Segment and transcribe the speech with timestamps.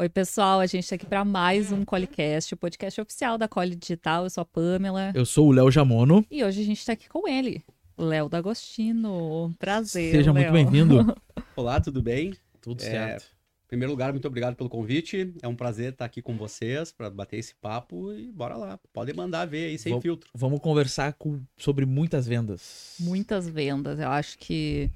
[0.00, 3.74] Oi, pessoal, a gente está aqui para mais um Colicast, o podcast oficial da Coli
[3.74, 4.24] Digital.
[4.24, 5.10] Eu sou a Pamela.
[5.14, 6.24] Eu sou o Léo Jamono.
[6.30, 7.64] E hoje a gente está aqui com ele,
[7.98, 9.52] Léo D'Agostino.
[9.58, 10.12] Prazer.
[10.12, 10.40] Seja Léo.
[10.40, 11.16] muito bem-vindo.
[11.56, 12.32] Olá, tudo bem?
[12.60, 13.24] Tudo É, certo.
[13.64, 15.34] Em primeiro lugar, muito obrigado pelo convite.
[15.42, 18.78] É um prazer estar aqui com vocês para bater esse papo e bora lá.
[18.92, 20.30] Podem mandar ver aí sem filtro.
[20.32, 22.94] Vamos conversar com- sobre muitas vendas.
[23.00, 23.98] Muitas vendas.
[23.98, 24.88] Eu acho que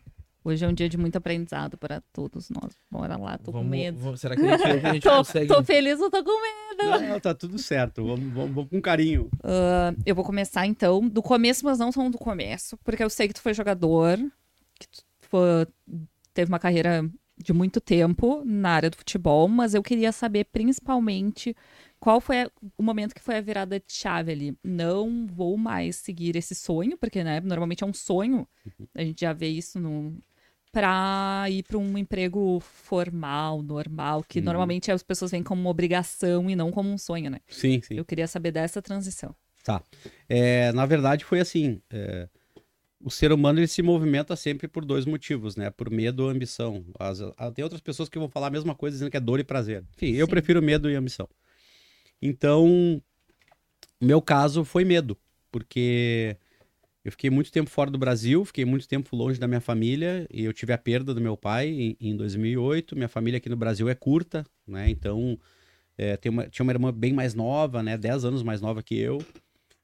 [0.45, 2.73] hoje é um dia de muito aprendizado para todos nós.
[2.91, 3.99] Bora lá, tô com Vamos- medo.
[3.99, 5.47] vamos- será que a gente, a gente Tô, consegue?
[5.49, 7.01] tô feliz ou tô com medo?
[7.09, 8.05] Não, tá tudo certo.
[8.05, 9.31] Vamos, vamos- vamos com carinho.
[9.43, 13.29] Ah, eu vou começar então do começo, mas não são do começo, porque eu sei
[13.29, 14.19] que tu foi jogador,
[14.79, 15.67] que tu foi-
[16.35, 21.57] teve uma carreira de muito tempo na área do futebol, mas eu queria saber principalmente
[21.99, 24.57] qual foi o momento que foi a virada de chave ali.
[24.63, 28.47] Não vou mais seguir esse sonho, porque né, normalmente é um sonho,
[28.95, 30.17] a gente já vê isso no
[30.73, 34.47] para ir para um emprego formal, normal, que Uhum.
[34.47, 37.41] normalmente as pessoas veem como uma obrigação e não como um sonho, né?
[37.47, 37.95] Sim, sim.
[37.95, 39.37] Eu queria saber dessa transição.
[40.29, 41.81] É, na verdade, foi assim.
[41.91, 42.29] é,
[43.05, 45.71] o ser humano ele se movimenta sempre por dois motivos, né?
[45.71, 46.85] Por medo ou ambição.
[46.99, 49.41] As- ah, tem outras pessoas que vão falar a mesma coisa dizendo que é dor
[49.41, 49.85] e prazer.
[49.97, 50.31] Enfim, eu Sim.
[50.31, 51.29] prefiro medo e ambição.
[52.21, 53.03] Então,
[54.01, 55.17] meu caso foi medo,
[55.51, 56.37] porque
[57.05, 60.45] eu fiquei muito tempo fora do Brasil, fiquei muito tempo longe da minha família e
[60.45, 62.95] eu tive a perda do meu pai em, em 2008.
[62.95, 64.89] Minha família aqui no Brasil é curta, né?
[64.89, 65.39] Então,
[65.99, 67.99] é, tem uma- tinha uma irmã bem mais nova, né?
[67.99, 69.19] 10 anos mais nova que eu.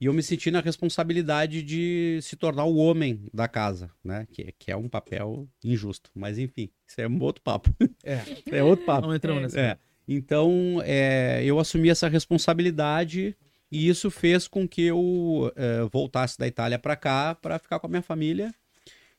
[0.00, 4.28] E eu me senti na responsabilidade de se tornar o homem da casa, né?
[4.30, 6.08] Que, que é um papel injusto.
[6.14, 7.74] Mas enfim, isso é um outro papo.
[8.04, 8.20] É,
[8.60, 9.08] É outro papo.
[9.08, 9.58] não entramos nessa.
[9.60, 9.76] É.
[10.06, 13.36] Então, é, eu assumi essa responsabilidade
[13.70, 17.86] e isso fez com que eu é, voltasse da Itália para cá para ficar com
[17.86, 18.54] a minha família.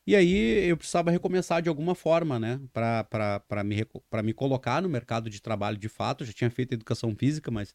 [0.06, 2.60] E aí eu precisava recomeçar de alguma forma, né?
[2.72, 3.86] Para me,
[4.24, 6.22] me colocar no mercado de trabalho de fato.
[6.24, 7.74] Eu já tinha feito educação física, mas,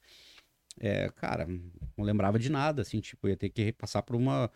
[0.79, 1.47] é, cara,
[1.97, 2.81] não lembrava de nada.
[2.81, 4.51] Assim, tipo, ia ter que passar por uma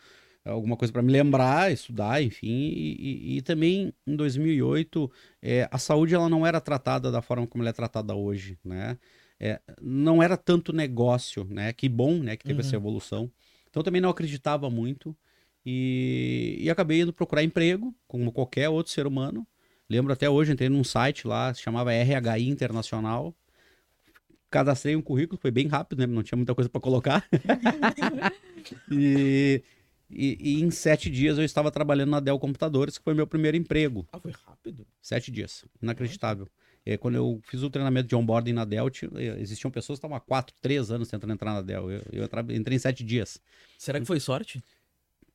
[0.46, 2.48] alguma coisa para me lembrar, estudar, enfim.
[2.48, 5.12] E, e- e também em 2008
[5.42, 8.98] é, a saúde ela não era tratada da forma como ela é tratada hoje, né?
[9.40, 11.72] É, não era tanto negócio, né?
[11.74, 12.36] Que bom, né?
[12.36, 12.68] Que teve Uhum.
[12.68, 13.32] essa evolução.
[13.70, 15.16] Então também não acreditava muito
[15.66, 19.48] e, e acabei indo procurar emprego, como qualquer outro ser humano.
[19.90, 23.34] Lembro até hoje, entrei num site lá, se chamava RHI Internacional.
[24.50, 26.08] Cadastrei um currículo, foi bem rápido, né?
[26.08, 27.28] Não tinha muita coisa para colocar.
[28.90, 29.62] e,
[30.10, 33.56] e- e em sete dias eu estava trabalhando na Dell Computadores, que foi meu primeiro
[33.56, 34.08] emprego.
[34.12, 34.86] Ah, foi rápido.
[35.02, 35.66] Sete dias.
[35.82, 36.48] Inacreditável.
[36.90, 40.18] É, quando eu fiz o treinamento de onboarding na Dell, eh, existiam pessoas que estavam
[40.18, 41.92] há quatro, três anos tentando entrar na Dell.
[41.92, 43.40] Eu, eu tra- entrei em sete dias.
[43.78, 44.64] Será que foi sorte?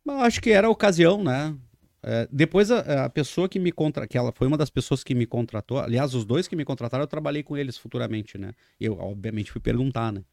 [0.04, 1.56] Eu acho que era a ocasião, né?
[2.02, 5.14] É, depois a, a pessoa que me contratou, que ela foi uma das pessoas que
[5.14, 8.52] me contratou, aliás, os dois que me contrataram, eu trabalhei com eles futuramente, né?
[8.80, 10.24] Eu, obviamente, fui perguntar, né?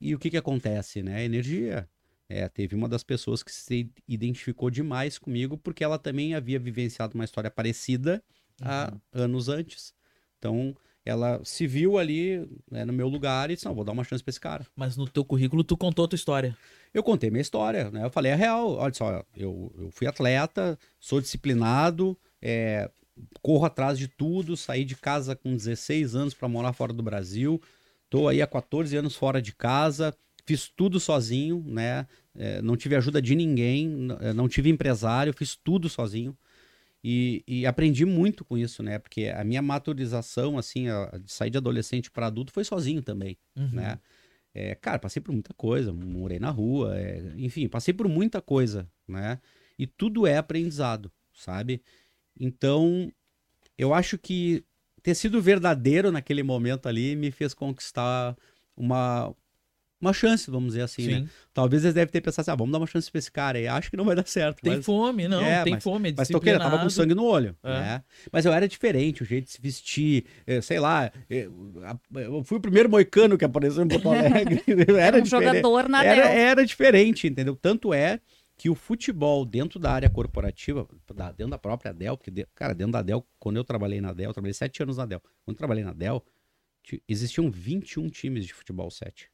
[0.00, 1.24] E o que que acontece, né?
[1.24, 1.88] Energia.
[2.28, 7.14] É, teve uma das pessoas que se identificou demais comigo porque ela também havia vivenciado
[7.14, 8.22] uma história parecida
[8.60, 9.94] há anos antes.
[10.44, 14.04] Então, ela se viu ali né, no meu lugar e disse, não, vou dar uma
[14.04, 14.66] chance pra esse cara.
[14.76, 16.54] Mas no teu currículo tu contou a tua história.
[16.92, 18.04] Eu contei minha história, né?
[18.04, 18.74] Eu falei a real.
[18.74, 22.90] Olha só, eu, eu fui atleta, sou disciplinado, é,
[23.40, 27.60] corro atrás de tudo, saí de casa com 16 anos para morar fora do Brasil,
[28.10, 32.06] tô aí há 14 anos fora de casa, fiz tudo sozinho, né?
[32.36, 36.36] É, não tive ajuda de ninguém, é, não tive empresário, fiz tudo sozinho.
[37.06, 38.98] E, e aprendi muito com isso, né?
[38.98, 43.36] Porque a minha maturização, assim, a- de sair de adolescente para adulto foi sozinho também
[43.56, 43.68] Uhum.
[43.72, 43.98] né?
[44.54, 48.88] É, cara, passei por muita coisa, morei na rua, é, enfim, passei por muita coisa,
[49.06, 49.40] né?
[49.78, 51.82] E tudo é aprendizado, sabe?
[52.38, 53.12] Então,
[53.76, 54.64] eu acho que
[55.02, 58.36] ter sido verdadeiro naquele momento ali me fez conquistar
[58.76, 59.34] uma,
[60.00, 61.18] uma chance, vamos dizer assim, né?
[61.20, 61.28] Sim.
[61.52, 63.66] Talvez eles devem ter pensado assim, ah, vamos dar uma chance pra esse cara aí.
[63.66, 64.84] Acho que não vai dar certo, Tem mas...
[64.84, 67.68] fome, não, É, tem mas- fome, é Mas querendo, tava com sangue no olho, É.
[67.70, 68.04] né?
[68.30, 71.48] Mas eu era diferente, o jeito de se vestir, eh, sei lá, eh,
[72.14, 74.62] eu fui o primeiro moicano que apareceu em Porto Alegre,
[75.00, 75.28] era um diferente.
[75.30, 77.56] jogador na Era, era diferente, entendeu?
[77.56, 78.20] Tanto é
[78.56, 82.74] que o futebol dentro da área corporativa, da- dentro da própria Dell, porque, de- cara,
[82.74, 85.20] dentro da Dell, quando eu trabalhei na Dell, eu trabalhei sete anos na Dell.
[85.44, 86.22] Quando eu trabalhei na Dell,
[86.82, 89.28] ti- existiam 21 times de futebol 7.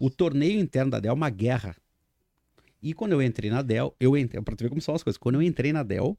[0.00, 1.76] O torneio interno da Dell é uma guerra.
[2.82, 5.18] E quando eu entrei na Dell, eu entrei, pra tu ver como são as coisas,
[5.18, 6.16] quando eu entrei na Dell,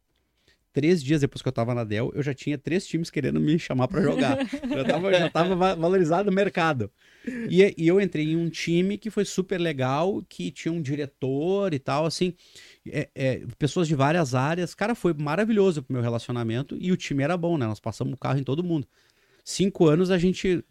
[0.73, 3.57] três dias depois que eu tava na Dell, eu já tinha três times querendo me
[3.57, 4.37] chamar pra jogar.
[4.69, 6.91] já, tava, já tava va- valorizado no mercado.
[7.49, 11.73] E, e eu entrei em um time que foi super legal, que tinha um diretor
[11.73, 12.33] e tal, assim,
[12.85, 14.75] é- é, pessoas de várias áreas.
[14.75, 17.65] Cara, foi maravilhoso pro meu relacionamento e o time era bom, né?
[17.65, 18.85] Nós passamos o carro em todo mundo.
[19.45, 20.63] Cinco anos a gente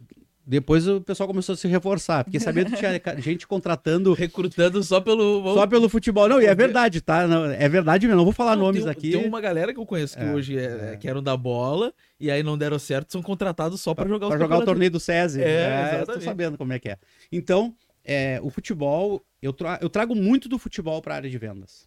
[0.50, 4.98] Depois o pessoal começou a se reforçar, porque sabendo que tinha gente contratando Recrutando só
[4.98, 5.52] pelo.
[5.52, 6.26] só pelo futebol.
[6.26, 7.26] Não, e é verdade, tá?
[7.26, 8.16] Não, é verdade mesmo.
[8.16, 9.10] Não vou falar Não, nomes tem, aqui.
[9.12, 10.96] Tem uma galera que eu conheço que É, hoje é, é.
[10.96, 14.38] que eram da bola e aí não deram certo, são contratados só pra jogar Pra
[14.38, 15.42] jogar o torneio do SESI.
[15.42, 16.96] É, eu tô sabendo como é que é.
[17.30, 21.36] Então, é, o futebol, eu, tra- eu trago muito do futebol para a área de
[21.36, 21.86] vendas.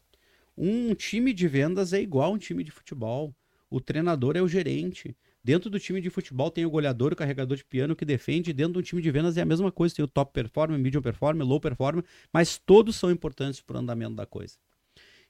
[0.55, 3.33] Um time de vendas é igual um time de futebol.
[3.71, 5.15] O treinador é o gerente.
[5.43, 8.53] Dentro do time de futebol tem o goleador, o carregador de piano que defende.
[8.53, 9.95] Dentro do time de vendas é a mesma coisa.
[9.95, 14.15] Tem o top performer, medium performer, low performer, mas todos são importantes para o andamento
[14.15, 14.55] da coisa.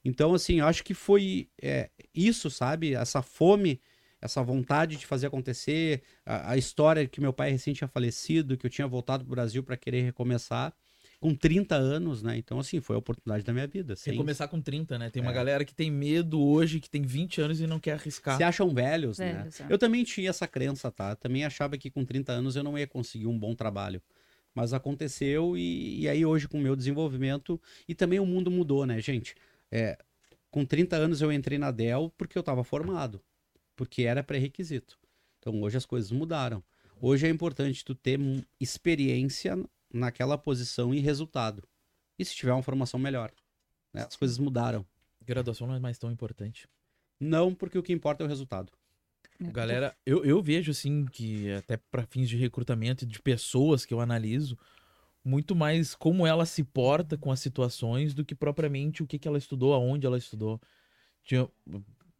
[0.03, 2.93] Então, assim, eu acho que foi é, isso, sabe?
[2.93, 3.79] Essa fome,
[4.19, 8.65] essa vontade de fazer acontecer, a, a história que meu pai recém tinha falecido, que
[8.65, 10.73] eu tinha voltado pro Brasil para querer recomeçar,
[11.21, 12.35] com 30 anos, né?
[12.35, 13.95] Então, assim, foi a oportunidade da minha vida.
[13.95, 14.13] Sem...
[14.13, 15.11] Recomeçar com 30, né?
[15.11, 15.35] Tem uma É.
[15.35, 18.37] galera que tem medo hoje, que tem 20 anos e não quer arriscar.
[18.37, 19.33] Se acham velhos, né?
[19.33, 19.67] Velhos, é.
[19.69, 21.15] Eu também tinha essa crença, tá?
[21.15, 24.01] Também achava que com 30 anos eu não ia conseguir um bom trabalho.
[24.55, 28.87] Mas aconteceu e, e aí hoje com o meu desenvolvimento e também o mundo mudou,
[28.87, 29.35] né, gente?
[29.71, 29.99] É,
[30.49, 33.21] com 30 anos eu entrei na Dell porque eu estava formado,
[33.75, 34.97] porque era pré-requisito.
[35.37, 36.63] Então hoje as coisas mudaram.
[36.99, 38.19] Hoje é importante tu ter
[38.59, 39.55] experiência
[39.93, 41.63] naquela posição e resultado.
[42.17, 43.31] E se tiver uma formação melhor.
[43.93, 44.03] né?
[44.07, 44.85] As coisas mudaram.
[45.23, 46.67] Graduação não é mais tão importante.
[47.19, 48.71] Não porque o que importa é o resultado.
[49.39, 53.93] É, Galera, eu, eu vejo assim que até para fins de recrutamento de pessoas que
[53.93, 54.57] eu analiso,
[55.23, 59.27] muito mais como ela se porta com as situações do que propriamente o que, que
[59.27, 60.59] ela estudou, aonde ela estudou.
[61.23, 61.47] Tinha-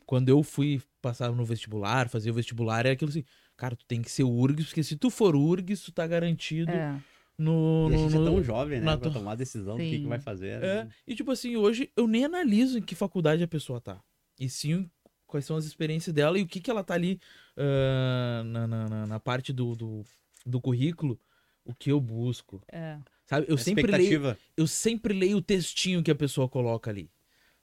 [0.06, 3.24] quando eu fui passar no vestibular, fazer o vestibular, é aquilo assim,
[3.57, 7.00] cara, tu tem que ser URGS, porque se tu for URGS, tu tá garantido É,
[7.41, 8.85] no, E a no, gente é no- tão jovem, né?
[8.85, 10.01] na Pra to- tomar decisão do que, Sim.
[10.03, 10.61] que vai fazer.
[10.63, 10.89] É, né?
[11.07, 13.99] e tipo assim, hoje eu nem analiso em que faculdade a pessoa tá.
[14.39, 14.89] E sim
[15.27, 17.19] quais são as experiências dela e o que, que ela tá ali
[17.55, 20.03] ah, na, na, na- na parte do, do,
[20.45, 21.19] do currículo,
[21.65, 22.61] o que eu busco.
[22.71, 22.97] é.
[23.25, 23.45] Sabe?
[23.47, 27.09] Eu A sempre, leio, eu sempre leio o textinho que a pessoa coloca ali.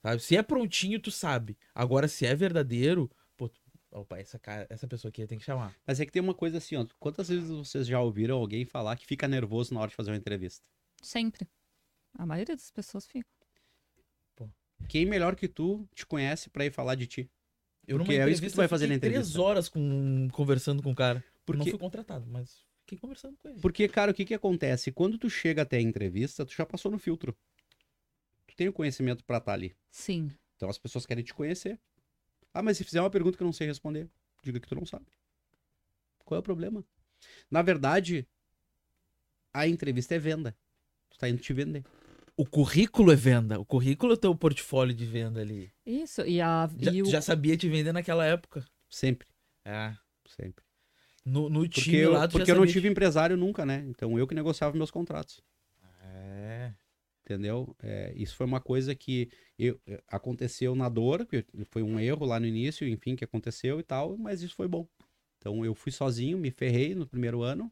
[0.01, 0.23] Sabe?
[0.23, 1.59] Se é prontinho, tu sabe.
[1.75, 3.11] Agora, se é verdadeiro,
[3.93, 5.75] opa, essa, cara, essa pessoa aqui tem que chamar.
[5.87, 6.87] Mas é que tem uma coisa assim, ó.
[6.99, 10.17] Quantas vezes vocês já ouviram alguém falar que fica nervoso na hora de fazer uma
[10.17, 10.65] entrevista?
[11.03, 11.47] Sempre.
[12.19, 13.27] A maioria das pessoas fica.
[14.89, 17.31] Quem melhor que tu te conhece pra ir falar de ti?
[17.87, 19.33] Eu Porque é isso que tu vai fazer na fiquei entrevista.
[19.33, 21.19] três horas com, conversando com o cara.
[21.19, 23.61] Eu não Porque, fui contratado, mas fiquei conversando com ele.
[23.61, 24.93] porque, cara, o que que acontece?
[24.93, 27.37] Quando tu chega até a entrevista, tu já passou no filtro.
[28.47, 29.75] Tu tem o conhecimento pra estar ali.
[29.91, 30.31] Sim.
[30.57, 31.81] Então as pessoas querem te conhecer.
[32.59, 34.11] Ah, mas se fizer uma pergunta que eu não sei responder,
[34.43, 35.07] diga que tu não sabe.
[36.25, 36.85] Qual é o problema?
[37.49, 38.27] Na verdade,
[39.55, 40.57] a entrevista é venda.
[41.09, 41.85] Tu tá indo te vender.
[42.37, 43.61] O currículo é venda.
[43.61, 45.73] O currículo é o teu portfólio de venda ali.
[45.87, 46.23] Isso.
[46.23, 48.67] E, a, Já, e o, já sabia te vender naquela época.
[48.91, 49.29] Sempre,
[49.65, 49.95] É.
[50.27, 50.65] sempre.
[51.25, 53.85] No, no Porque, time eu, lá, tu porque já eu não tive empresário nunca, né?
[53.87, 55.41] Então eu que negociava meus contratos.
[56.03, 56.75] É.
[57.29, 57.77] Entendeu?
[57.83, 59.29] É, isso foi uma coisa que
[59.59, 63.79] eu- é, aconteceu na dor, que foi um erro lá no início, enfim, que aconteceu
[63.79, 64.89] e tal, mas isso foi bom.
[65.37, 67.71] Então eu fui sozinho, me ferrei no primeiro ano,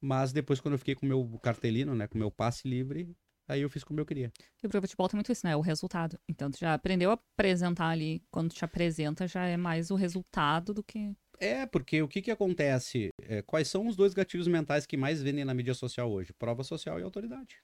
[0.00, 3.14] mas depois quando eu fiquei com o meu cartelino, né, com o meu passe livre,
[3.46, 4.32] aí eu fiz como eu queria.
[4.60, 5.54] e pro futebol tem muito isso, né?
[5.54, 6.18] O resultado.
[6.28, 8.20] Então, tu já aprendeu a apresentar ali.
[8.28, 11.14] Quando te apresenta, já é mais o resultado do que.
[11.38, 13.10] É, porque o que que acontece?
[13.22, 16.32] É, quais são os dois gatilhos mentais que mais vendem na mídia social hoje?
[16.32, 17.56] Prova social e autoridade.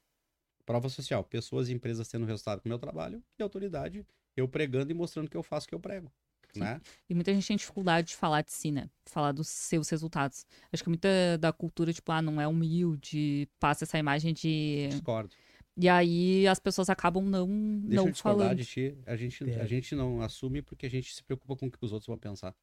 [0.64, 4.90] Prova social, pessoas e empresas tendo resultado com o meu trabalho, e autoridade, eu pregando
[4.90, 6.10] e mostrando que eu faço o que eu prego.
[6.54, 6.80] Né?
[7.08, 8.90] E muita gente tem dificuldade de falar de si, né?
[9.06, 10.44] Falar dos seus resultados.
[10.70, 14.88] Acho que muita da cultura, tipo, ah, não é humilde, passa essa imagem de.
[14.90, 15.34] Discordo.
[15.78, 18.58] E aí as pessoas acabam não, Deixa não eu falando.
[18.58, 18.98] de ti.
[19.06, 19.62] A gente, É.
[19.62, 22.18] a gente não assume porque a gente se preocupa com o que os outros vão
[22.18, 22.54] pensar.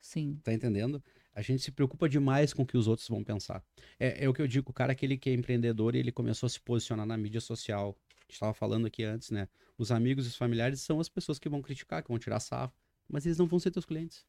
[0.00, 0.40] Sim.
[0.42, 1.02] Tá entendendo?
[1.36, 3.62] A gente se preocupa demais com o que os outros vão pensar.
[4.00, 6.46] É, é o que eu digo, o cara aquele que é empreendedor e ele começou
[6.46, 7.94] a se posicionar na mídia social.
[8.16, 9.46] A gente estava falando aqui antes, né?
[9.76, 12.72] Os amigos e os familiares são as pessoas que vão criticar, que vão tirar sarro.
[13.06, 14.26] Mas eles não vão ser teus clientes.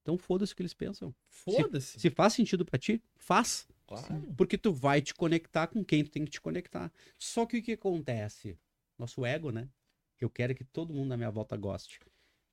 [0.00, 1.14] Então foda-se o que eles pensam.
[1.28, 2.00] Foda-se.
[2.00, 3.68] Se faz sentido pra ti, faz.
[3.86, 4.34] Claro.
[4.34, 6.90] Porque tu vai te conectar com quem tu tem que te conectar.
[7.18, 8.58] Só que o que acontece?
[8.98, 9.68] Nosso ego, né?
[10.18, 12.00] Eu quero que todo mundo à minha volta goste.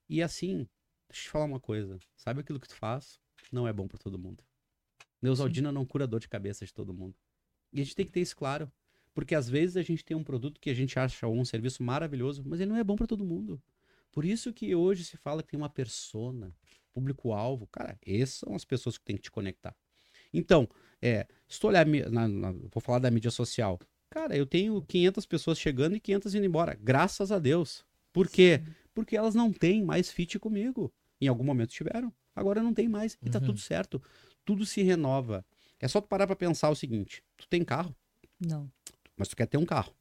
[0.09, 0.67] E assim,
[1.07, 1.97] deixa eu te falar uma coisa.
[2.17, 3.17] Sabe aquilo que tu faz?
[3.51, 4.43] Não é bom pra todo mundo.
[5.21, 7.15] Neusaldina não cura dor de cabeça de todo mundo.
[7.73, 8.71] E a gente tem que ter isso claro.
[9.13, 11.81] Porque às vezes a gente tem um produto que a gente acha ou um serviço
[11.81, 13.59] maravilhoso, mas ele não é bom pra todo mundo.
[14.11, 16.53] Por isso que hoje se fala que tem uma persona,
[16.93, 17.67] público-alvo.
[17.67, 19.75] Cara, essas são as pessoas que tem que te conectar.
[20.31, 20.67] Então,
[21.01, 23.79] é, se tu olhar, na- na- vou falar da mídia social.
[24.09, 26.75] Cara, eu tenho 500 pessoas chegando e 500 indo embora.
[26.75, 27.83] Graças a Deus.
[28.13, 28.61] Por quê?
[28.93, 30.93] Porque elas não têm mais fit comigo.
[31.19, 32.13] Em algum momento tiveram.
[32.39, 33.17] Agora não tem mais.
[33.23, 33.45] E tá Uhum.
[33.45, 34.01] tudo certo.
[34.45, 35.45] Tudo se renova.
[35.79, 37.95] É só tu parar pra pensar o seguinte: tu tem carro,
[38.39, 38.69] Não.
[39.15, 39.93] mas tu quer ter um carro.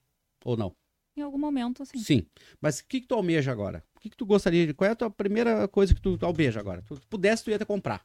[0.45, 0.75] Ou não?
[1.17, 1.99] Em algum momento, assim.
[1.99, 2.27] Sim.
[2.61, 3.83] Mas o que, que tu almeja agora?
[3.97, 4.75] O que, que tu gostaria de.
[4.75, 6.83] Qual é a tua primeira coisa que tu almeja agora?
[6.83, 8.05] Tu, tu pudesse, tu ia te comprar.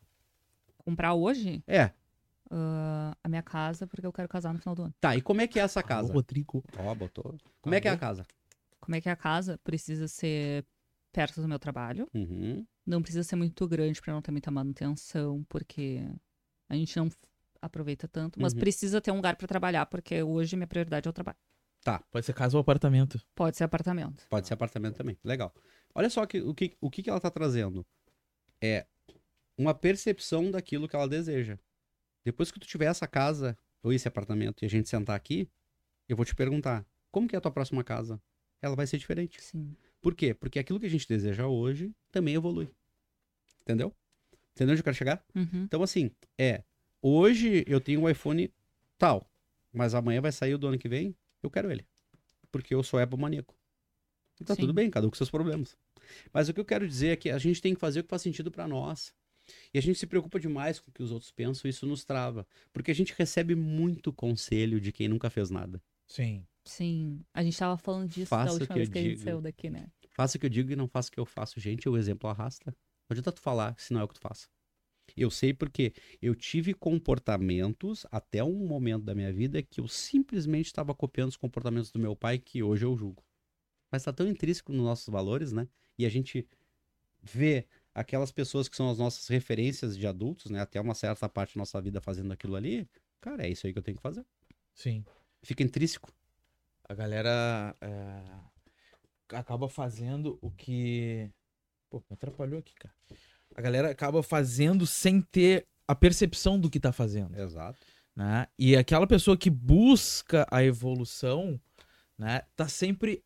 [0.77, 1.91] Comprar hoje É.
[2.49, 4.93] ah, a minha casa, porque eu quero casar no final do ano.
[4.99, 6.11] Tá, e como é que é essa casa?
[6.11, 6.63] Rodrigo.
[6.77, 7.35] Ó, botou.
[7.61, 8.25] Como é que é a casa?
[8.79, 9.59] Como é que é a casa?
[9.63, 10.65] Precisa ser
[11.11, 12.07] perto do meu trabalho.
[12.13, 12.65] Uhum.
[12.85, 15.99] Não precisa ser muito grande pra não ter muita manutenção, porque
[16.69, 17.09] a gente não
[17.61, 18.41] aproveita tanto.
[18.41, 18.59] Mas Uhum.
[18.59, 21.37] precisa ter um lugar pra trabalhar, porque hoje minha prioridade é o trabalho.
[22.11, 23.19] Pode ser casa ou apartamento.
[23.33, 24.27] Pode ser apartamento.
[24.29, 25.17] Pode ser apartamento também.
[25.23, 25.53] Legal.
[25.95, 27.85] Olha só que, o, que, o que, que ela tá trazendo.
[28.61, 28.85] É
[29.57, 31.57] uma percepção daquilo que ela deseja.
[32.23, 35.49] Depois que tu tiver essa casa ou esse apartamento e a gente sentar aqui,
[36.07, 38.21] eu vou te perguntar: como que é a tua próxima casa?
[38.61, 39.41] Ela vai ser diferente.
[39.41, 39.75] Sim.
[40.01, 40.33] Por quê?
[40.33, 42.69] Porque aquilo que a gente deseja hoje também evolui.
[43.61, 43.95] Entendeu?
[44.53, 45.23] Entendeu onde eu quero chegar?
[45.35, 45.63] Uhum.
[45.63, 46.63] Então, assim, é.
[47.01, 48.51] Hoje eu tenho um iPhone
[48.97, 49.29] tal,
[49.71, 51.85] mas amanhã vai sair o do ano que vem, eu quero ele.
[52.51, 53.55] Porque eu sou Apple maníaco.
[54.39, 54.61] E tá Sim.
[54.61, 55.77] tudo bem, cada um com seus problemas.
[56.33, 58.09] Mas o que eu quero dizer é que a gente tem que fazer o que
[58.09, 59.13] faz sentido pra nós.
[59.73, 62.03] E a gente se preocupa demais com o que os outros pensam, e isso nos
[62.03, 62.45] trava.
[62.73, 65.81] Porque a gente recebe muito conselho de quem nunca fez nada.
[66.07, 66.45] Sim.
[66.65, 67.23] Sim.
[67.33, 69.11] A gente tava falando disso Faça da o última que vez eu que a gente
[69.13, 69.23] digo.
[69.23, 69.87] saiu daqui, né?
[70.11, 71.59] Faça o que eu digo e não faça o que eu faço.
[71.59, 72.71] Gente, o exemplo arrasta.
[72.71, 74.47] Não adianta tu falar se não é o que tu faça.
[75.17, 80.67] Eu sei porque eu tive comportamentos até um momento da minha vida que eu simplesmente
[80.67, 83.23] estava copiando os comportamentos do meu pai que hoje eu julgo.
[83.91, 85.67] Mas tá tão intrínseco nos nossos valores, né?
[85.97, 86.47] E a gente
[87.21, 90.61] vê aquelas pessoas que são as nossas referências de adultos, né?
[90.61, 92.87] Até uma certa parte da nossa vida fazendo aquilo ali.
[93.19, 94.25] Cara, é isso aí que eu tenho que fazer.
[94.73, 95.03] Sim.
[95.43, 96.09] Fica intrínseco.
[96.91, 98.21] A galera é,
[99.37, 101.29] acaba fazendo o que.
[101.89, 102.93] Pô, me atrapalhou aqui, cara.
[103.55, 107.37] A galera acaba fazendo sem ter a percepção do que tá fazendo.
[107.39, 107.79] Exato.
[108.13, 108.45] né?
[108.59, 111.57] E aquela pessoa que busca a evolução,
[112.17, 113.23] né, tá sempre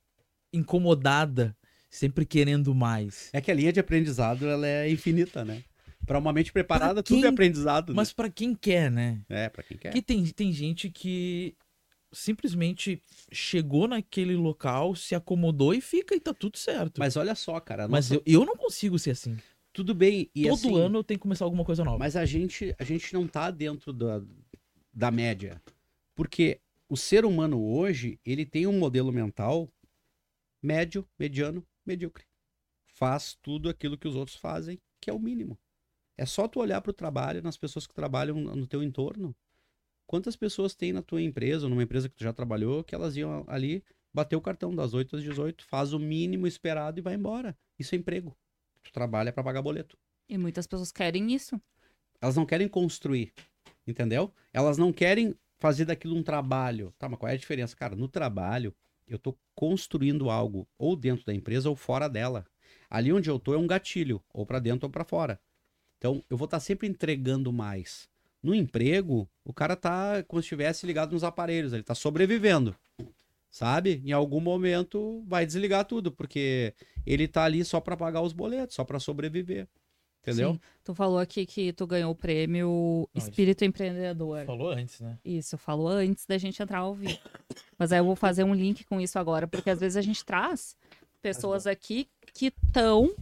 [0.53, 1.57] incomodada,
[1.89, 3.29] sempre querendo mais.
[3.33, 5.63] É que a linha de aprendizado ela é infinita, né?
[6.05, 7.95] Para uma mente preparada, Pra tudo é quem- aprendizado.
[7.95, 9.21] Mas pra quem quer, né?
[9.27, 9.45] né?
[9.45, 9.89] É, pra quem quer.
[9.89, 11.55] Porque tem, tem gente que
[12.15, 16.97] simplesmente chegou naquele local, se acomodou e fica e tá tudo certo.
[16.99, 17.87] Mas, Mas olha só, cara.
[17.87, 19.37] nossa- eu, eu não consigo ser assim.
[19.73, 20.29] Tudo bem.
[20.33, 21.97] E Todo assim, ano eu tenho que começar alguma coisa nova.
[21.97, 24.21] Mas a gente, a gente não tá dentro da,
[24.93, 25.61] da média.
[26.15, 29.69] Porque o ser humano hoje, ele tem um modelo mental
[30.63, 32.23] médio, mediano, medíocre.
[32.87, 35.59] Faz tudo aquilo que os outros fazem, que é o mínimo.
[36.17, 39.35] É só tu olhar para o trabalho, nas pessoas que trabalham no teu entorno.
[40.07, 43.17] Quantas pessoas tem na tua empresa, ou numa empresa que tu já trabalhou, que elas
[43.17, 43.83] iam ali
[44.13, 47.57] bater o cartão das 8 às 18, faz o mínimo esperado e vai embora.
[47.77, 48.35] Isso é emprego.
[48.83, 49.97] Tu trabalha para pagar boleto.
[50.29, 51.59] E muitas pessoas querem isso.
[52.21, 53.33] Elas não querem construir,
[53.85, 54.33] entendeu?
[54.53, 56.93] Elas não querem fazer daquilo um trabalho.
[56.97, 57.75] Tá, mas qual é a diferença?
[57.75, 58.73] Cara, no trabalho,
[59.07, 62.45] eu tô construindo algo ou dentro da empresa ou fora dela.
[62.89, 65.39] Ali onde eu tô é um gatilho, ou para dentro ou para fora.
[65.97, 68.07] Então, eu vou estar sempre entregando mais.
[68.45, 72.75] No emprego, o cara tá como se estivesse ligado nos aparelhos, ele tá sobrevivendo.
[73.49, 74.01] Sabe?
[74.05, 76.73] Em algum momento vai desligar tudo, porque
[77.05, 79.67] ele tá ali só para pagar os boletos, só para sobreviver.
[80.21, 80.53] Entendeu?
[80.53, 80.59] Sim.
[80.83, 84.45] Tu falou aqui que tu ganhou o prêmio Não, isso- Espírito Empreendedor.
[84.45, 85.17] Falou antes, né?
[85.23, 87.17] Isso, falou antes da gente entrar ao vivo.
[87.77, 90.23] Mas aí eu vou fazer um link com isso agora, porque às vezes a gente
[90.25, 90.75] traz
[91.21, 93.15] pessoas aqui que estão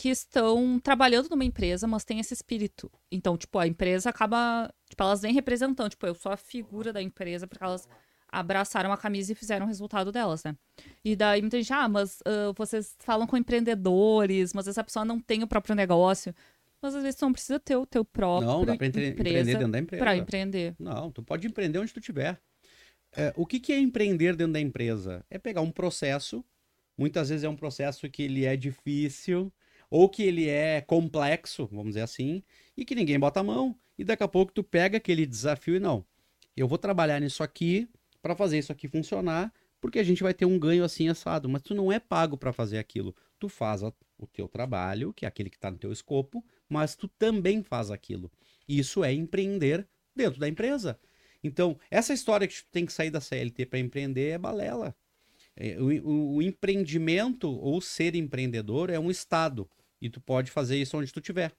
[0.00, 2.90] que estão trabalhando numa empresa, mas tem esse espírito.
[3.12, 7.02] Então, tipo, a empresa acaba, tipo, elas vêm representando, tipo, eu sou a figura da
[7.02, 7.86] empresa porque elas
[8.26, 10.56] abraçaram a camisa e fizeram o resultado delas, né?
[11.04, 15.20] E daí muita gente, ah, mas ah, vocês falam com empreendedores, mas essa pessoa não
[15.20, 16.34] tem o próprio negócio.
[16.80, 19.44] Mas às vezes tu não precisa ter o teu próprio Não, dá pra empre- empreender
[19.44, 20.02] dentro da empresa.
[20.02, 20.74] para empreender.
[20.78, 22.40] Não, tu pode empreender onde tu tiver.
[23.14, 25.22] É, o que, que é empreender dentro da empresa?
[25.28, 26.42] É pegar um processo,
[26.96, 29.52] muitas vezes é um processo que ele é difícil,
[29.90, 32.42] ou que ele é complexo, vamos dizer assim,
[32.76, 35.80] e que ninguém bota a mão, e daqui a pouco tu pega aquele desafio e
[35.80, 36.04] não,
[36.56, 37.88] eu vou trabalhar nisso aqui
[38.22, 41.62] para fazer isso aqui funcionar, porque a gente vai ter um ganho assim assado, mas
[41.62, 43.14] tu não é pago para fazer aquilo.
[43.38, 47.08] Tu faz o teu trabalho, que é aquele que está no teu escopo, mas tu
[47.08, 48.30] também faz aquilo.
[48.68, 51.00] Isso é empreender dentro da empresa.
[51.42, 54.94] Então, essa história que tu tem que sair da CLT para empreender é balela.
[55.56, 59.68] É, o, o- o empreendimento ou ser empreendedor é um estado.
[60.00, 61.54] E tu pode fazer isso onde tu tiver.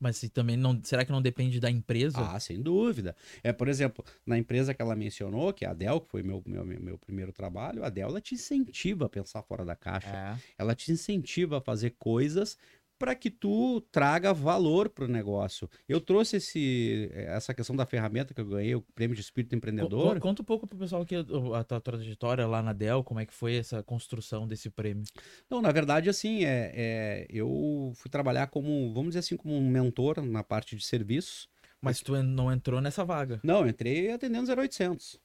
[0.00, 0.80] Mas se também não.
[0.84, 2.18] Será que não depende da empresa?
[2.20, 3.16] Ah, sem dúvida.
[3.42, 6.42] É, por exemplo, na empresa que ela mencionou, que é a Dell, que foi meu,
[6.46, 10.08] meu, meu primeiro trabalho, a Dell ela te incentiva a pensar fora da caixa.
[10.08, 10.38] É.
[10.56, 12.56] Ela te incentiva a fazer coisas
[12.98, 15.68] para que tu traga valor para o negócio.
[15.88, 20.14] Eu trouxe esse, essa questão da ferramenta que eu ganhei, o prêmio de espírito empreendedor.
[20.14, 23.26] Co- Conta um pouco pro pessoal aqui a tua trajetória lá na Dell, como é
[23.26, 25.04] que foi essa construção desse prêmio.
[25.48, 29.68] Não, na verdade, assim, é, é, eu fui trabalhar como, vamos dizer assim, como um
[29.70, 31.48] mentor na parte de serviços.
[31.80, 33.38] Mas tu não entrou nessa vaga.
[33.44, 35.20] Não, eu entrei atendendo 0800.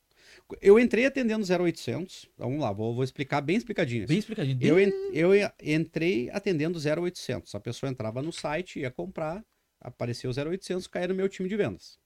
[0.62, 2.30] Eu entrei atendendo 0800.
[2.38, 4.08] Vamos lá, vou, vou explicar bem explicadinho.
[4.08, 4.58] Bem explicadinho.
[4.62, 7.54] Eu, en- eu en- entrei atendendo 0800.
[7.56, 9.44] A pessoa entrava no site, ia comprar,
[9.82, 11.98] apareceu 0800, caía no meu time de vendas.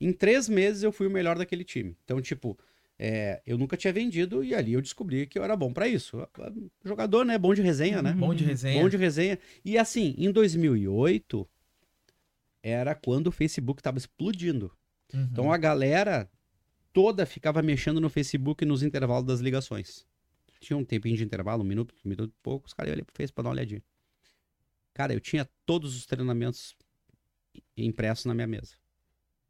[0.00, 1.96] Em três meses eu fui o melhor daquele time.
[2.04, 2.58] Então, tipo,
[2.98, 6.18] é, eu nunca tinha vendido e ali eu descobri que eu era bom pra isso.
[6.84, 7.36] Jogador, né?
[7.38, 8.12] Bom de resenha, né?
[8.12, 8.48] Bom de Uhum.
[8.50, 8.82] resenha.
[8.82, 9.38] Bom de resenha.
[9.64, 11.48] E assim, em 2008,
[12.62, 14.72] era quando o Facebook tava explodindo.
[15.14, 15.28] Uhum.
[15.32, 16.28] Então a galera
[16.96, 20.06] toda ficava mexendo no Facebook nos intervalos das ligações.
[20.60, 23.34] Tinha um tempinho de intervalo, um minuto, um minuto e pouco, os caras iam Facebook
[23.34, 23.82] pra dar uma olhadinha.
[24.94, 26.74] Cara, eu tinha todos os treinamentos
[27.76, 28.76] impressos na minha mesa.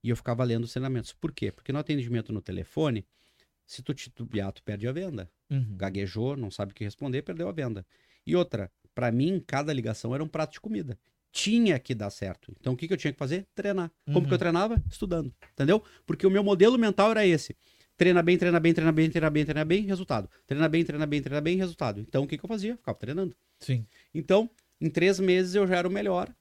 [0.03, 1.13] E eu ficava lendo os treinamentos.
[1.13, 1.53] Por quê?
[1.53, 3.07] Porque no atendimento no telefone,
[3.65, 5.31] se tu titubear, tu perde a venda.
[5.49, 5.77] Uhum.
[5.77, 7.87] Gaguejou, não sabe o que responder, perdeu a venda.
[8.27, 10.99] E outra, pra mim, cada ligação era um prato de comida.
[11.33, 12.53] Tinha que dar certo.
[12.59, 13.47] Então o que, que eu tinha que fazer?
[13.55, 13.91] Treinar.
[14.07, 14.27] Como Uhum.
[14.27, 14.83] que eu treinava?
[14.91, 15.33] Estudando.
[15.53, 15.83] Entendeu?
[16.07, 17.55] Porque o meu modelo mental era esse.
[17.97, 20.31] Treina bem, treina bem, treina bem, treina bem, treina bem, resultado.
[20.47, 22.01] Treina bem, treina bem, treina bem, resultado.
[22.01, 22.77] Então o que, que eu fazia?
[22.77, 23.35] Ficava treinando.
[23.61, 23.87] Sim.
[24.15, 26.35] Então, em três meses eu já era o melhor.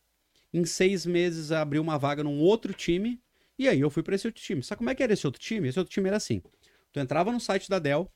[0.54, 3.20] Em seis meses abri uma vaga num outro time.
[3.58, 4.62] E aí eu fui para esse outro time.
[4.64, 5.68] Sabe como é que era esse outro time?
[5.70, 6.42] Esse outro time era assim.
[6.92, 8.10] Tu entrava no site da Dell,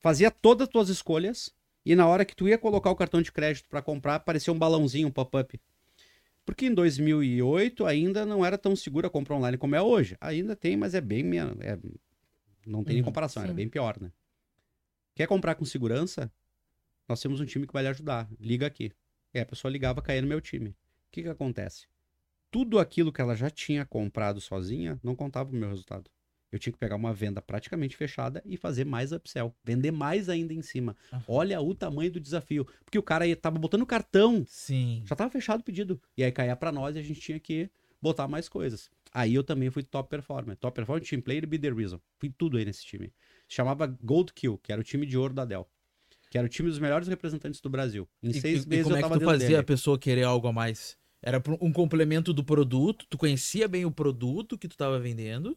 [0.00, 1.52] fazia todas as tuas escolhas.
[1.84, 4.58] E na hora que tu ia colocar o cartão de crédito para comprar, aparecia um
[4.58, 5.60] balãozinho, um pop-up.
[6.46, 10.16] Porque em 2008 ainda não era tão segura a compra online como é hoje.
[10.20, 11.58] Ainda tem, mas é bem menos.
[11.60, 11.78] é-
[12.66, 13.56] não tem nem Uhum, comparação, era sim.
[13.56, 14.12] bem pior, né?
[15.14, 16.32] Quer comprar com segurança?
[17.08, 18.28] Nós temos um time que vai lhe ajudar.
[18.40, 18.92] Liga aqui.
[19.34, 20.70] Aí a pessoa ligava, caía no meu time.
[20.70, 20.76] O
[21.12, 21.86] que que acontece?
[22.50, 26.10] Tudo aquilo que ela já tinha comprado sozinha não contava o meu resultado.
[26.52, 29.54] Eu tinha que pegar uma venda praticamente fechada e fazer mais upsell.
[29.64, 30.96] Vender mais ainda em cima.
[31.26, 32.66] Olha o tamanho do desafio.
[32.84, 35.02] Porque o cara ia- tava botando cartão Sim.
[35.04, 36.00] já tava fechado o pedido.
[36.16, 37.68] E aí caía pra nós e a gente tinha que
[38.00, 38.88] botar mais coisas.
[39.12, 40.56] Aí eu também fui top performer.
[40.56, 41.98] Top performer, team player e be the reason.
[42.18, 43.12] Fui tudo aí nesse time.
[43.48, 45.66] Chamava Gold Kill, que era o time de ouro da Dell.
[46.30, 48.08] Que era o time dos melhores representantes do Brasil.
[48.22, 49.60] Em E- seis e, meses e como eu é que tava tu fazia dele.
[49.60, 50.96] a pessoa querer algo a mais?
[51.22, 55.56] Era um complemento do produto, tu conhecia bem o produto que tu tava vendendo,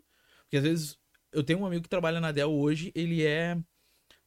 [0.50, 0.98] porque às vezes
[1.32, 3.56] eu tenho um amigo que trabalha na Dell hoje, ele é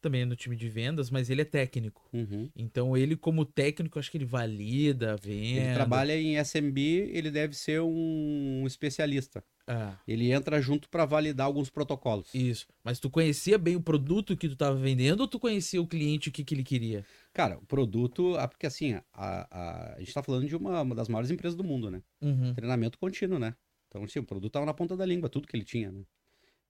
[0.01, 2.09] também no time de vendas, mas ele é técnico.
[2.13, 2.49] Uhum.
[2.55, 5.61] Então ele como técnico, acho que ele valida a venda.
[5.61, 6.79] Ele trabalha em SMB,
[7.13, 9.45] ele deve ser um especialista.
[9.67, 12.35] Ah, Ele entra junto pra validar alguns protocolos.
[12.35, 12.67] isso.
[12.83, 16.29] Mas tu conhecia bem o produto que tu tava vendendo ou tu conhecia o cliente
[16.29, 17.05] o que que ele queria?
[17.33, 21.09] Cara, o produto, porque assim, a, a, a gente tá falando de uma, uma das
[21.09, 22.03] maiores empresas do mundo, né?
[22.21, 22.53] Uhum.
[22.55, 23.55] treinamento contínuo, né?
[23.93, 26.03] Então, assim, o produto estava na ponta da língua, tudo que ele tinha, né?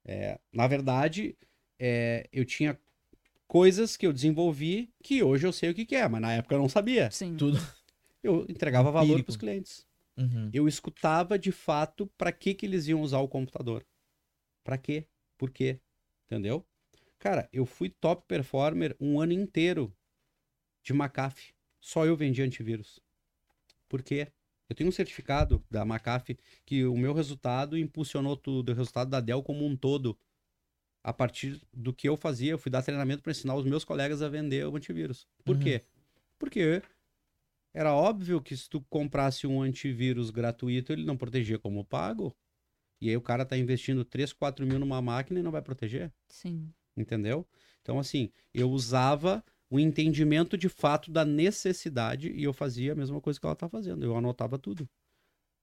[0.04, 1.36] É, na verdade,
[1.78, 2.76] é, eu tinha
[3.46, 6.56] coisas que eu desenvolvi que hoje eu sei o que, que é, mas na época
[6.56, 7.08] eu não sabia.
[7.12, 7.36] Sim.
[7.36, 7.60] Tudo.
[8.24, 9.86] Eu entregava valor para os clientes.
[10.16, 10.50] Uhum.
[10.52, 13.86] Eu escutava de fato para que, que eles iam usar o computador.
[14.64, 15.06] Para quê?
[15.38, 15.78] Por quê?
[16.26, 16.66] Entendeu?
[17.20, 19.94] Cara, eu fui top performer um ano inteiro
[20.82, 21.54] de McAfee.
[21.80, 23.00] Só eu vendi antivírus.
[23.88, 24.26] Por quê?
[24.72, 29.20] Eu tenho um certificado da McAfee que o meu resultado impulsionou tudo, o resultado da
[29.20, 30.18] Dell como um todo.
[31.04, 34.22] A partir do que eu fazia, eu fui dar treinamento para ensinar os meus colegas
[34.22, 35.26] a vender o antivírus.
[35.44, 35.62] Por Uhum.
[35.62, 35.82] quê?
[36.38, 36.80] Porque
[37.74, 42.34] era óbvio que se tu comprasse um antivírus gratuito, ele não protegia como pago.
[42.98, 46.10] E aí o cara tá investindo 3, 4 mil numa máquina e não vai proteger.
[46.28, 46.72] Sim.
[46.96, 47.46] Entendeu?
[47.82, 53.22] Então, assim, eu usava o entendimento de fato da necessidade e eu fazia a mesma
[53.22, 54.04] coisa que ela tá fazendo.
[54.04, 54.86] Eu anotava tudo.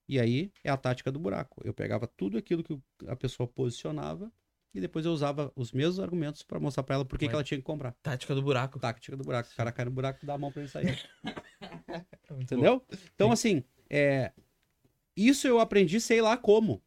[0.08, 1.62] E aí é a tática do buraco.
[1.63, 4.32] Eu pegava tudo aquilo que a pessoa posicionava
[4.74, 7.43] e depois eu usava os mesmos argumentos para mostrar para ela por que, que ela
[7.43, 7.91] tinha que comprar.
[8.02, 8.80] Tática do buraco.
[8.80, 9.48] Tática do buraco.
[9.54, 11.08] O cara cai no buraco, dá a mão para ele sair.
[12.41, 12.84] Entendeu?
[13.13, 13.34] Então, Sim.
[13.34, 14.32] assim, é...
[15.15, 16.82] isso eu aprendi sei lá como,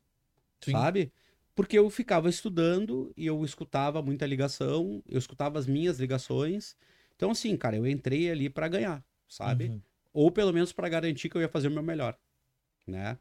[0.60, 0.72] Sim.
[0.72, 1.12] sabe?
[1.54, 6.76] Porque eu ficava estudando e eu escutava muita ligação, eu escutava as minhas ligações.
[7.22, 9.66] Então, assim, cara, eu entrei ali pra ganhar, sabe?
[9.66, 9.80] Uhum.
[10.12, 12.18] Ou pelo menos pra garantir que eu ia fazer o meu melhor,
[12.84, 13.16] né?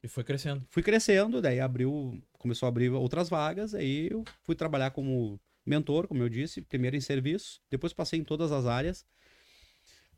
[0.00, 0.64] E foi crescendo.
[0.70, 6.06] Fui crescendo, daí abriu, começou a abrir outras vagas, aí eu fui trabalhar como mentor,
[6.06, 9.04] como eu disse, primeiro em serviço, depois passei em todas as áreas.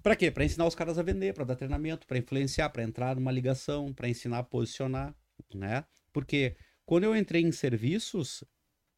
[0.02, 0.30] Pra quê?
[0.30, 3.90] Pra ensinar os caras a vender, pra dar treinamento, pra influenciar, pra entrar numa ligação,
[3.90, 5.16] pra ensinar a posicionar,
[5.54, 5.82] né?
[6.12, 8.44] Porque quando eu entrei em serviços,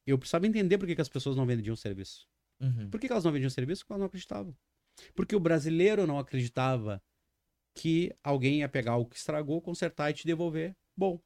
[0.05, 2.27] eu precisava entender por que, que as pessoas não vendiam serviço.
[2.63, 2.89] Uhum.
[2.91, 3.83] Por que, que elas não vendiam serviço?
[3.83, 4.57] Porque elas não acreditavam.
[5.15, 7.03] Porque o brasileiro não acreditava
[7.75, 10.77] que alguém ia pegar o que estragou, consertar e te devolver.
[10.97, 11.21] Bom,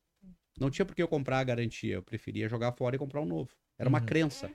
[0.59, 1.94] não tinha por que eu comprar a garantia.
[1.94, 3.51] Eu preferia jogar fora e comprar um novo.
[3.79, 4.07] Era uma Uhum.
[4.07, 4.51] crença.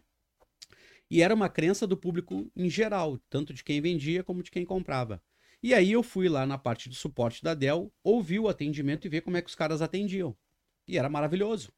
[1.10, 4.66] E era uma crença do público em geral, tanto de quem vendia como de quem
[4.66, 5.22] comprava.
[5.62, 9.10] E aí eu fui lá na parte de suporte da Dell, ouvi o atendimento e
[9.10, 10.36] ver como é que os caras atendiam.
[10.88, 11.72] E era maravilhoso.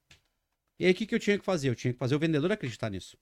[0.80, 1.70] E aí o que, que eu tinha que fazer?
[1.70, 3.18] Eu tinha que fazer o vendedor acreditar nisso.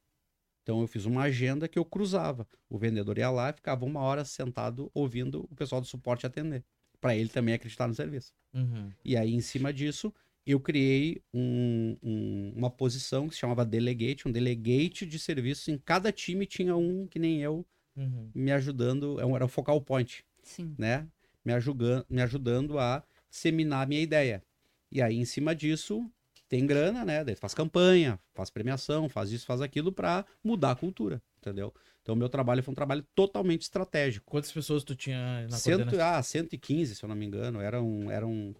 [0.63, 2.47] Então eu fiz uma agenda que eu cruzava.
[2.69, 6.63] O vendedor ia lá e ficava uma hora sentado ouvindo o pessoal do suporte atender.
[6.99, 8.31] Para ele também acreditar no serviço.
[8.53, 8.91] Uhum.
[9.03, 10.13] E aí, em cima disso,
[10.45, 15.67] eu criei um- um- uma posição que se chamava Delegate, um delegate de serviços.
[15.67, 18.29] Em cada time tinha um que nem eu Uhum.
[18.35, 20.75] me ajudando, é um- era o focal point, Sim.
[20.77, 21.07] né?
[21.43, 24.43] Me, ajudan- me ajudando a disseminar a minha ideia.
[24.91, 26.07] E aí, em cima disso,
[26.51, 27.23] tem grana, né?
[27.23, 31.73] Daí faz campanha, faz premiação, faz isso, faz aquilo para mudar a cultura, entendeu?
[32.01, 34.29] Então, o meu trabalho foi um trabalho totalmente estratégico.
[34.29, 37.61] Quantas pessoas tu tinha na Cento, ah, 115, se eu não me engano.
[37.61, 38.53] Eram, eram,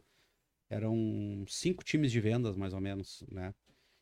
[0.70, 3.54] eram cinco times de vendas, mais ou menos, né?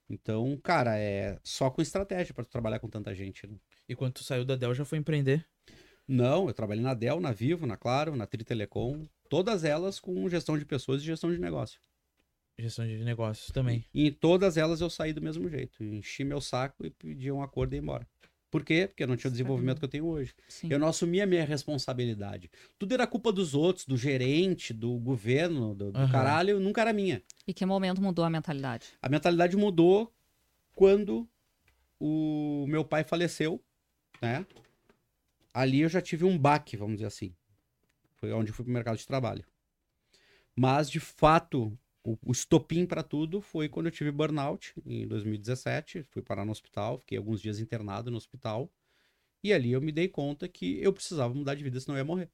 [0.07, 3.47] Então, cara, é só com estratégia para trabalhar com tanta gente.
[3.47, 3.55] né?
[3.87, 5.43] E quando tu saiu da Dell já foi empreender?
[6.07, 10.29] Não, eu trabalhei na Dell, na Vivo, na Claro, na Tri Telecom, todas elas com
[10.29, 11.79] gestão de pessoas e gestão de negócio.
[12.59, 13.85] Gestão de negócios também.
[13.93, 15.83] E em todas elas eu saí do mesmo jeito.
[15.83, 18.05] Enchi meu saco e pedi um acordo e ia embora.
[18.51, 18.87] Por quê?
[18.87, 20.33] Porque eu não tinha o desenvolvimento que eu tenho hoje.
[20.47, 20.67] Sim.
[20.71, 22.49] Eu não assumia a minha responsabilidade.
[22.79, 27.21] Tudo era culpa dos outros, do gerente, do governo, do, do caralho, nunca era minha.
[27.47, 28.87] E que momento mudou a mentalidade?
[29.01, 30.11] A mentalidade mudou
[30.73, 31.29] quando
[31.99, 33.63] o meu pai faleceu,
[34.21, 34.45] né?
[35.53, 37.35] Ali eu já tive um baque, vamos dizer assim.
[38.15, 39.45] Foi onde eu fui pro mercado de trabalho.
[40.55, 46.03] Mas, de fato, o, o estopim para tudo foi quando eu tive burnout, em 2017.
[46.03, 48.71] Fui parar no hospital, fiquei alguns dias internado no hospital.
[49.43, 52.05] E ali eu me dei conta que eu precisava mudar de vida, senão eu ia
[52.05, 52.29] morrer.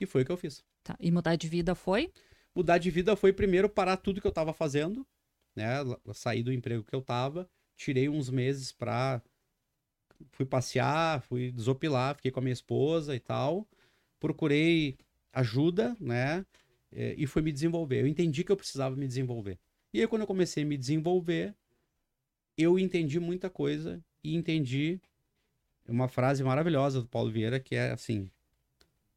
[0.00, 0.64] E foi o que eu fiz.
[0.82, 0.96] Tá.
[1.00, 2.12] E mudar de vida foi?
[2.54, 5.06] Mudar de vida foi primeiro parar tudo que eu tava fazendo,
[5.54, 5.76] né?
[6.12, 9.22] Sair do emprego que eu tava, tirei uns meses pra.
[10.30, 13.68] Fui passear, fui desopilar, fiquei com a minha esposa e tal.
[14.18, 14.96] Procurei
[15.32, 16.44] ajuda, né?
[16.92, 18.00] Eh, E fui me desenvolver.
[18.02, 19.58] Eu entendi que eu precisava me desenvolver.
[19.92, 21.54] E aí, quando eu comecei a me desenvolver,
[22.56, 25.00] eu entendi muita coisa e entendi
[25.88, 28.30] uma frase maravilhosa do Paulo Vieira que é assim: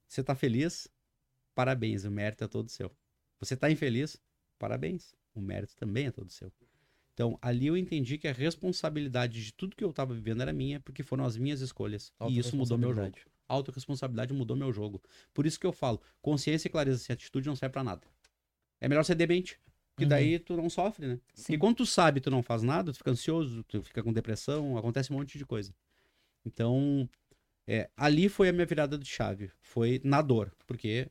[0.08, 0.88] Você tá feliz?
[1.56, 2.92] Parabéns, o mérito é todo seu.
[3.40, 4.22] Você tá infeliz?
[4.58, 6.52] Parabéns, o mérito também é todo seu.
[7.14, 10.80] Então, ali eu entendi que a responsabilidade de tudo que eu tava vivendo era minha,
[10.80, 12.14] porque foram as minhas escolhas.
[12.30, 13.18] E isso mudou meu jogo.
[13.50, 15.02] Autoresponsabilidade mudou meu jogo.
[15.34, 18.02] Por isso que eu falo, consciência e clareza sem atitude não serve pra nada.
[18.80, 19.60] É melhor ser demente.
[19.94, 20.10] Porque Uhum.
[20.10, 21.20] daí tu não sofre, né?
[21.34, 21.54] Sim.
[21.54, 24.78] E quando tu sabe tu não faz nada, tu fica ansioso, tu fica com depressão,
[24.78, 25.74] acontece um monte de coisa.
[26.46, 27.10] Então,
[27.68, 29.52] é, ali foi a minha virada de chave.
[29.62, 31.10] Foi na dor, porque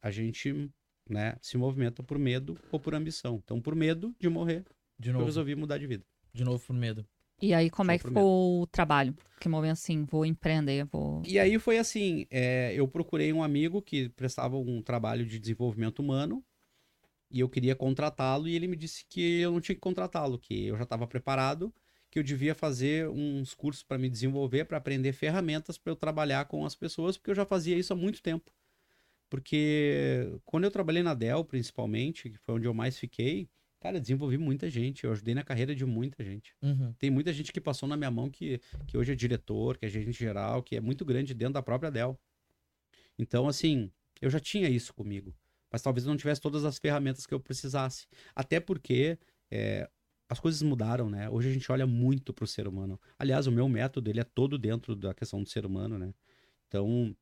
[0.00, 0.70] a gente
[1.08, 3.40] né, se movimenta por medo ou por ambição.
[3.44, 4.64] Então, por medo de morrer,
[4.98, 5.26] De eu novo.
[5.26, 6.04] resolvi mudar de vida.
[6.32, 7.06] De novo por medo.
[7.40, 9.14] E aí, como Só é que ficou o trabalho?
[9.40, 11.22] Que momento assim, vou empreender, vou.
[11.24, 16.00] E aí foi assim, é, eu procurei um amigo que prestava um trabalho de desenvolvimento
[16.00, 16.44] humano
[17.30, 20.66] e eu queria contratá-lo e ele me disse que eu não tinha que contratá-lo, que
[20.66, 21.72] eu já estava preparado,
[22.10, 26.46] que eu devia fazer uns cursos para me desenvolver, para aprender ferramentas para eu trabalhar
[26.46, 28.50] com as pessoas, porque eu já fazia isso há muito tempo.
[29.28, 33.48] Porque quando eu trabalhei na Dell, principalmente, que foi onde eu mais fiquei,
[33.80, 36.54] cara, eu desenvolvi muita gente, eu ajudei na carreira de muita gente.
[36.62, 36.92] Uhum.
[36.98, 39.88] Tem muita gente que passou na minha mão que, que hoje é diretor, que é
[39.88, 42.18] gerente geral, que é muito grande dentro da própria Dell.
[43.18, 45.34] Então, assim, eu já tinha isso comigo.
[45.70, 48.06] Mas talvez eu não tivesse todas as ferramentas que eu precisasse.
[48.34, 49.18] Até porque
[49.50, 49.88] é,
[50.28, 51.28] as coisas mudaram, né?
[51.28, 53.00] Hoje a gente olha muito pro ser humano.
[53.18, 56.12] Aliás, o meu método, ele é todo dentro da questão do ser humano, né?
[56.66, 57.14] Então,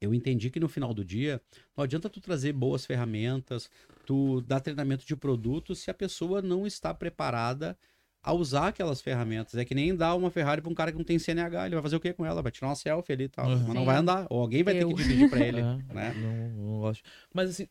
[0.00, 1.40] eu entendi que no final do dia,
[1.76, 3.70] não adianta tu trazer boas ferramentas,
[4.06, 7.76] tu dar treinamento de produtos se a pessoa não está preparada
[8.22, 9.54] a usar aquelas ferramentas.
[9.54, 11.82] É que nem dar uma Ferrari para um cara que não tem CNH, ele vai
[11.82, 12.40] fazer o que com ela?
[12.42, 13.64] Vai tirar uma selfie ali e tal, Uhum.
[13.66, 14.26] mas não vai andar.
[14.30, 14.88] Ou alguém vai Eu.
[14.88, 16.14] ter que dirigir para ele, É, né?
[16.16, 17.02] não, não gosto.
[17.34, 17.68] Mas assim,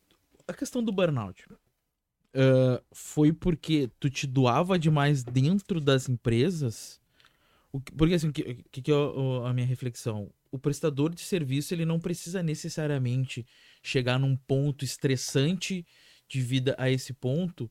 [0.48, 1.46] a questão do burnout.
[2.36, 7.00] ah, foi porque tu te doava demais dentro das empresas?
[7.72, 8.96] O que- porque assim, o que, que, que é
[9.48, 10.30] a minha reflexão?
[10.52, 13.44] O prestador de serviço, ele não precisa necessariamente
[13.82, 15.84] chegar num ponto estressante
[16.28, 17.70] de vida a esse ponto,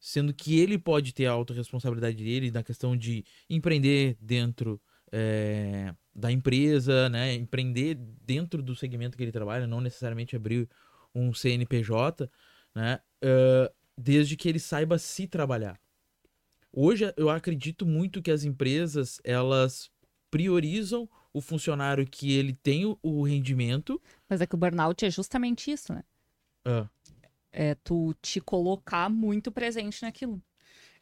[0.00, 4.80] sendo que ele pode ter a autorresponsabilidade dele na questão de empreender dentro
[5.10, 7.34] é, da empresa, né?
[7.34, 10.68] Empreender dentro do segmento que ele trabalha, não necessariamente abrir
[11.14, 12.30] um CNPJ,
[12.74, 13.00] né?
[13.22, 15.78] Ah, desde que ele saiba se trabalhar.
[16.72, 19.90] Hoje eu acredito muito que as empresas elas
[20.30, 24.00] priorizam o funcionário que ele tem o, o rendimento.
[24.28, 26.04] Mas é que o burnout é justamente isso, né?
[26.64, 26.88] Ah,
[27.52, 30.42] É tu te colocar muito presente naquilo.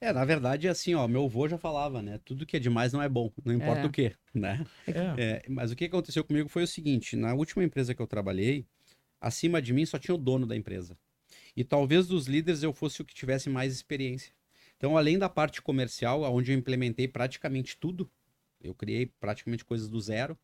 [0.01, 2.21] É, na verdade, é assim, ó, meu avô já falava, né?
[2.25, 3.87] Tudo que é demais não é bom, não importa É.
[3.87, 4.65] o que, né?
[4.87, 5.15] é.
[5.19, 8.67] É, mas o que aconteceu comigo foi o seguinte: na última empresa que eu trabalhei,
[9.21, 10.97] acima de mim só tinha o dono da empresa.
[11.57, 14.33] E talvez dos líderes eu fosse o que tivesse mais experiência.
[14.77, 18.11] Então, além da parte comercial, onde eu implementei praticamente tudo,
[18.61, 20.39] eu criei praticamente coisas do zero.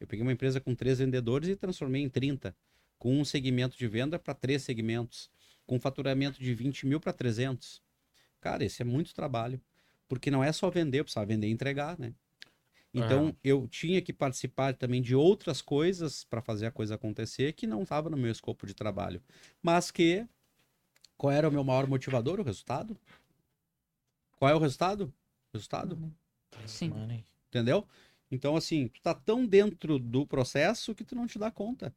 [0.00, 2.54] Eu peguei uma empresa com três vendedores e transformei em 30,
[2.98, 5.30] com um segmento de venda para três segmentos,
[5.66, 7.82] com faturamento de 20 mil para 300.
[8.40, 9.60] Cara, esse é muito trabalho,
[10.08, 12.14] porque não é só vender, eu precisava vender e entregar, né?
[12.94, 17.66] Então, eu tinha que participar também de outras coisas para fazer a coisa acontecer que
[17.66, 19.22] não estava no meu escopo de trabalho.
[19.62, 20.26] Mas que,
[21.14, 22.40] qual era o meu maior motivador?
[22.40, 22.96] O resultado.
[24.38, 25.12] Qual é o resultado?
[25.52, 25.94] Resultado,
[26.66, 26.90] Sim.
[27.48, 27.86] Entendeu?
[28.30, 31.94] Então, assim, tu tá tão dentro do processo que tu não te dá conta.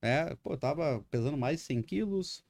[0.00, 2.44] É, pô, eu tava pesando mais de 100 quilos,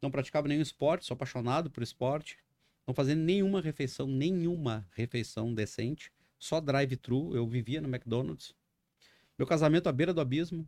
[0.00, 2.38] não praticava nenhum esporte, sou apaixonado por esporte,
[2.86, 8.54] não fazia nenhuma refeição, nenhuma refeição decente, só drive-thru, eu vivia no McDonald's.
[9.38, 10.66] Meu casamento à beira do abismo,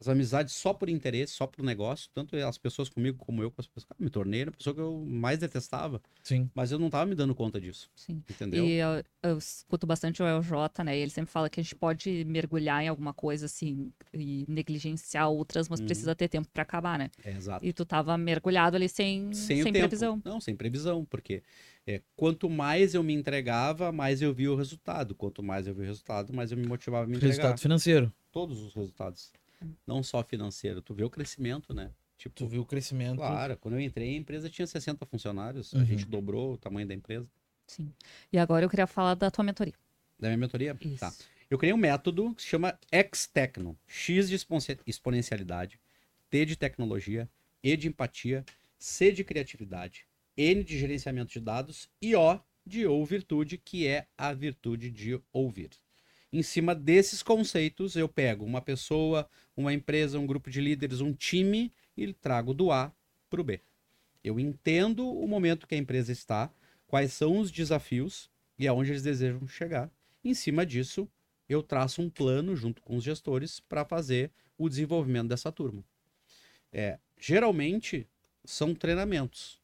[0.00, 3.60] as amizades só por interesse, só por negócio, tanto as pessoas comigo como eu com
[3.60, 3.84] as pessoas.
[3.84, 6.50] Cara, me tornei a pessoa que eu mais detestava, Sim.
[6.54, 8.22] mas eu não tava me dando conta disso, Sim.
[8.28, 8.64] entendeu?
[8.64, 10.96] E eu, eu escuto bastante o LJ, né?
[10.96, 15.28] E ele sempre fala que a gente pode mergulhar em alguma coisa assim e negligenciar
[15.28, 15.86] outras, mas Uhum.
[15.86, 17.10] precisa ter tempo pra acabar, né?
[17.24, 17.64] É, exato.
[17.64, 20.20] E tu tava mergulhado ali sem, sem, sem, previsão.
[20.24, 21.42] Não, sem previsão, porque
[21.86, 25.14] é, quanto mais eu me entregava, mais eu via o resultado.
[25.14, 27.30] Quanto mais eu via o resultado, mais eu me motivava a me entregar.
[27.32, 28.12] Resultado financeiro.
[28.32, 29.32] Todos os resultados.
[29.86, 30.80] Não só financeiro.
[30.82, 31.90] Tu vê o crescimento, né?
[32.16, 33.16] Tipo, Tu viu o crescimento.
[33.16, 35.74] claro, quando eu entrei, a empresa tinha 60 funcionários.
[35.74, 35.84] A Uhum.
[35.84, 37.26] gente dobrou o tamanho da empresa.
[37.66, 37.92] Sim.
[38.32, 39.74] E agora eu queria falar da tua mentoria.
[40.18, 40.76] Da minha mentoria?
[40.80, 40.98] Isso.
[41.00, 41.12] Tá.
[41.50, 43.76] Eu criei um método que se chama X-Tecno.
[43.86, 44.36] X de
[44.86, 45.80] exponencialidade,
[46.30, 47.28] T de tecnologia,
[47.62, 48.44] E de empatia,
[48.78, 54.06] C de criatividade, N de gerenciamento de dados e O de ou virtude, que é
[54.16, 55.70] a virtude de ouvir.
[56.34, 61.12] Em cima desses conceitos, eu pego uma pessoa, uma empresa, um grupo de líderes, um
[61.12, 62.92] time e trago do A
[63.30, 63.60] para o B.
[64.24, 66.52] Eu entendo o momento que a empresa está,
[66.88, 69.88] quais são os desafios e aonde eles desejam chegar.
[70.24, 71.08] Em cima disso,
[71.48, 75.84] eu traço um plano junto com os gestores para fazer o desenvolvimento dessa turma.
[76.72, 78.08] É, geralmente
[78.44, 79.62] são treinamentos.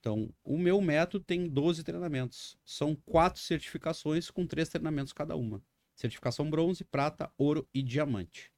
[0.00, 2.56] Então, o meu método tem 12 treinamentos.
[2.64, 5.62] São quatro certificações com três treinamentos cada uma.
[6.00, 8.52] Certificação bronze, prata, ouro e diamante.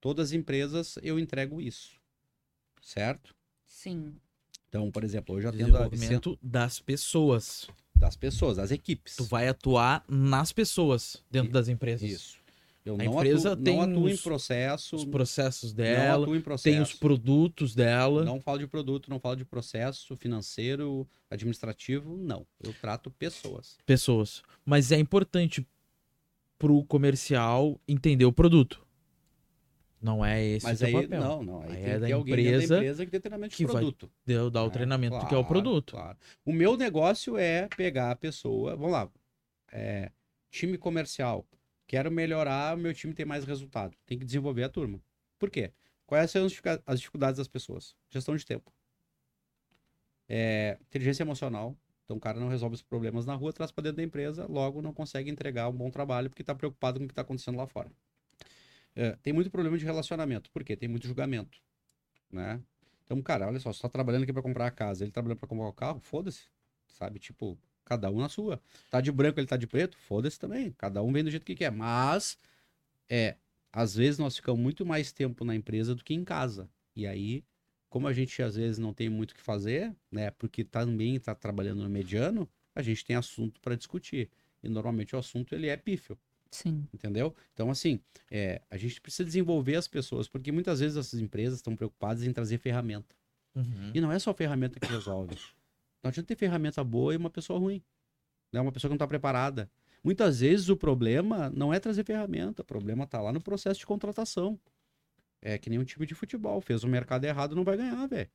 [0.00, 1.92] Todas as empresas eu entrego isso.
[2.80, 3.34] Certo?
[3.66, 4.16] Sim.
[4.68, 7.68] Então, por exemplo, eu já atendo a Desenvolvimento das pessoas.
[7.94, 9.16] das pessoas, das equipes.
[9.16, 12.08] Tu vai atuar nas pessoas dentro I- das empresas.
[12.10, 12.38] Isso.
[12.84, 16.22] Eu A não empresa atuo, tem não atuo em os- processo, Os processos não dela,
[16.24, 16.82] atuo em tem processo.
[16.82, 18.24] os produtos dela.
[18.24, 22.46] Não falo de produto, não falo de processo financeiro, administrativo, não.
[22.62, 23.76] Eu trato pessoas.
[23.84, 24.42] pessoas.
[24.64, 25.66] Mas é importante
[26.58, 28.86] pro comercial entender o produto.
[30.00, 31.20] Não é esse Mas o aí, papel.
[31.20, 31.62] não, não.
[31.62, 34.10] Aí, Aí tem é da empresa da empresa que dê treinamento de que vai produto.
[34.24, 35.90] Deu dar o É, treinamento que é o claro, produto.
[35.92, 36.18] claro.
[36.44, 39.10] O meu negócio é pegar a pessoa, vamos lá,
[39.72, 40.12] é,
[40.50, 41.44] time comercial,
[41.86, 43.96] quero melhorar, meu time ter mais resultado.
[44.06, 45.00] Tem que desenvolver a turma.
[45.38, 45.72] Por quê?
[46.06, 46.46] Quais são
[46.86, 47.94] as dificuldades das pessoas?
[48.08, 48.72] Gestão de tempo.
[50.28, 51.76] É, inteligência emocional.
[52.08, 54.80] Então o cara não resolve os problemas na rua, traz para dentro da empresa, logo
[54.80, 57.66] não consegue entregar um bom trabalho porque está preocupado com o que está acontecendo lá
[57.66, 57.92] fora.
[58.96, 60.50] É, tem muito problema de relacionamento.
[60.50, 60.74] Por quê?
[60.74, 61.58] Tem muito julgamento.
[62.32, 62.62] Né?
[63.04, 65.48] Então, cara, olha só, você tá trabalhando aqui para comprar a casa, ele trabalhando para
[65.48, 66.48] comprar o carro, foda-se.
[66.86, 67.18] Sabe?
[67.18, 68.58] Tipo, cada um na sua.
[68.90, 70.72] Tá de branco, ele tá de preto, foda-se também.
[70.78, 71.70] Cada um vem do jeito que quer.
[71.70, 72.38] Mas,
[73.06, 73.36] é,
[73.70, 76.70] às vezes nós ficamos muito mais tempo na empresa do que em casa.
[76.96, 77.44] E aí,
[77.88, 80.30] como a gente às vezes não tem muito o que fazer, né?
[80.32, 84.30] Porque também tá trabalhando no mediano, a gente tem assunto para discutir.
[84.62, 86.18] E normalmente o assunto ele é pífio
[86.50, 86.86] Sim.
[86.92, 87.34] entendeu?
[87.52, 91.76] Então, assim, é, a gente precisa desenvolver as pessoas, porque muitas vezes essas empresas estão
[91.76, 93.14] preocupadas em trazer ferramenta.
[93.54, 93.90] Uhum.
[93.94, 95.36] E não é só ferramenta que resolve.
[96.02, 97.82] Não adianta ter ferramenta boa e uma pessoa ruim.
[98.52, 98.60] Né?
[98.60, 99.70] Uma pessoa que não está preparada.
[100.02, 103.86] Muitas vezes o problema não é trazer ferramenta, o problema está lá no processo de
[103.86, 104.58] contratação.
[105.40, 108.28] É que nem um time de futebol, fez o mercado errado, não vai ganhar, velho.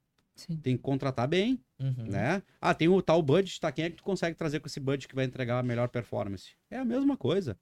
[0.61, 2.05] Tem que contratar bem, Uhum.
[2.07, 2.41] né?
[2.59, 3.71] Ah, tem o tal budget, tá?
[3.71, 6.51] Quem é que tu consegue trazer com esse budget que vai entregar a melhor performance?
[6.71, 7.57] É a mesma coisa.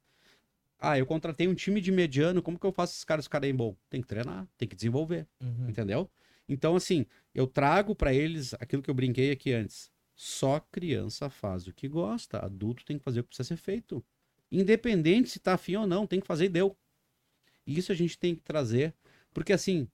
[0.79, 3.75] Ah, eu contratei um time de mediano, como que eu faço esses caras ficarem bom?
[3.89, 5.69] Tem que treinar, tem que desenvolver, Uhum.
[5.69, 6.09] entendeu?
[6.49, 9.91] Então, assim, eu trago pra eles aquilo que eu brinquei aqui antes.
[10.15, 14.03] Só criança faz o que gosta, adulto tem que fazer o que precisa ser feito.
[14.51, 16.75] Independente se tá afim ou não, tem que fazer e deu.
[17.65, 18.93] Isso a gente tem que trazer,
[19.33, 19.87] porque assim,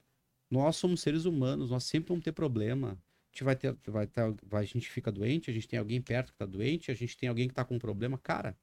[0.49, 2.91] nós somos seres humanos, nós sempre vamos ter problema.
[2.91, 6.01] A gente vai ter, vai ter, vai, a gente fica doente, a gente tem alguém
[6.01, 8.57] perto que tá doente, a gente tem alguém que tá com um problema, cara.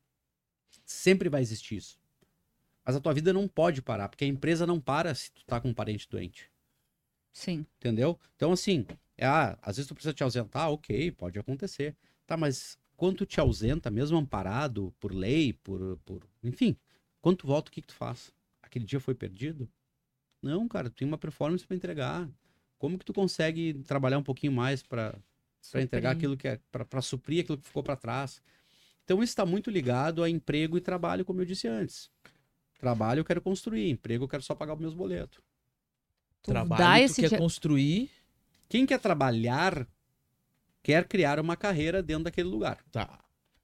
[0.85, 1.99] Sempre vai existir isso.
[2.85, 5.61] Mas a tua vida não pode parar, porque a empresa não para se tu tá
[5.61, 6.51] com um parente doente.
[7.33, 7.67] Sim.
[7.79, 8.19] Entendeu?
[8.37, 8.87] Então, assim,
[9.21, 11.97] ah, às vezes tu precisa te ausentar, ok, pode acontecer.
[12.27, 15.99] Tá, mas quando tu te ausenta, mesmo amparado por lei, por.
[16.05, 16.77] por enfim,
[17.21, 18.33] quando tu volta, o que, que tu faz?
[18.63, 19.69] Aquele dia foi perdido?
[20.45, 22.29] Não, cara, tu tem uma performance para entregar.
[22.79, 25.19] Como que tu consegue trabalhar um pouquinho mais para
[25.77, 26.61] entregar aquilo que é.
[26.71, 28.43] para suprir aquilo que ficou para trás?
[29.05, 32.11] Então, isso está muito ligado a emprego e trabalho, como eu disse antes.
[32.79, 35.39] Trabalho eu quero construir, emprego eu quero só pagar os meus boletos.
[36.43, 38.11] Tu Trabalho tu quer dia- construir.
[38.69, 39.87] Quem quer trabalhar
[40.83, 42.79] quer criar uma carreira dentro daquele lugar.
[42.93, 43.19] Tá.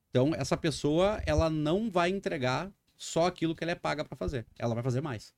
[0.08, 4.46] Então, essa pessoa, ela não vai entregar só aquilo que ela é paga para fazer.
[4.58, 5.34] Ela vai fazer mais.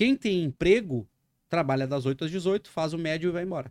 [0.00, 1.06] Quem tem emprego,
[1.46, 3.70] trabalha das 8 às 18, faz o médio e vai embora.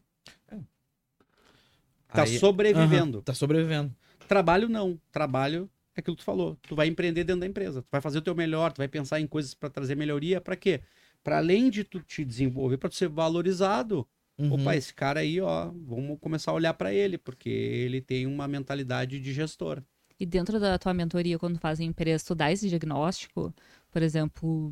[2.08, 3.18] Tá Aí- sobrevivendo.
[3.18, 3.96] Aham, tá sobrevivendo.
[4.28, 5.02] Trabalho não.
[5.12, 6.56] Trabalho é aquilo que tu falou.
[6.62, 7.82] Tu vai empreender dentro da empresa.
[7.82, 10.39] Tu vai fazer o teu melhor, tu vai pensar em coisas para trazer melhoria.
[10.39, 10.82] Para quê?
[11.24, 14.08] Para além de tu te desenvolver, para tu ser valorizado.
[14.38, 14.54] Uhum.
[14.54, 18.48] Opa, esse cara aí, ó, vamos começar a olhar para ele, porque ele tem uma
[18.48, 19.82] mentalidade de gestor.
[20.20, 23.52] E dentro da tua mentoria, quando fazem empresa, tu dá esse diagnóstico?
[23.89, 24.72] Por exemplo,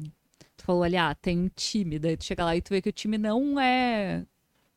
[0.67, 1.97] falou ali, ah, tem um time.
[1.97, 4.25] Daí tu chega lá e tu vê que o time não é,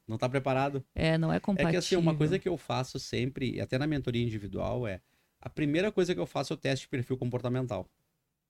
[0.09, 0.83] Não tá preparado?
[0.95, 1.71] é não é É compatível.
[1.73, 5.01] que assim, uma coisa que eu faço sempre, e até na mentoria individual, é
[5.41, 7.87] a primeira coisa que eu faço é o teste de perfil comportamental.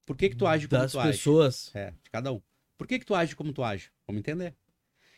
[0.07, 1.13] Por que que tu age como Das tu age?
[1.13, 1.71] pessoas.
[1.75, 2.41] É, de cada um.
[2.77, 3.91] Por que que tu age como tu age?
[4.07, 4.55] Vamos entender.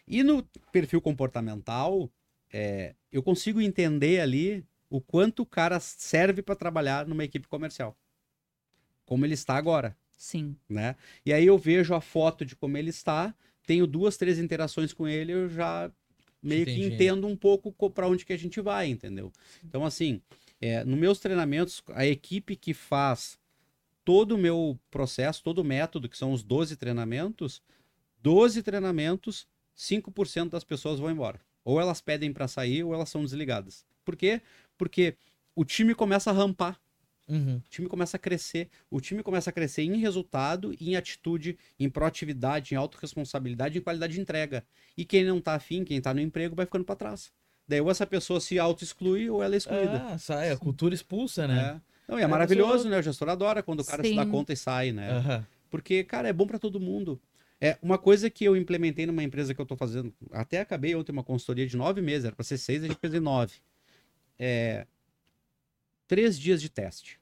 [0.07, 2.11] E no perfil comportamental,
[2.53, 7.97] é, eu consigo entender ali o quanto o cara serve para trabalhar numa equipe comercial.
[9.07, 10.57] Como ele está agora, Sim.
[10.69, 10.97] né?
[11.25, 13.35] E aí eu vejo a foto de como ele está,
[13.67, 15.91] tenho duas, três interações com ele, eu já
[16.43, 16.95] meio que Entendi.
[16.95, 19.33] entendo um pouco para onde que a gente vai, entendeu?
[19.65, 20.21] Então, assim,
[20.61, 23.39] é, nos meus treinamentos, a equipe que faz
[24.05, 27.63] todo o meu processo, todo o método, que são os 12 treinamentos,
[28.21, 29.47] 12 treinamentos,
[29.77, 31.41] 5% das pessoas vão embora.
[31.65, 33.87] Ou elas pedem para sair, ou elas são desligadas.
[34.05, 34.43] Por quê?
[34.77, 35.17] Porque
[35.55, 36.81] o time começa a rampar.
[37.33, 37.57] Uhum.
[37.57, 38.69] O time começa a crescer.
[38.91, 44.13] O time começa a crescer em resultado, em atitude, em proatividade, em autorresponsabilidade, em qualidade
[44.13, 44.63] de entrega.
[44.97, 47.33] E quem não tá afim, quem tá no emprego, vai ficando para trás.
[47.67, 50.05] Daí ou essa pessoa se auto-exclui ou ela é excluída.
[50.09, 51.81] Ah, sai, a cultura expulsa, né?
[52.09, 52.13] É.
[52.13, 52.99] Não, e é É, maravilhoso, né?
[52.99, 54.31] O gestor adora quando o cara se dá Sim.
[54.31, 55.11] conta e sai, né?
[55.13, 55.47] Aham.
[55.71, 57.19] Porque, cara, é bom para todo mundo.
[57.59, 60.13] É uma coisa que eu implementei numa empresa que eu tô fazendo.
[60.33, 63.15] Até acabei ontem uma consultoria de nove meses, era para ser seis, a gente fez
[63.15, 63.55] em nove.
[64.39, 64.85] É,
[66.09, 67.21] três dias de teste,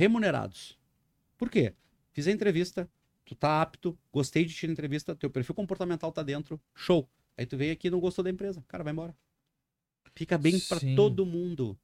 [0.00, 0.78] remunerados.
[1.36, 1.74] Por quê?
[2.10, 2.88] Fiz a entrevista,
[3.22, 7.06] tu tá apto, gostei de ti na entrevista, teu perfil comportamental tá dentro, show.
[7.36, 9.14] Aí tu vem aqui e não gostou da empresa, cara, vai embora.
[10.14, 11.78] Fica bem para todo mundo.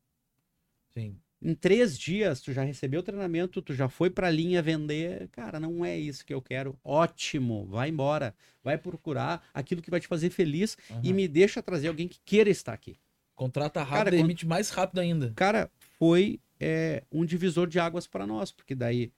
[0.94, 1.18] Sim.
[1.42, 5.29] Em três dias, tu já recebeu o treinamento, tu já foi pra linha vender.
[5.29, 6.79] Cara, não é isso que eu quero.
[6.83, 8.35] Ótimo, vai embora.
[8.64, 11.12] Vai procurar aquilo que vai te fazer feliz e Aham.
[11.12, 12.98] me deixa trazer alguém que queira estar aqui.
[13.35, 15.35] Contrata rápido Cara, e emite mais rápido ainda.
[15.37, 19.12] Cara, foi é, um divisor de águas para nós, porque daí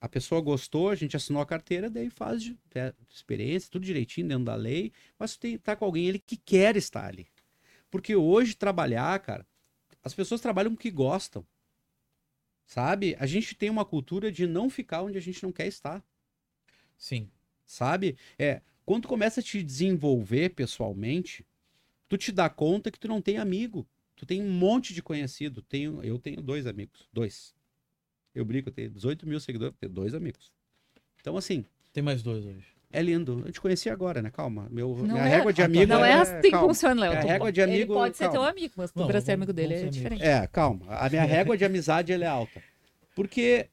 [0.00, 4.28] a pessoa gostou, a gente assinou a carteira, daí faz de, é, experiência, tudo direitinho
[4.28, 7.28] dentro da lei, mas tu tem, tá com alguém ele que quer estar ali.
[7.90, 9.46] Porque hoje trabalhar, cara,
[10.02, 11.46] as pessoas trabalham com o que gostam.
[12.66, 13.16] Sabe?
[13.18, 16.02] A gente tem uma cultura de não ficar onde a gente não quer estar
[16.96, 17.30] Sim.
[17.66, 18.16] sabe?
[18.38, 21.44] É, quando começa a te desenvolver pessoalmente,
[22.08, 23.86] tu te dá conta que tu não tem amigo.
[24.22, 25.60] Tu tem um monte de conhecido.
[25.62, 27.08] Tenho, eu tenho dois amigos.
[27.12, 27.52] Dois.
[28.32, 30.52] Eu brinco, eu tenho 18 mil seguidores, eu tenho dois amigos.
[31.20, 32.64] Então, assim, Tem mais dois hoje.
[32.92, 33.42] é lindo.
[33.44, 34.30] Eu te conheci agora, né?
[34.30, 34.68] Calma.
[34.70, 35.86] Meu, Não minha é- régua de amigo.
[35.88, 37.12] Não é assim que funciona, Léo.
[37.14, 38.38] É a Tu- régua de Ele amigo, pode ser calma.
[38.38, 40.22] teu amigo, mas tu Não, pra ser amigo dele é ser diferente.
[40.22, 40.86] É, calma.
[40.94, 42.62] A minha régua de amizade ela é alta.
[43.16, 43.68] Porque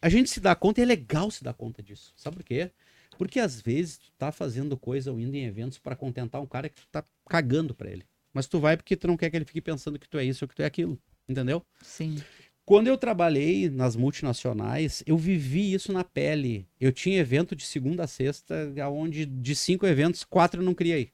[0.00, 2.12] a gente se dá conta, e é legal se dar conta disso.
[2.16, 2.70] Sabe por quê?
[3.18, 6.68] Porque às vezes tu tá fazendo coisa ou indo em eventos pra contentar um cara
[6.68, 8.06] que tu tá cagando pra ele.
[8.32, 10.44] Mas tu vai porque tu não quer que ele fique pensando que tu é isso
[10.44, 10.98] ou que tu é aquilo.
[11.28, 11.62] Entendeu?
[11.82, 12.16] Sim.
[12.64, 16.66] Quando eu trabalhei nas multinacionais, eu vivi isso na pele.
[16.80, 21.12] Eu tinha evento de segunda a sexta, onde de cinco eventos, quatro eu não ir.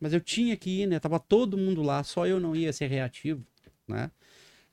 [0.00, 0.98] Mas eu tinha que ir, né?
[0.98, 3.46] Tava todo mundo lá, só eu não ia ser reativo,
[3.86, 4.10] né?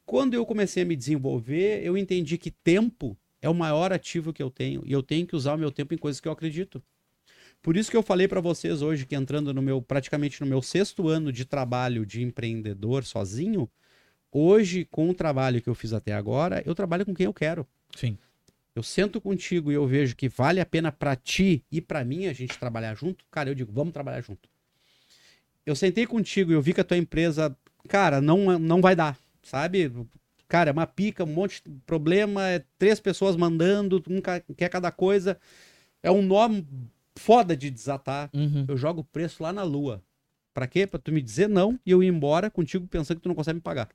[0.05, 4.43] Quando eu comecei a me desenvolver, eu entendi que tempo é o maior ativo que
[4.43, 6.81] eu tenho e eu tenho que usar o meu tempo em coisas que eu acredito.
[7.63, 10.61] Por isso que eu falei para vocês hoje que entrando no meu praticamente no meu
[10.61, 13.69] sexto ano de trabalho de empreendedor sozinho,
[14.29, 17.65] hoje com o trabalho que eu fiz até agora, eu trabalho com quem eu quero.
[17.95, 18.17] Sim.
[18.75, 22.25] eu sento contigo e eu vejo que vale a pena pra ti e pra mim
[22.25, 24.49] a gente trabalhar junto, cara, eu digo, vamos trabalhar junto.
[25.65, 27.55] Eu sentei contigo e eu vi que a tua empresa,
[27.87, 29.89] cara, não, não vai dar, sabe?
[30.49, 34.19] Cara, é uma pica, um monte de problema, é três pessoas mandando, um
[34.53, 35.39] quer cada coisa.
[36.01, 36.49] É um nó
[37.17, 38.29] foda de desatar.
[38.33, 38.65] Uhum.
[38.67, 40.03] Eu jogo o preço lá na lua.
[40.53, 40.85] Pra quê?
[40.85, 43.55] Pra tu me dizer não e eu ir embora contigo pensando que tu não consegue
[43.55, 43.89] me pagar.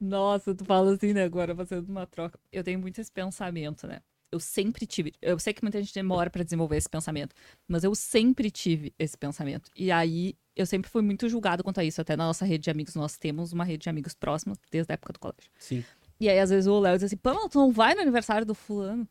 [0.00, 1.22] Nossa, tu fala assim, né?
[1.22, 2.38] Agora fazendo uma troca.
[2.50, 4.00] Eu tenho muito esse pensamento, né?
[4.32, 5.12] Eu sempre tive.
[5.22, 7.34] Eu sei que muita gente demora pra desenvolver esse pensamento,
[7.68, 9.70] mas eu sempre tive esse pensamento.
[9.76, 12.00] E aí eu sempre fui muito julgado quanto a isso.
[12.00, 14.94] Até na nossa rede de amigos, nós temos uma rede de amigos próxima desde a
[14.94, 15.50] época do colégio.
[15.56, 15.84] Sim.
[16.18, 18.54] E aí, às vezes, o Léo diz assim: Pamela, tu não vai no aniversário do
[18.54, 19.06] fulano?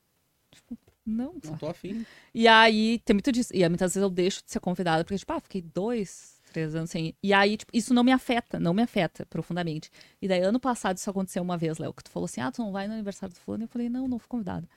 [0.51, 2.05] Tipo, não, Não tô afim.
[2.33, 3.51] E aí, tem muito disso.
[3.55, 6.73] E aí, muitas vezes eu deixo de ser convidada, porque, tipo, ah, fiquei dois, três
[6.75, 7.15] anos sem.
[7.21, 9.89] E aí, tipo, isso não me afeta, não me afeta profundamente.
[10.21, 12.61] E daí, ano passado, isso aconteceu uma vez, Léo, que tu falou assim, ah, tu
[12.61, 13.65] não vai no aniversário do fulano?
[13.65, 14.67] Eu falei, não, não fui convidada.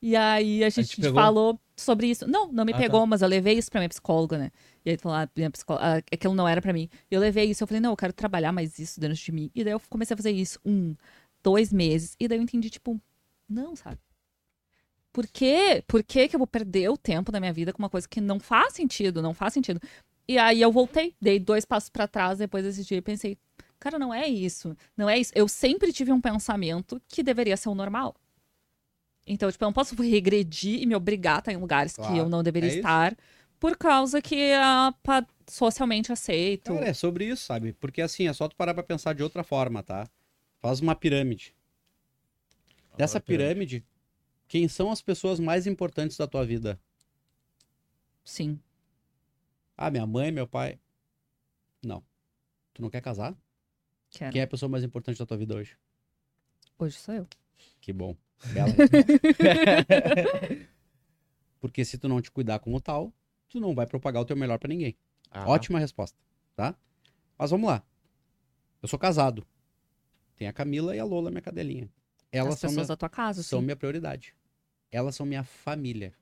[0.00, 1.14] E aí, a gente te pegou?
[1.14, 2.26] falou sobre isso.
[2.26, 3.06] Não, não me Ah, pegou, tá.
[3.06, 4.50] mas eu levei isso pra minha psicóloga, né?
[4.84, 6.88] E aí, tu falou, ah, minha psicóloga, ah, aquilo não era pra mim.
[7.10, 9.50] Eu levei isso, eu falei, não, eu quero trabalhar mais isso dentro de mim.
[9.54, 10.96] E daí, eu comecei a fazer isso um,
[11.42, 12.16] dois meses.
[12.18, 13.00] E daí, eu entendi, tipo,
[13.48, 13.98] não, sabe?
[15.12, 15.82] Por quê?
[15.86, 18.20] Por que, que eu vou perder o tempo da minha vida com uma coisa que
[18.20, 19.80] não faz sentido, não faz sentido?
[20.26, 23.36] E aí eu voltei, dei dois passos pra trás depois desse dia e pensei,
[23.78, 25.32] cara, não é isso, não é isso.
[25.34, 28.14] Eu sempre tive um pensamento que deveria ser o normal.
[29.26, 32.18] Então, tipo, eu não posso regredir e me obrigar a estar em lugares que Claro,
[32.18, 32.78] eu não deveria é isso.
[32.78, 33.16] estar
[33.60, 34.58] por causa que é
[35.02, 36.74] pa- socialmente aceito.
[36.74, 37.72] Cara, é sobre isso, sabe?
[37.74, 40.08] Porque assim, é só tu parar pra pensar de outra forma, tá?
[40.60, 41.54] Faz uma pirâmide.
[42.96, 43.84] Dessa pirâmide,
[44.52, 46.78] quem são as pessoas mais importantes da tua vida?
[48.22, 48.60] Sim.
[49.74, 50.78] Ah, minha mãe, meu pai.
[51.82, 52.04] Não.
[52.74, 53.34] Tu não quer casar?
[54.10, 54.30] Quero.
[54.30, 55.74] Quem é a pessoa mais importante da tua vida hoje?
[56.78, 57.26] Hoje sou eu.
[57.80, 58.14] Que bom.
[58.52, 58.68] Bela.
[61.58, 63.10] Porque se tu não te cuidar como tal,
[63.48, 64.94] tu não vai propagar o teu melhor pra ninguém.
[65.30, 66.18] Ah, Ótima resposta,
[66.54, 66.76] tá?
[67.38, 67.82] Mas vamos lá.
[68.82, 69.46] Eu sou casado.
[70.36, 71.88] Tem a Camila e a Lola, minha cadelinha.
[72.30, 73.64] Elas As são, pessoas minha, da tua casa, são sim.
[73.64, 74.34] minha prioridade.
[74.92, 76.12] Elas são minha família.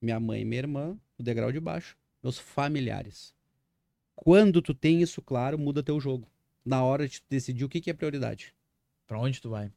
[0.00, 3.34] Minha mãe e minha irmã, o degrau de baixo, meus familiares.
[4.14, 6.26] Quando tu tem isso claro, muda teu jogo.
[6.64, 8.54] Na hora de decidir o que, que é prioridade.
[9.06, 9.72] Pra onde tu vai?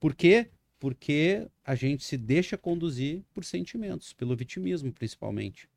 [0.00, 0.50] Por quê?
[0.78, 5.68] Porque a gente se deixa conduzir por sentimentos, pelo vitimismo, principalmente.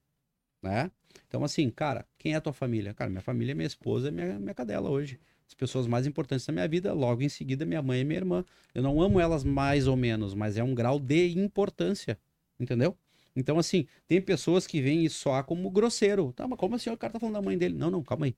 [0.61, 0.91] Né?
[1.27, 2.93] Então, assim, cara, quem é a tua família?
[2.93, 5.19] Cara, minha família é minha esposa minha, minha cadela hoje.
[5.47, 8.43] As pessoas mais importantes da minha vida, logo em seguida, minha mãe e minha irmã.
[8.75, 12.19] Eu não amo elas mais ou menos, mas é um grau de importância.
[12.59, 12.97] Entendeu?
[13.35, 16.33] Então, assim, tem pessoas que veem isso só como grosseiro.
[16.33, 17.75] Tá, mas como assim o cara tá falando da mãe dele?
[17.75, 18.35] Não, não, calma aí.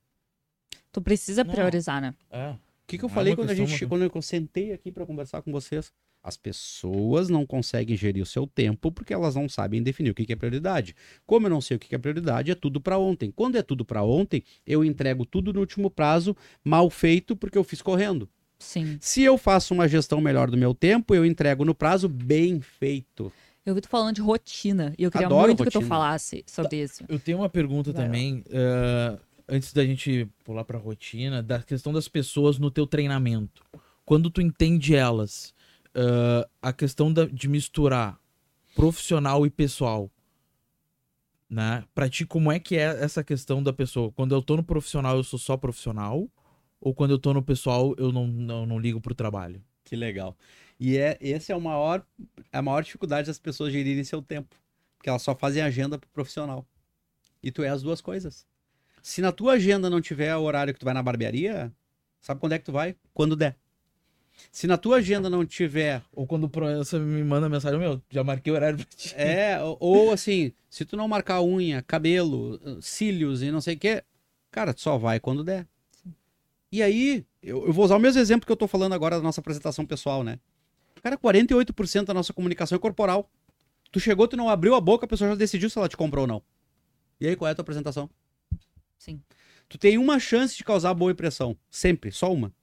[0.91, 1.51] Tu precisa Não.
[1.51, 2.13] priorizar, né?
[2.29, 2.49] É.
[2.51, 4.71] O que, que eu Não é falei uma quando a gente, muito- quando eu sentei
[4.73, 5.91] aqui para conversar com vocês?
[6.21, 10.31] As pessoas não conseguem gerir o seu tempo porque elas não sabem definir o que,
[10.31, 10.95] é prioridade.
[11.25, 13.31] Como eu não sei o que, é prioridade, é tudo para ontem.
[13.31, 17.63] Quando é tudo para ontem, eu entrego tudo no último prazo, mal feito porque eu
[17.63, 18.29] fiz correndo.
[18.59, 18.97] Sim.
[18.99, 23.31] Se eu faço uma gestão melhor do meu tempo, eu entrego no prazo bem feito.
[23.65, 25.87] Eu vi tu falando de rotina e eu queria Adoro muito que tu rotina.
[25.87, 27.05] falasse sobre isso.
[27.07, 29.17] Eu tenho uma pergunta Vai também, eh,
[29.47, 33.63] antes da gente pular pra rotina, da questão das pessoas no teu treinamento.
[34.03, 35.53] Quando tu entende elas,
[35.95, 38.19] eh, a questão da- de misturar
[38.75, 40.09] profissional e pessoal,
[41.49, 41.83] né?
[41.95, 44.11] Pra ti, como é que é essa questão da pessoa?
[44.11, 46.29] Quando eu tô no profissional, eu sou só profissional?
[46.79, 49.61] Ou quando eu tô no pessoal, eu não, não, não ligo pro trabalho?
[49.83, 50.37] Que legal.
[50.79, 52.05] E é, esse é o maior,
[52.53, 54.55] a maior dificuldade das pessoas gerirem seu tempo.
[54.97, 56.65] Porque elas só fazem agenda pro profissional.
[57.41, 58.45] E tu é as duas coisas.
[59.01, 61.71] Se na tua agenda não tiver o horário que tu vai na barbearia,
[62.21, 62.95] sabe quando é que tu vai?
[63.13, 63.57] Quando der.
[64.51, 68.23] Se na tua agenda não tiver, Ou quando o Proença me manda mensagem, meu, já
[68.23, 69.13] marquei o horário pra ti.
[69.15, 73.79] é, ou, ou assim, se tu não marcar unha, cabelo, cílios e não sei o
[73.79, 74.03] quê,
[74.51, 75.67] cara, tu só vai quando der.
[76.71, 79.23] E aí, eu, eu vou usar o mesmo exemplo que eu tô falando agora da
[79.23, 80.39] nossa apresentação pessoal, né?
[81.01, 83.29] Cara, 48% da nossa comunicação é corporal.
[83.91, 86.23] Tu chegou, tu não abriu a boca, a pessoa já decidiu se ela te comprou
[86.23, 86.43] ou não.
[87.19, 88.09] E aí, qual é a tua apresentação?
[88.97, 89.21] Sim.
[89.67, 91.57] Tu tem uma chance de causar boa impressão.
[91.69, 92.53] Sempre, só uma.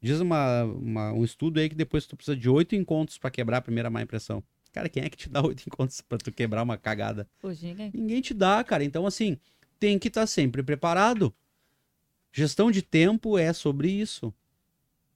[0.00, 3.58] Diz uma, uma- um estudo aí que depois tu precisa de oito encontros pra quebrar
[3.58, 4.42] a primeira má impressão.
[4.72, 7.28] Cara, quem é que te dá oito encontros pra tu quebrar uma cagada?
[7.42, 7.90] Hoje ninguém.
[7.92, 8.82] Ninguém te dá, cara.
[8.84, 9.36] Então, assim,
[9.78, 11.34] tem que estar sempre preparado.
[12.32, 14.32] Gestão de tempo é sobre isso.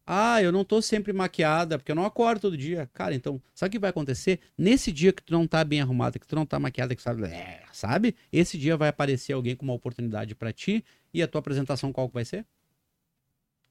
[0.07, 2.91] Ah, eu não tô sempre maquiada, porque eu não acordo todo dia.
[2.93, 4.39] Cara, então, sabe o que vai acontecer?
[4.59, 7.25] Nesse dia que tu não tá bem arrumada, que tu não tá maquiada, que sabe,
[7.25, 8.15] é, sabe?
[8.31, 12.07] Esse dia vai aparecer alguém com uma oportunidade pra ti e a tua apresentação qual
[12.09, 12.45] que vai ser?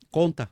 [0.09, 0.49] Conta.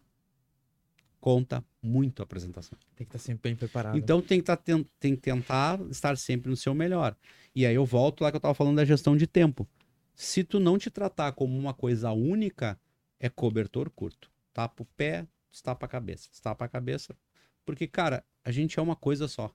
[1.22, 2.78] Conta muito apresentação.
[2.96, 3.96] Tem que estar sempre bem preparado.
[3.98, 7.16] Então tem que, tá, ten- tem que tentar estar sempre no seu melhor.
[7.56, 9.68] E aí eu volto lá que eu tava falando da gestão de tempo.
[10.16, 12.78] Se tu não te tratar como uma coisa única,
[13.20, 14.32] é cobertor curto.
[14.52, 16.28] Tapa o pé, estapa a cabeça.
[16.34, 17.16] Estapa a cabeça.
[17.64, 19.54] Porque, cara, a gente é uma coisa só.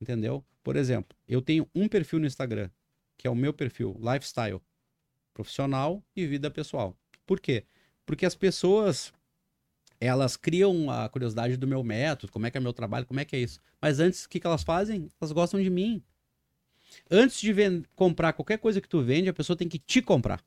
[0.00, 0.44] Entendeu?
[0.62, 2.68] Por exemplo, eu tenho um perfil no Instagram,
[3.16, 4.60] que é o meu perfil, lifestyle,
[5.32, 6.96] profissional e vida pessoal.
[7.24, 7.64] Por quê?
[8.04, 9.12] Porque as pessoas
[10.06, 13.24] elas criam a curiosidade do meu método, como é que é meu trabalho, como é
[13.24, 13.60] que é isso.
[13.80, 15.08] Mas antes, o que, que elas fazem?
[15.20, 16.02] Elas gostam de mim.
[17.10, 17.52] Antes de
[17.94, 20.42] comprar qualquer coisa que tu vende, a pessoa tem que te comprar.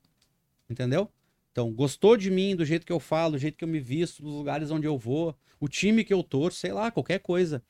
[0.68, 1.10] Entendeu?
[1.50, 4.22] Então, gostou de mim, do jeito que eu falo, do jeito que eu me visto,
[4.22, 7.62] dos lugares onde eu vou, o time que eu torço, sei lá, qualquer coisa.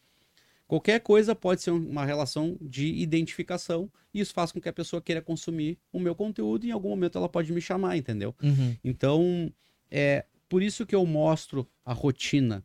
[0.67, 5.01] Qualquer coisa pode ser uma relação de identificação e isso faz com que a pessoa
[5.01, 8.35] queira consumir o meu conteúdo e em algum momento ela pode me chamar, entendeu?
[8.43, 8.77] Uhum.
[8.85, 9.51] Então,
[9.91, 12.65] é por isso que eu mostro a rotina.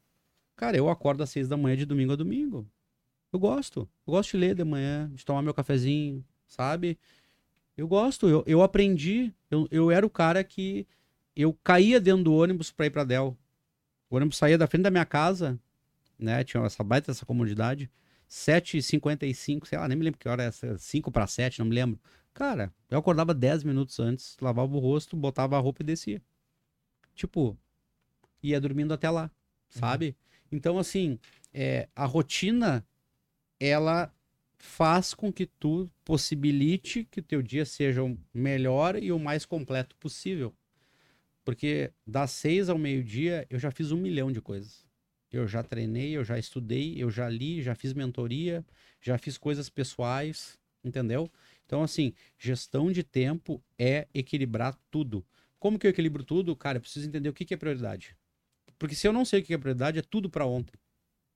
[0.56, 2.68] Cara, eu acordo às seis da manhã de domingo a domingo.
[3.32, 3.90] Eu gosto.
[4.06, 6.98] Eu gosto de ler de manhã, de tomar meu cafezinho, sabe?
[7.76, 8.30] Eu gosto.
[8.30, 9.34] Eu, eu aprendi.
[9.50, 10.88] Eu, eu era o cara que
[11.36, 13.38] eu caía dentro do ônibus pra ir pra Del.
[14.10, 15.60] O ônibus saía da frente da minha casa,
[16.18, 16.44] né?
[16.44, 17.90] Tinha essa baita, essa comodidade.
[18.30, 20.78] 7h55, sei lá, nem me lembro que hora essa.
[20.78, 22.00] 5 para 7, não me lembro.
[22.34, 26.22] Cara, eu acordava 10 minutos antes, lavava o rosto, botava a roupa e descia.
[27.16, 27.58] Tipo,
[28.44, 29.32] ia dormindo até lá,
[29.70, 30.16] sabe?
[30.52, 31.18] Então, assim,
[31.54, 32.86] é, a rotina,
[33.60, 34.14] ela
[34.58, 39.46] faz com que tu possibilite que o teu dia seja o melhor e o mais
[39.46, 40.54] completo possível.
[41.44, 44.86] Porque das seis ao meio-dia, eu já fiz um milhão de coisas.
[45.32, 48.64] Eu já treinei, eu já estudei, eu já li, já fiz mentoria,
[49.02, 51.30] já fiz coisas pessoais, entendeu?
[51.66, 55.26] Então, assim, gestão de tempo é equilibrar tudo.
[55.60, 56.56] Como que eu equilibro tudo?
[56.56, 58.16] Cara, eu preciso entender o que que é prioridade.
[58.84, 60.74] Porque se eu não sei o que é prioridade, é tudo pra ontem.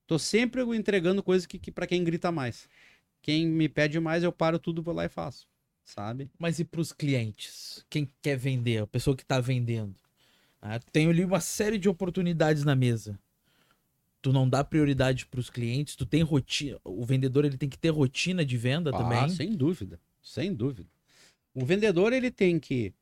[0.05, 2.67] Tô sempre entregando coisas que, que para quem grita mais.
[3.21, 5.47] Quem me pede mais, eu paro tudo, vou lá e faço.
[5.85, 6.29] Sabe?
[6.37, 7.85] Mas e pros clientes?
[7.89, 8.79] Quem quer vender?
[8.79, 9.95] A pessoa que tá vendendo.
[10.61, 13.17] Ah, tem ali uma série de oportunidades na mesa.
[14.21, 16.77] Tu não dá prioridade pros clientes, tu tem rotina.
[16.83, 19.29] O vendedor ele tem que ter rotina de venda Ah, também.
[19.29, 19.97] sem dúvida.
[20.21, 20.89] Sem dúvida.
[21.53, 22.93] O vendedor, ele tem que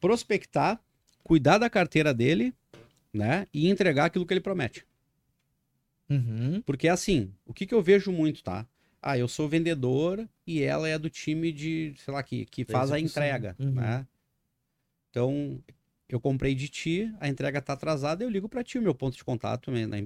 [0.00, 0.82] prospectar,
[1.24, 2.54] cuidar da carteira dele,
[3.12, 3.48] né?
[3.52, 4.86] E entregar aquilo que ele promete.
[6.08, 6.60] Uhum.
[6.62, 8.66] Porque assim, o que, que eu vejo muito, tá?
[9.02, 12.92] Ah, eu sou vendedor e ela é do time de, sei lá, que, que faz
[12.92, 13.72] a entrega, Uhum.
[13.72, 14.06] né?
[15.10, 15.62] Então,
[16.08, 19.16] eu comprei de ti, a entrega tá atrasada, eu ligo pra ti, o meu ponto
[19.16, 19.96] de contato, né, na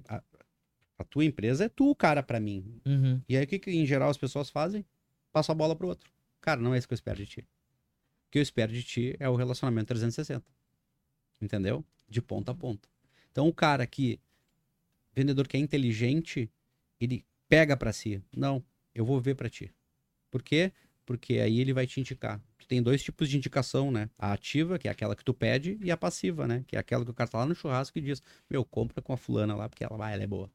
[0.98, 2.80] a, tua empresa é tu, cara, pra mim.
[2.84, 3.20] Uhum.
[3.28, 4.84] E aí, o que, que em geral as pessoas fazem?
[5.32, 6.10] Passa a bola pro outro.
[6.40, 7.40] Cara, não é isso que eu espero de ti.
[7.40, 10.44] O que eu espero de ti é o relacionamento 360.
[11.41, 11.84] Entendeu?
[12.09, 12.89] De ponta a ponta.
[13.30, 14.20] Então, o cara que.
[15.14, 16.51] Vendedor que é inteligente,
[17.01, 18.22] ele pega pra si.
[18.36, 18.62] Não,
[18.95, 19.72] eu vou ver pra ti.
[20.30, 20.72] Por quê?
[21.05, 22.41] Porque aí ele vai te indicar.
[22.59, 24.11] Tu tem dois tipos de indicação, né?
[24.18, 26.64] A ativa, que é aquela que tu pede, e a passiva, né?
[26.66, 29.12] Que é aquela que o cara tá lá no churrasco e diz: Meu, compra com
[29.12, 30.51] a fulana lá, porque ela vai, ela é boa.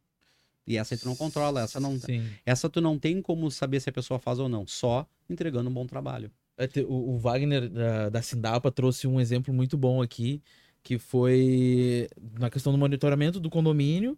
[0.66, 2.00] E essa aí tu não controla, essa não.
[2.00, 2.30] Sim.
[2.46, 5.74] Essa tu não tem como saber se a pessoa faz ou não, só entregando um
[5.74, 6.32] bom trabalho.
[6.58, 10.42] É, O, o Wagner da, da Sindapa trouxe um exemplo muito bom aqui,
[10.84, 12.08] que foi
[12.40, 14.18] na questão do monitoramento do condomínio.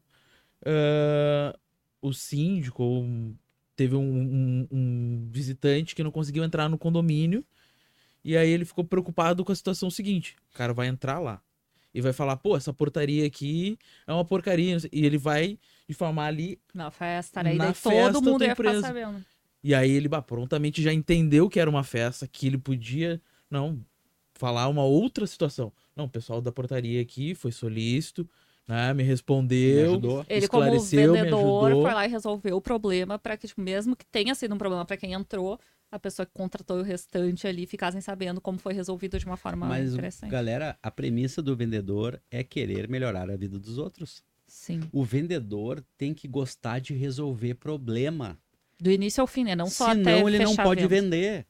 [0.65, 1.57] ah,
[2.01, 3.05] o síndico
[3.75, 7.43] teve um, um- um visitante que não conseguiu entrar no condomínio.
[8.23, 11.41] E aí ele ficou preocupado com a situação seguinte: o cara vai entrar lá
[11.93, 14.77] e vai falar, pô, essa portaria aqui é uma porcaria.
[14.91, 15.57] E ele vai
[15.87, 17.55] difamar ali Na festa, né?
[17.55, 19.23] E Na festa todo mundo ia ficar sabendo.
[19.63, 23.79] E aí ele bah, prontamente já entendeu que era uma festa, que ele podia, não,
[24.35, 25.71] falar uma outra situação.
[25.95, 28.29] Não, o pessoal da portaria aqui foi solícito,
[28.67, 29.91] né, me Me respondeu.
[29.91, 30.25] ajudou.
[30.29, 31.81] Ele, como esclareceu, me vendedor, ajudou.
[31.83, 34.85] foi lá e resolveu o problema para que, tipo, mesmo que tenha sido um problema
[34.85, 35.59] para quem entrou,
[35.91, 39.65] a pessoa que contratou o restante ali ficassem sabendo como foi resolvido de uma forma
[39.65, 40.29] Mas, interessante.
[40.29, 44.23] galera, a premissa do vendedor é querer melhorar a vida dos outros.
[44.47, 44.81] Sim.
[44.91, 48.37] O vendedor tem que gostar de resolver problema.
[48.79, 49.55] Do início ao fim, né?
[49.55, 51.01] Não só até Senão ele não pode venda.
[51.01, 51.45] vender.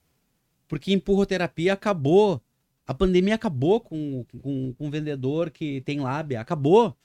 [0.67, 2.41] Porque empurroterapia acabou.
[2.87, 6.39] A pandemia acabou com, com, com o vendedor que tem lábia.
[6.39, 6.95] Acabou.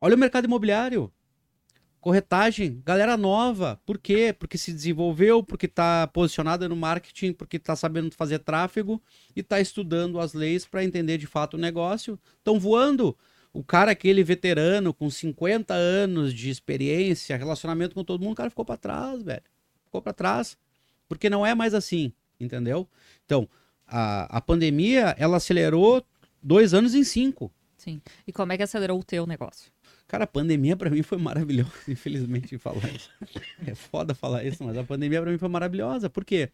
[0.00, 1.12] Olha o mercado imobiliário.
[2.00, 3.80] Corretagem, galera nova.
[3.84, 4.34] Por quê?
[4.36, 9.02] Porque se desenvolveu, porque está posicionada no marketing, porque está sabendo fazer tráfego
[9.34, 12.18] e está estudando as leis para entender de fato o negócio.
[12.38, 13.16] Estão voando.
[13.52, 18.50] O cara, aquele veterano com 50 anos de experiência, relacionamento com todo mundo, o cara
[18.50, 19.42] ficou para trás, velho.
[19.84, 20.56] Ficou para trás.
[21.08, 22.86] Porque não é mais assim, entendeu?
[23.24, 23.48] Então,
[23.88, 26.04] a, a pandemia, ela acelerou
[26.42, 27.50] dois anos em cinco.
[27.76, 28.00] Sim.
[28.26, 29.70] E como é que acelerou o teu negócio?
[30.06, 33.10] Cara, a pandemia pra mim foi maravilhosa, infelizmente falar isso.
[33.66, 36.08] É foda falar isso, mas a pandemia pra mim foi maravilhosa.
[36.08, 36.50] Por quê?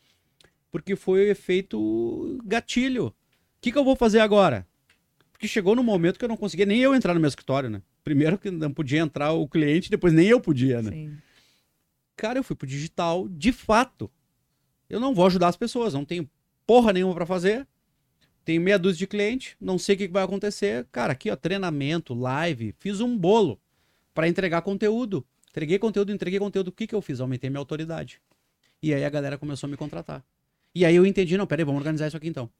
[0.71, 3.07] Porque foi o efeito gatilho.
[3.07, 3.15] O
[3.61, 4.67] que, que eu vou fazer agora?
[5.33, 7.81] Porque chegou no momento que eu não conseguia nem eu entrar no meu escritório, né?
[8.03, 10.91] Primeiro que não podia entrar o cliente, depois nem eu podia, né?
[10.91, 11.17] Sim.
[12.17, 14.11] Cara, eu fui pro digital de fato.
[14.89, 16.29] Eu não vou ajudar as pessoas, não tenho
[16.67, 17.67] porra nenhuma pra fazer.
[18.45, 20.87] Tenho meia dúzia de cliente, não sei o que vai acontecer.
[20.93, 23.59] Cara, aqui ó, treinamento, live, fiz um bolo
[24.13, 25.27] pra entregar conteúdo.
[25.51, 26.69] Entreguei conteúdo, entreguei conteúdo.
[26.69, 27.21] O que que eu fiz?
[27.21, 28.21] Aumentei minha autoridade.
[28.83, 30.23] E aí a galera começou a me contratar.
[30.75, 32.51] E aí eu entendi, não, peraí, vamos organizar isso aqui então.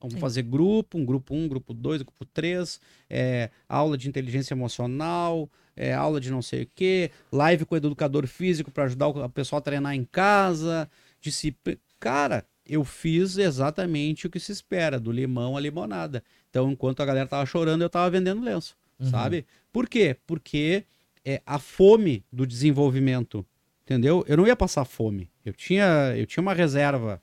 [0.00, 0.20] Vamos Sim.
[0.20, 5.48] fazer grupo, um grupo 1, um, grupo 2, grupo 3, é, aula de inteligência emocional,
[5.76, 9.58] é, aula de não sei o quê, live com educador físico para ajudar o pessoal
[9.58, 10.90] a treinar em casa,
[11.20, 11.78] disciplina.
[12.00, 16.22] Cara, eu fiz exatamente o que se espera, do limão à limonada.
[16.48, 19.06] Então, enquanto a galera tava chorando, eu tava vendendo lenço, Uhum.
[19.10, 19.46] sabe?
[19.72, 20.16] Por quê?
[20.26, 20.84] Porque
[21.24, 23.46] é a fome do desenvolvimento,
[23.84, 24.24] entendeu?
[24.28, 25.30] Eu não ia passar fome.
[25.44, 27.22] Eu tinha, eu tinha uma reserva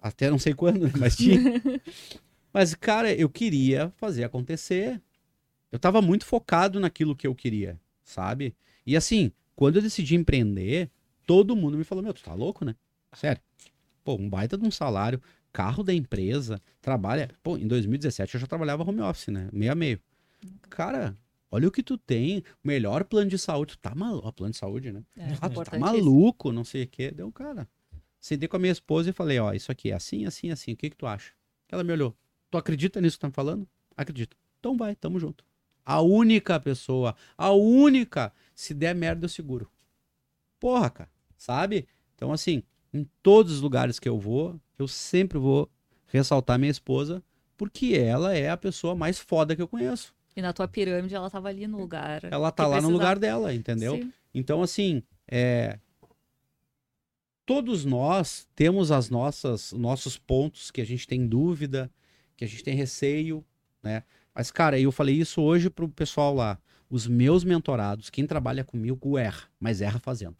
[0.00, 1.40] até não sei quando, mas tinha.
[2.52, 5.00] mas, cara, eu queria fazer acontecer.
[5.72, 8.54] Eu tava muito focado naquilo que eu queria, sabe?
[8.86, 10.90] E assim, quando eu decidi empreender,
[11.26, 12.74] todo mundo me falou: Meu, tu tá louco, né?
[13.12, 13.40] Sério.
[14.06, 15.20] Pô, um baita de um salário,
[15.52, 17.28] carro da empresa, trabalha.
[17.42, 19.48] Pô, em 2017 eu já trabalhava home office, né?
[19.52, 19.98] Meio a meio.
[20.70, 21.18] Cara,
[21.50, 23.72] olha o que tu tem, melhor plano de saúde.
[23.72, 25.02] Tu tá maluco, plano de saúde, né?
[25.16, 27.10] É, Ah, tu tá maluco, não sei o quê.
[27.10, 27.68] Deu, cara.
[28.20, 30.74] Sentei com a minha esposa e falei, ó, isso aqui é assim, assim, assim.
[30.74, 31.32] O que que tu acha?
[31.68, 32.16] Ela me olhou.
[32.48, 33.66] Tu acredita nisso que tá me falando?
[33.96, 34.36] Acredito.
[34.60, 35.44] Então vai, tamo junto.
[35.84, 39.68] A única pessoa, a única, se der merda eu seguro.
[40.60, 41.88] Porra, cara, sabe?
[42.14, 42.62] Então assim,
[42.96, 45.70] em todos os lugares que eu vou, eu sempre vou
[46.06, 47.22] ressaltar minha esposa,
[47.56, 50.14] porque ela é a pessoa mais foda que eu conheço.
[50.36, 52.24] E na tua pirâmide ela tava ali no lugar.
[52.24, 52.92] Ela tá lá no precisava.
[52.92, 53.96] lugar dela, entendeu?
[53.96, 54.12] Sim.
[54.34, 55.78] Então, assim, é,
[57.46, 61.90] todos nós temos as nossas nossos pontos que a gente tem dúvida,
[62.36, 63.44] que a gente tem receio,
[63.82, 64.02] né?
[64.34, 66.58] Mas, cara, eu falei isso hoje pro pessoal lá.
[66.90, 70.36] Os meus mentorados, quem trabalha comigo erra, mas erra fazendo.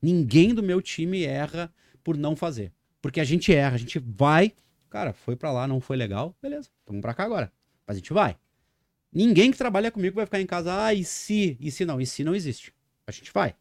[0.00, 1.72] Ninguém do meu time erra
[2.08, 2.72] por não fazer.
[3.02, 4.54] Porque a gente erra, a gente vai.
[4.88, 7.52] Cara, foi pra lá, não foi legal, beleza, vamos pra cá agora.
[7.86, 8.34] Mas a gente vai.
[9.12, 11.58] Ninguém que trabalha comigo vai ficar em casa, ah, e se?
[11.60, 12.00] E se não?
[12.00, 12.72] E se não existe.
[13.06, 13.54] A gente vai.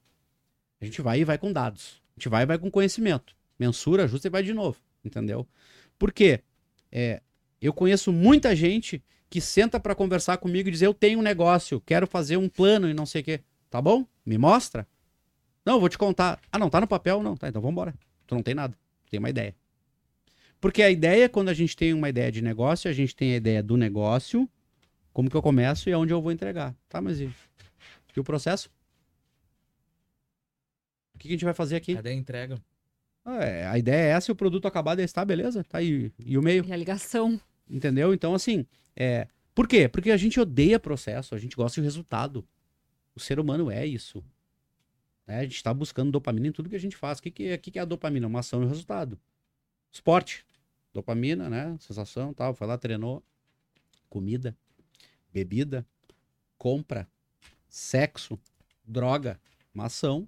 [0.80, 2.02] A gente vai e vai com dados.
[2.16, 3.36] A gente vai e vai com conhecimento.
[3.60, 4.80] Mensura, ajusta e vai de novo.
[5.04, 5.45] Entendeu?
[6.00, 6.39] Por quê?
[6.89, 7.22] É,
[7.62, 11.82] eu conheço muita gente que senta pra conversar comigo e diz: Eu tenho um negócio,
[11.82, 13.41] quero fazer um plano e não sei o quê.
[13.70, 14.06] Tá bom?
[14.26, 14.88] Me mostra?
[15.66, 16.39] Não, vou te contar.
[16.50, 17.22] Ah, não, tá no papel?
[17.22, 17.93] Não, tá, então vamos embora.
[18.28, 18.78] Tu não tem nada.
[19.05, 19.55] Tu tem uma ideia.
[20.59, 23.38] Porque a ideia, quando a gente tem uma ideia de negócio, a gente tem a
[23.38, 24.49] ideia do negócio,
[25.13, 26.75] como que eu começo e aonde eu vou entregar.
[26.89, 27.30] Tá, mas e,
[28.15, 28.69] e o processo?
[31.15, 31.95] O que que a gente vai fazer aqui?
[31.95, 32.61] Cadê a entrega?
[33.23, 35.63] Ah, é, a ideia é essa e o produto acabado é esse, tá, beleza?
[35.63, 36.11] Tá aí.
[36.25, 37.39] E o meio, E a ligação.
[37.69, 38.13] entendeu?
[38.13, 38.65] Então, assim,
[38.95, 39.28] é...
[39.53, 39.88] por quê?
[39.88, 42.47] Porque a gente odeia processo, a gente gosta de resultado.
[43.15, 44.23] O ser humano é isso.
[45.28, 45.39] Né?
[45.39, 47.19] A gente tá buscando dopamina em tudo que a gente faz.
[47.19, 48.25] O que, que, é- que, que é a dopamina?
[48.25, 49.19] Uma ação e um resultado.
[49.91, 50.45] Esporte.
[50.93, 51.78] Dopamina, né?
[51.80, 52.53] Sensação tal.
[52.53, 53.21] Foi lá, treinou.
[54.09, 54.55] Comida.
[55.32, 55.86] Bebida.
[56.57, 57.07] Compra.
[57.67, 58.39] Sexo.
[58.86, 59.39] Droga.
[59.73, 60.28] Uma ação.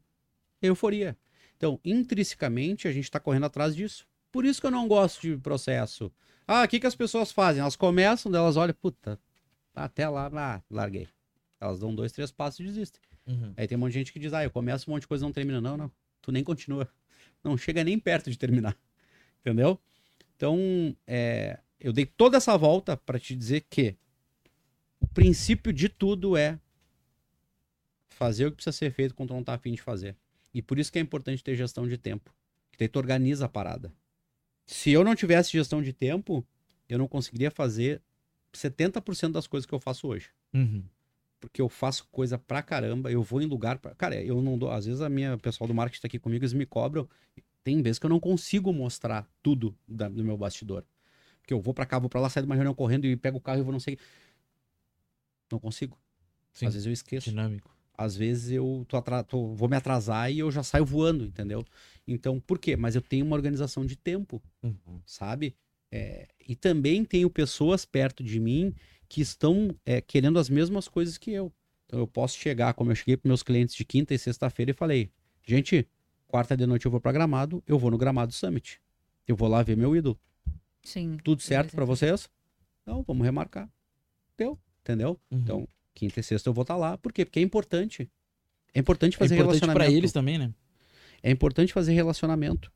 [0.61, 1.17] Euforia.
[1.55, 4.05] Então, intrinsecamente, a gente está correndo atrás disso.
[4.31, 6.11] Por isso que eu não gosto de processo.
[6.47, 7.61] Ah, o que, que as pessoas fazem?
[7.61, 9.19] Elas começam, elas olham, puta,
[9.73, 11.07] até lá, ah, larguei.
[11.59, 13.01] Elas dão dois, três passos e desistem.
[13.29, 13.53] Uhum.
[13.55, 15.23] Aí tem um monte de gente que diz, ah, eu começo um monte de coisa
[15.23, 15.61] e não termina.
[15.61, 15.91] Não, não.
[16.21, 16.91] Tu nem continua.
[17.41, 18.77] Não chega nem perto de terminar.
[19.39, 19.79] Entendeu?
[20.35, 23.95] Então, é, eu dei toda essa volta para te dizer que
[24.99, 26.59] o princípio de tudo é
[28.09, 30.17] fazer o que precisa ser feito quando não tá afim de fazer.
[30.53, 32.35] E por isso que é importante ter gestão de tempo.
[32.73, 33.93] Que daí tu organiza a parada.
[34.67, 36.45] Se eu não tivesse gestão de tempo,
[36.89, 38.01] eu não conseguiria fazer
[38.53, 40.83] 70% das coisas que eu faço hoje Uhum.
[41.39, 43.95] Porque eu faço coisa pra caramba, eu vou em lugar pra...
[43.95, 44.69] Cara, eu não dou.
[44.71, 47.07] Às vezes a minha o pessoal do marketing tá aqui comigo, eles me cobram.
[47.63, 50.83] Tem vezes que eu não consigo mostrar tudo da- do meu bastidor.
[51.41, 53.37] Porque eu vou pra cá, vou pra lá, saio de uma reunião correndo e pego
[53.37, 53.97] o carro e vou não sei.
[55.51, 55.97] Não consigo.
[56.53, 56.65] Sim.
[56.67, 57.29] Às vezes eu esqueço.
[57.29, 57.75] Dinâmico.
[57.97, 61.65] Às vezes eu tô tô- vou me atrasar e eu já saio voando, entendeu?
[62.07, 62.75] Então, por quê?
[62.77, 65.01] Mas eu tenho uma organização de tempo Uhum.
[65.05, 65.55] sabe?
[65.91, 68.73] É, e também tenho pessoas perto de mim
[69.09, 71.51] que estão é, querendo as mesmas coisas que eu.
[71.85, 74.73] Então eu posso chegar, como eu cheguei para meus clientes de quinta e sexta-feira e
[74.73, 75.11] falei:
[75.43, 75.87] gente,
[76.27, 78.79] quarta de noite eu vou para Gramado, eu vou no Gramado Summit.
[79.27, 80.17] Eu vou lá ver meu ídolo.
[80.83, 81.17] Sim.
[81.23, 82.29] Tudo certo para vocês?
[82.85, 83.69] Não, vamos remarcar.
[84.37, 85.19] Deu, entendeu?
[85.29, 85.39] Uhum.
[85.39, 86.97] Então, Quinta e sexta eu vou estar lá.
[86.97, 87.25] Por quê?
[87.25, 88.09] Porque é importante.
[88.73, 89.85] É importante É fazer importante relacionamento.
[89.85, 90.53] pra eles também, né?
[91.21, 92.71] É importante fazer relacionamento.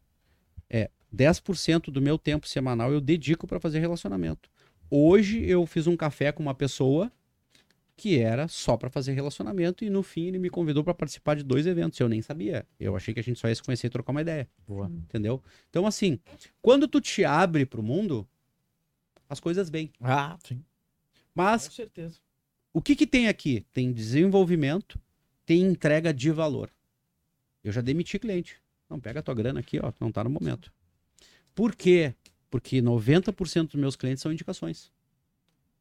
[0.70, 4.50] É, 10% do meu tempo semanal eu dedico para fazer relacionamento.
[4.96, 7.12] Hoje eu fiz um café com uma pessoa
[7.98, 11.42] que era só para fazer relacionamento e no fim ele me convidou para participar de
[11.42, 12.00] dois eventos.
[12.00, 12.64] Eu nem sabia.
[12.80, 14.86] Eu achei que a gente só ia se conhecer e trocar uma ideia, Boa.
[14.86, 15.42] entendeu?
[15.68, 16.20] Então assim,
[16.62, 18.28] quando tu te abre pro mundo,
[19.28, 19.92] as coisas vêm.
[20.00, 20.64] Ah, sim.
[21.34, 22.20] Mas Com certeza.
[22.72, 23.66] o que, que tem aqui?
[23.74, 25.02] Tem desenvolvimento,
[25.44, 26.70] tem entrega de valor.
[27.64, 28.62] Eu já demiti cliente.
[28.88, 30.72] Não, pega a tua grana aqui, ó, não tá no momento.
[31.56, 32.14] Por quê?
[32.54, 34.92] Porque 90% dos meus clientes são indicações.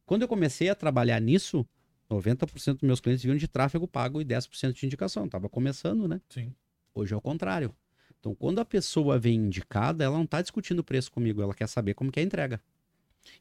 [0.07, 1.63] Quando eu comecei a trabalhar nisso,
[2.09, 5.29] 90% dos meus clientes vinham de tráfego pago e 10% de indicação.
[5.29, 6.19] Tava começando, né?
[6.27, 6.51] Sim.
[6.95, 7.75] Hoje é o contrário.
[8.19, 11.67] Então, quando a pessoa vem indicada, ela não está discutindo o preço comigo, ela quer
[11.67, 12.59] saber como que é a entrega.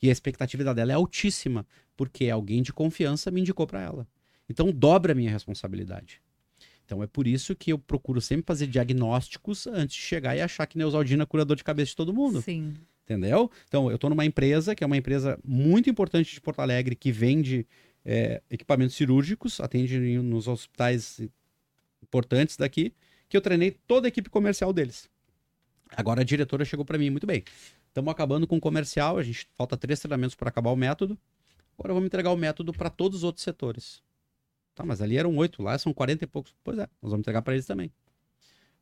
[0.03, 1.67] E a expectativa dela é altíssima,
[1.97, 4.07] porque alguém de confiança me indicou para ela.
[4.47, 6.21] Então, dobra a minha responsabilidade.
[6.85, 10.67] Então, é por isso que eu procuro sempre fazer diagnósticos antes de chegar e achar
[10.67, 12.43] que Neusaldina é curador de cabeça de todo mundo.
[12.43, 12.75] Sim.
[13.05, 13.51] Entendeu?
[13.67, 17.11] Então, eu estou numa empresa que é uma empresa muito importante de Porto Alegre, que
[17.11, 17.67] vende
[18.05, 21.21] é, equipamentos cirúrgicos, atende nos hospitais
[22.03, 22.95] importantes daqui,
[23.29, 25.09] que eu treinei toda a equipe comercial deles.
[25.91, 27.45] Agora a diretora chegou para mim, muito bem.
[27.89, 31.19] Estamos acabando com o comercial, a gente falta três treinamentos para acabar o método.
[31.79, 34.03] Agora vamos entregar o método para todos os outros setores.
[34.75, 36.55] Tá, mas ali eram oito, lá são quarenta e poucos.
[36.65, 37.93] Pois é, nós vamos entregar para eles também.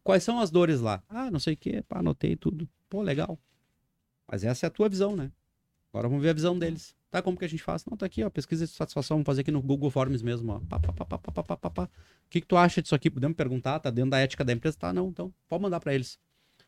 [0.05, 1.03] Quais são as dores lá?
[1.09, 2.69] Ah, não sei o que, anotei tudo.
[2.89, 3.39] Pô, legal.
[4.31, 5.33] Mas essa é a tua visão, né?
[5.93, 6.95] Agora vamos ver a visão deles.
[7.11, 7.85] Tá, como que a gente faz?
[7.85, 10.61] Não, tá aqui, ó, pesquisa de satisfação, vamos fazer aqui no Google Forms mesmo, ó.
[10.61, 11.89] Pá, pá, pá, pá, pá, pá, pá, O
[12.31, 13.11] que, que tu acha disso aqui?
[13.11, 14.79] Podemos perguntar, tá dentro da ética da empresa?
[14.79, 16.17] Tá, não, então pode mandar para eles.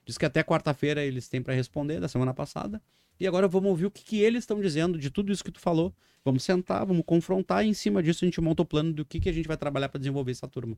[0.05, 2.83] Diz que até quarta-feira eles têm para responder, da semana passada.
[3.21, 5.61] E agora vamos ouvir o que, que eles estão dizendo de tudo isso que tu
[5.61, 5.95] falou.
[6.25, 9.21] Vamos sentar, vamos confrontar e em cima disso a gente monta o plano do que,
[9.21, 10.77] que a gente vai trabalhar para desenvolver essa turma.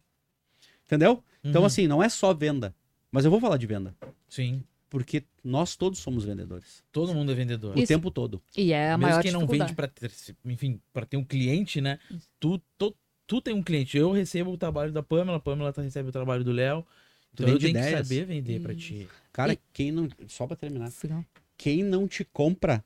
[0.85, 1.13] Entendeu?
[1.13, 1.51] Então, uhum.
[1.51, 2.75] Então, assim, não é só venda.
[3.11, 3.95] Mas eu vou falar de venda.
[4.29, 4.63] Sim.
[4.91, 6.83] Porque nós todos somos vendedores.
[6.93, 7.75] Todo mundo é vendedor.
[7.77, 7.89] O Isso.
[7.89, 8.41] tempo todo.
[8.57, 10.13] E é a Mesmo maior quem não vende pra ter,
[10.45, 11.99] enfim, para ter um cliente, né?
[12.39, 12.95] Tu, tu,
[13.27, 13.97] tu tem um cliente.
[13.99, 16.87] Eu recebo o trabalho da Pamela, a Pamela tá- recebe o trabalho do Léo.
[17.33, 18.07] Então eu tenho que ideias.
[18.07, 18.87] saber vender pra Isso.
[18.87, 19.09] ti.
[19.33, 20.09] Cara, E- quem não.
[20.29, 20.91] Só pra terminar.
[20.93, 21.25] Sim.
[21.57, 22.85] Quem não te compra,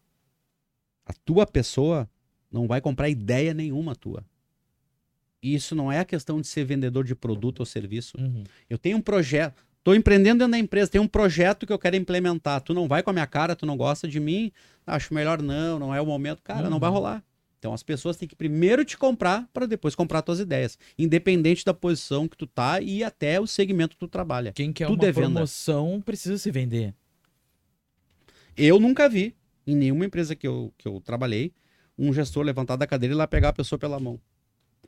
[1.04, 2.08] a tua pessoa,
[2.50, 4.24] não vai comprar ideia nenhuma tua.
[5.42, 8.16] E isso não é a questão de ser vendedor de produto ou serviço.
[8.18, 8.44] Uhum.
[8.70, 9.67] Eu tenho um projeto.
[9.88, 12.60] Tô empreendendo dentro da empresa, tem um projeto que eu quero implementar.
[12.60, 14.52] Tu não vai com a minha cara, tu não gosta de mim,
[14.86, 16.42] acho melhor não, não é o momento.
[16.42, 16.96] Cara, não vai Uhum.
[16.96, 17.24] rolar.
[17.58, 21.72] Então as pessoas têm que primeiro te comprar para depois comprar tuas ideias, independente da
[21.72, 24.52] posição que tu tá e até o segmento que tu trabalha.
[24.52, 26.94] Quem quer Tudo uma é promoção precisa se vender.
[28.58, 29.34] Eu nunca vi
[29.66, 31.50] em nenhuma empresa que eu, que eu trabalhei
[31.98, 34.20] um gestor levantar da cadeira e lá pegar a pessoa pela mão.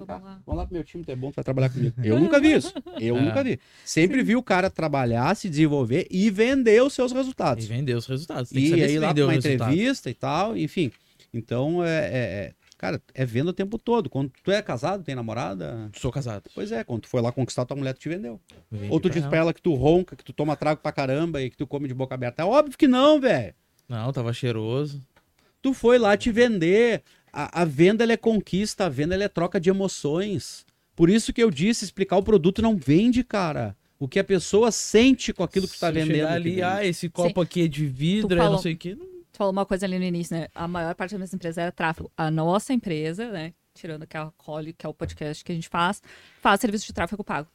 [0.07, 0.41] Vamos lá.
[0.47, 1.95] Vamos lá pro meu time, tu é bom, tu vai trabalhar comigo.
[2.03, 2.73] Eu nunca vi isso.
[3.01, 3.21] Eu É.
[3.21, 3.59] nunca vi.
[3.85, 7.65] Sempre vi o cara trabalhar, se desenvolver e vender os seus resultados.
[7.65, 8.51] E vender os resultados.
[8.51, 10.91] Tem que E saber aí se lá pra uma entrevista e tal, enfim.
[11.33, 14.11] Então, é, é- é- cara, é venda o tempo todo.
[14.11, 16.51] Quando tu é casado, tem namorada, Sou casado.
[16.55, 18.41] pois é, quando tu foi lá conquistar tua mulher, tu te vendeu.
[18.71, 19.29] Vendi Ou tu diz ela.
[19.31, 21.87] pra ela que tu ronca, que tu toma trago pra caramba e que tu come
[21.87, 22.43] de boca aberta.
[22.43, 23.55] É óbvio que não, velho.
[23.89, 25.01] Não, tava cheiroso.
[25.63, 27.03] Tu foi lá te vender.
[27.33, 30.65] A, a venda ela é conquista, a venda ela é troca de emoções.
[30.97, 33.77] Por isso que eu disse, explicar o produto não vende, cara.
[33.99, 36.27] O que a pessoa sente com aquilo que tu tá Se vendendo.
[36.27, 36.63] que ali, vende.
[36.63, 38.95] ah, esse copo aqui é de vidro, é falou- não sei o quê.
[38.95, 40.49] Não- Tu falou uma coisa ali no início, né?
[40.55, 42.11] A maior parte da minha empresa era tráfego.
[42.17, 43.53] A nossa empresa, né?
[43.75, 46.03] Tirando que é a Cole, que é o podcast que a gente faz,
[46.41, 47.49] faz serviço de tráfego pago.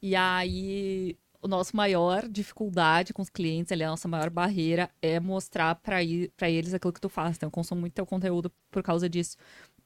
[0.00, 5.20] E aí, o nosso maior dificuldade com os clientes, ali, a nossa maior barreira é
[5.20, 7.36] mostrar para eles aquilo que tu faz.
[7.36, 9.36] Então, eu consumo muito teu conteúdo por causa disso.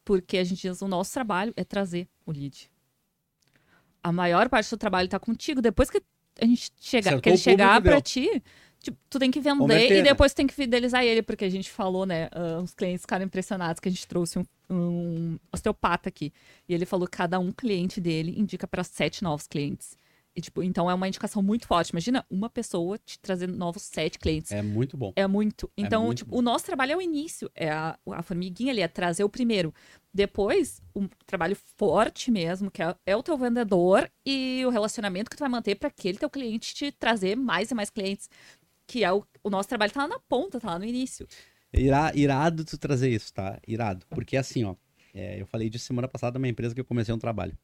[0.05, 2.71] Porque a gente diz, o nosso trabalho é trazer o lead.
[4.03, 5.61] A maior parte do trabalho tá contigo.
[5.61, 6.03] Depois que
[6.41, 8.43] a gente chegar, que ele chegar pra ti,
[8.81, 11.71] tipo, tu tem que vender e depois tu tem que fidelizar ele, porque a gente
[11.71, 12.29] falou, né?
[12.33, 16.33] ah, os clientes ficaram impressionados que a gente trouxe um, um osteopata aqui.
[16.69, 19.97] E ele falou que cada um cliente dele indica para sete novos clientes.
[20.35, 21.91] E, tipo, então é uma indicação muito forte.
[21.91, 24.51] Imagina uma pessoa te trazendo novos sete clientes.
[24.51, 25.13] É muito bom.
[25.15, 25.71] É muito.
[25.77, 26.39] Então, muito tipo, bom.
[26.39, 27.51] o nosso trabalho é o início.
[27.55, 29.75] É a, a formiguinha ali, é trazer o primeiro.
[30.13, 35.37] Depois, um trabalho forte mesmo, que é, é o teu vendedor e o relacionamento que
[35.37, 38.31] tu vai manter para aquele teu cliente te trazer mais e mais clientes.
[38.87, 41.27] Que é o, o nosso trabalho tá lá na ponta, tá lá no início.
[41.73, 43.59] Irá, irado tu trazer isso, tá?
[43.67, 44.07] Irado.
[44.11, 44.77] Porque assim, ó,
[45.15, 47.57] é, eu falei disso semana passada numa empresa que eu comecei um trabalho.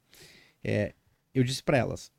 [0.63, 0.95] É,
[1.35, 2.11] eu disse pra elas,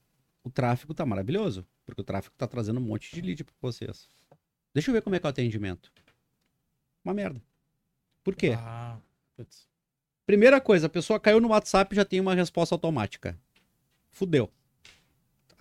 [0.44, 4.08] o tráfego tá maravilhoso, porque o tráfego tá trazendo um monte de lead pra vocês.
[4.74, 5.92] Deixa eu ver como é que é o atendimento.
[7.04, 7.42] Uma merda.
[8.24, 8.54] Por quê?
[8.58, 8.98] Ah.
[10.26, 13.38] Primeira coisa, a pessoa caiu no WhatsApp e já tem uma resposta automática.
[14.12, 14.50] Fudeu.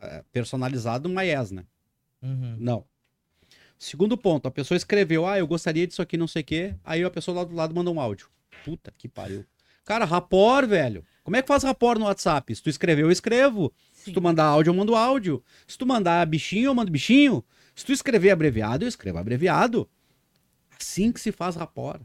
[0.01, 1.65] É, personalizado, yes, né?
[2.23, 2.57] Uhum.
[2.59, 2.85] Não.
[3.79, 6.75] Segundo ponto, a pessoa escreveu, ah, eu gostaria disso aqui, não sei o quê.
[6.85, 8.29] Aí a pessoa lá do lado mandou um áudio.
[8.65, 9.45] Puta que pariu.
[9.85, 11.05] Cara, rapor, velho.
[11.23, 12.55] Como é que faz rapor no WhatsApp?
[12.55, 13.73] Se tu escreveu, eu escrevo.
[14.09, 15.43] Se tu mandar áudio, eu mando áudio.
[15.67, 17.45] Se tu mandar bichinho, eu mando bichinho.
[17.75, 19.89] Se tu escrever abreviado, eu escrevo abreviado.
[20.79, 22.01] Assim que se faz rapor.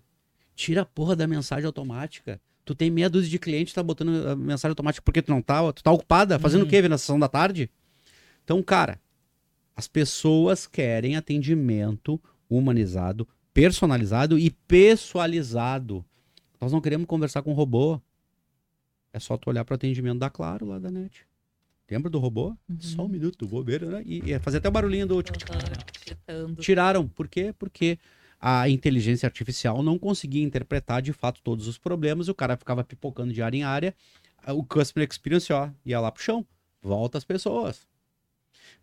[0.55, 2.39] Tira a porra da mensagem automática.
[2.65, 5.73] Tu tem meia dúzia de clientes tá botando a mensagem automática porque tu não tá,
[5.73, 6.67] tu tá ocupada, fazendo Uhum.
[6.67, 6.81] o quê?
[6.81, 7.69] Vendo a sessão da tarde?
[8.43, 9.01] Então, cara,
[9.75, 16.05] as pessoas querem atendimento humanizado, personalizado e pessoalizado.
[16.61, 17.99] Nós não queremos conversar com robô.
[19.11, 21.25] É só tu olhar para o atendimento da Claro lá da net.
[21.89, 22.55] Lembra do robô?
[22.79, 24.01] Só um minuto, vou ver, né?
[24.05, 25.21] E, e fazer até o barulhinho do.
[25.21, 25.35] tic.
[26.59, 27.07] Tiraram.
[27.07, 27.53] Por quê?
[27.57, 27.99] Porque
[28.39, 33.31] a inteligência artificial não conseguia interpretar de fato todos os problemas, o cara ficava pipocando
[33.33, 33.95] de área em área,
[34.47, 36.45] o customer experience, ó, ia lá pro chão,
[36.81, 37.87] volta as pessoas.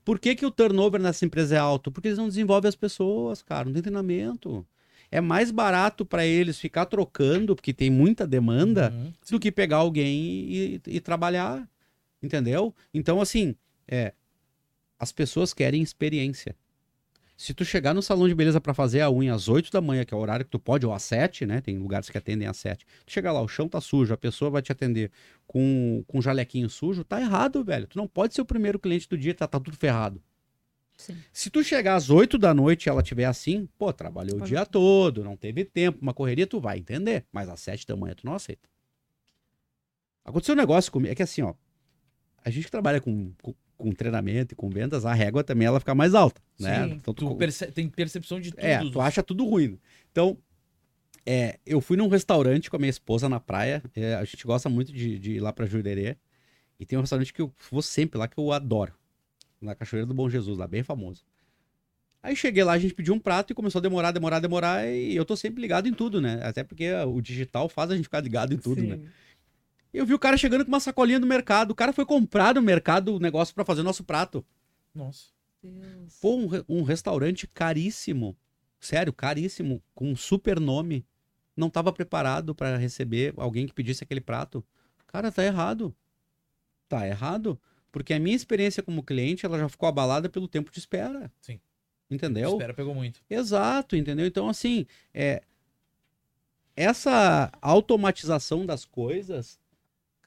[0.05, 1.91] Por que, que o turnover nessa empresa é alto?
[1.93, 4.67] Porque eles não desenvolvem as pessoas, cara, não tem treinamento.
[5.11, 9.13] É mais barato para eles ficar trocando, porque tem muita demanda, Uhum.
[9.33, 10.19] do que pegar alguém
[10.51, 11.69] e, e trabalhar,
[12.23, 12.75] entendeu?
[12.93, 13.55] Então, assim,
[13.89, 14.13] é,
[14.99, 16.55] as pessoas querem experiência.
[17.37, 20.05] Se tu chegar no salão de beleza pra fazer a unha às 8 da manhã,
[20.05, 21.63] que é o horário que tu pode, ou às 7, né?
[21.63, 22.85] Tem lugares que atendem às 7.
[23.07, 25.11] Tu chega lá, o chão tá sujo, a pessoa vai te atender
[25.47, 27.87] com, com um jalequinho sujo, tá errado, velho.
[27.87, 30.23] Tu não pode ser o primeiro cliente do dia, tá, tá tudo ferrado.
[30.99, 31.17] Sim.
[31.33, 34.51] Se tu chegar às 8 da noite e ela tiver assim, pô, trabalhou o Pode-
[34.51, 37.25] dia todo, não teve tempo, uma correria, tu vai entender.
[37.33, 38.69] Mas às 7 da manhã tu não aceita.
[40.25, 41.55] Aconteceu um negócio comigo, é que assim, ó,
[42.45, 45.81] a gente que trabalha com, com, com treinamento e com vendas, a régua também ela
[45.81, 46.87] fica mais alta, né?
[46.89, 48.61] Sim, Então, tu- tu perce- tem percepção de tudo.
[48.65, 49.79] é, tu acha tudo ruim.
[50.11, 50.37] Então,
[51.27, 53.83] é, eu fui num restaurante com a minha esposa na praia.
[53.95, 56.17] é, a gente gosta muito de, de ir lá pra Jurerê.
[56.79, 58.95] E tem um restaurante que eu vou sempre lá, que eu adoro.
[59.61, 61.23] Na Cachoeira do Bom Jesus, lá, bem famoso.
[62.23, 64.87] Aí cheguei lá, a gente pediu um prato e começou a demorar, demorar, demorar.
[64.87, 66.41] E eu tô sempre ligado em tudo, né?
[66.43, 68.99] Até porque o digital faz a gente ficar ligado em tudo, né?
[69.93, 71.73] Eu vi o cara chegando com uma sacolinha do mercado.
[71.73, 74.45] O cara foi comprar no mercado o negócio pra fazer o nosso prato.
[74.95, 75.29] Nossa.
[75.63, 76.19] Deus.
[76.21, 78.37] Pô, um, re- um restaurante caríssimo.
[78.79, 79.83] Sério, caríssimo.
[79.95, 81.05] Com um super nome.
[81.57, 84.65] Não estava preparado para receber alguém que pedisse aquele prato.
[85.07, 85.95] Cara, tá errado.
[86.89, 87.61] Tá errado.
[87.93, 91.31] Porque a minha experiência como cliente, ela já ficou abalada pelo tempo de espera.
[91.41, 91.61] Sim.
[92.09, 92.53] Entendeu?
[92.53, 93.21] Espera, pegou muito.
[93.29, 94.27] Exato, entendeu?
[94.27, 95.43] Então, assim, é,
[96.75, 99.60] essa automatização das coisas,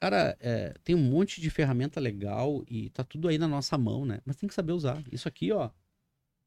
[0.04, 4.04] cara, é, tem um monte de ferramenta legal e tá tudo aí na nossa mão,
[4.04, 4.20] né?
[4.26, 5.02] Mas tem que saber usar.
[5.10, 5.70] Isso aqui, ó,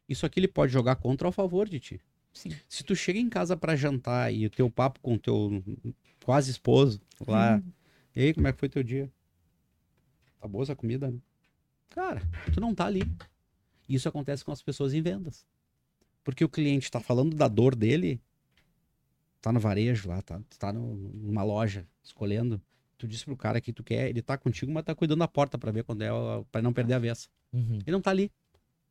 [0.08, 2.02] isso aqui ele pode jogar contra ou a favor de ti.
[2.32, 2.52] Sim.
[2.70, 5.64] Se tu chega em casa pra jantar e o teu papo com o teu
[6.24, 7.64] quase esposo lá,
[8.16, 9.12] e aí, como é que foi teu dia?
[10.40, 11.18] Tá boa essa comida, né?
[11.90, 12.22] Cara,
[12.54, 13.02] tu não tá ali.
[13.90, 15.48] Isso acontece com as pessoas em vendas.
[16.24, 18.22] Porque o cliente tá falando da dor dele,
[19.42, 22.62] tá no varejo lá, tá, tá no- numa loja, escolhendo.
[22.98, 25.58] Tu disse pro cara que tu quer, ele tá contigo, mas tá cuidando da porta
[25.58, 26.10] pra ver quando é,
[26.52, 27.30] para não perder a vez.
[27.54, 27.78] Uhum.
[27.86, 28.32] Ele não tá ali,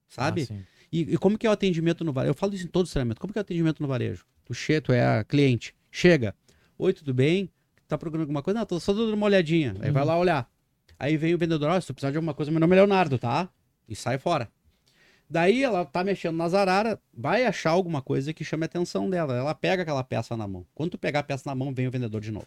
[0.08, 0.46] sabe?
[0.50, 0.54] Ah.
[0.92, 2.30] E, e como que é o atendimento no varejo?
[2.30, 3.20] Eu falo isso em todo treinamento.
[3.20, 4.24] Como que é o atendimento no varejo?
[4.44, 6.34] Tu, che tu é a cliente, chega.
[6.78, 7.50] Oi, tudo bem?
[7.88, 8.60] Tá procurando alguma coisa?
[8.60, 9.74] Não, tô só dando uma olhadinha.
[9.80, 9.92] Aí Uhum.
[9.94, 10.50] vai lá olhar.
[10.98, 13.18] Aí vem o vendedor, ó, se tu precisar de alguma coisa, meu nome é Leonardo,
[13.18, 13.48] tá?
[13.88, 14.48] E sai fora.
[15.28, 19.34] Daí ela tá mexendo nas araras, vai achar alguma coisa que chame a atenção dela.
[19.34, 20.64] Ela pega aquela peça na mão.
[20.74, 22.46] Quando tu pegar a peça na mão, vem o vendedor de novo.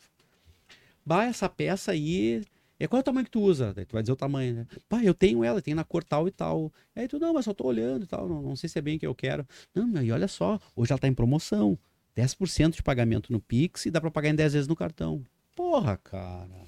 [1.09, 2.43] Bah, essa peça aí.
[2.79, 3.73] É qual é o tamanho que tu usa?
[3.73, 4.67] Daí tu vai dizer o tamanho, né?
[4.87, 6.71] Pá, eu tenho ela, tem na cor tal e tal.
[6.95, 8.97] Aí tu, não, mas só tô olhando e tal, não, não sei se é bem
[8.97, 9.43] o que eu quero.
[9.73, 11.79] Não, mas e olha só, hoje ela tá em promoção.
[12.15, 15.23] 10% de pagamento no Pix e dá pra pagar em 10 vezes no cartão.
[15.55, 16.63] Porra, cara.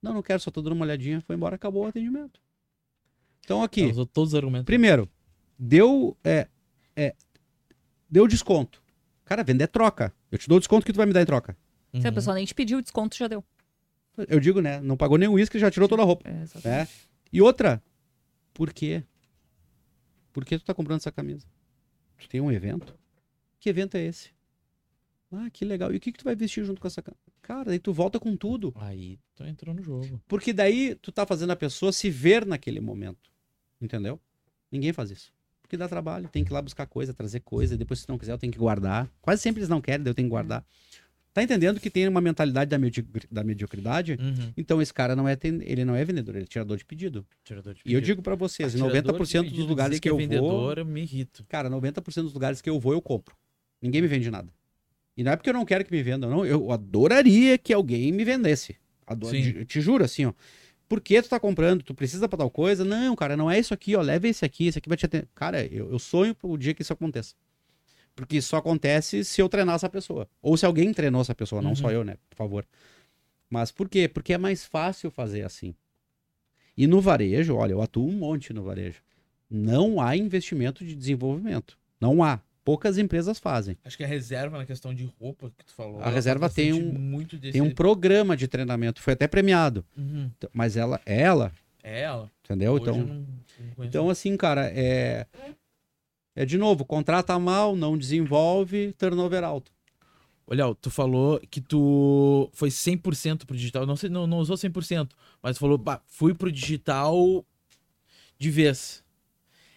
[0.00, 2.40] Não, não quero, só tô dando uma olhadinha, foi embora, acabou o atendimento.
[3.44, 4.64] Então aqui, usou todos os argumentos.
[4.64, 5.06] primeiro,
[5.58, 6.48] deu, é,
[6.96, 7.14] é,
[8.08, 8.82] deu desconto.
[9.26, 10.10] Cara, vender é troca.
[10.30, 11.54] Eu te dou o desconto que tu vai me dar em troca.
[12.00, 12.14] Se a Uhum.
[12.14, 13.44] pessoa nem te pediu, o desconto já deu.
[14.28, 14.80] Eu digo, né?
[14.80, 16.28] Não pagou nem o uísque, já tirou toda a roupa.
[16.28, 16.88] É, né?
[17.32, 17.82] E outra,
[18.54, 19.02] por quê?
[20.32, 21.46] Por que tu tá comprando essa camisa?
[22.18, 22.94] Tu tem um evento?
[23.60, 24.30] Que evento é esse?
[25.30, 25.92] Ah, que legal.
[25.92, 27.20] E o que, que tu vai vestir junto com essa camisa?
[27.40, 28.72] Cara, daí tu volta com tudo.
[28.76, 30.20] Aí tu entrou no jogo.
[30.28, 33.30] Porque daí tu tá fazendo a pessoa se ver naquele momento.
[33.80, 34.20] Entendeu?
[34.70, 35.32] Ninguém faz isso.
[35.62, 36.28] Porque dá trabalho.
[36.28, 37.76] Tem que ir lá buscar coisa, trazer coisa.
[37.78, 39.10] Depois, se não quiser, eu tenho que guardar.
[39.22, 40.64] Quase sempre eles não querem, daí eu tenho que guardar.
[41.34, 44.18] Tá entendendo que tem uma mentalidade da, mediocri- da mediocridade?
[44.20, 44.52] Uhum.
[44.56, 47.24] Então esse cara não é, ele não é vendedor, ele é tirador de pedido.
[47.42, 48.04] Tirador de E eu pedido.
[48.04, 50.50] digo pra vocês, em Tirador de 90% pedido, dos lugares dizer que, eu é vendedor,
[50.50, 51.44] vou, eu me irrito.
[51.48, 53.34] cara, 90% dos lugares que eu vou eu compro.
[53.80, 54.52] Ninguém me vende nada.
[55.16, 56.44] E não é porque eu não quero que me vendam, não.
[56.44, 58.76] Eu adoraria que alguém me vendesse.
[59.06, 59.64] Adoro, Sim.
[59.64, 60.32] te juro, assim, ó.
[60.88, 61.82] Por que tu tá comprando?
[61.82, 62.84] Tu precisa pra tal coisa?
[62.84, 64.02] Não, cara, não é isso aqui, ó.
[64.02, 65.26] Leva esse aqui, esse aqui vai te atender.
[65.34, 67.34] Cara, eu, eu sonho pro dia que isso aconteça.
[68.14, 70.28] Porque isso só acontece se eu treinar essa pessoa.
[70.42, 71.76] Ou se alguém treinou essa pessoa, não Uhum.
[71.76, 72.16] só eu, né?
[72.28, 72.66] Por favor.
[73.48, 74.08] Mas por quê?
[74.08, 75.74] Porque é mais fácil fazer assim.
[76.76, 79.02] E no varejo, olha, eu atuo um monte no varejo.
[79.50, 81.78] Não há investimento de desenvolvimento.
[82.00, 82.40] Não há.
[82.64, 83.76] Poucas empresas fazem.
[83.84, 86.00] Acho que a reserva na questão de roupa que tu falou.
[86.00, 87.50] A reserva tem um- desse...
[87.52, 89.84] Tem um programa de treinamento, foi até premiado.
[89.96, 90.30] Uhum.
[90.36, 91.52] Então, Mas ela, ela,
[91.82, 92.30] É ela.
[92.44, 92.72] entendeu?
[92.72, 93.26] Hoje Então, não,
[93.76, 95.26] não então assim, cara, é
[96.34, 99.70] é de novo, contrata mal, não desenvolve, turnover alto.
[100.46, 103.86] Olha, tu falou que tu foi 100% pro digital.
[103.86, 105.10] Não sei, não, não usou 100%,
[105.42, 107.44] mas falou, bah, fui pro digital
[108.38, 109.02] de vez.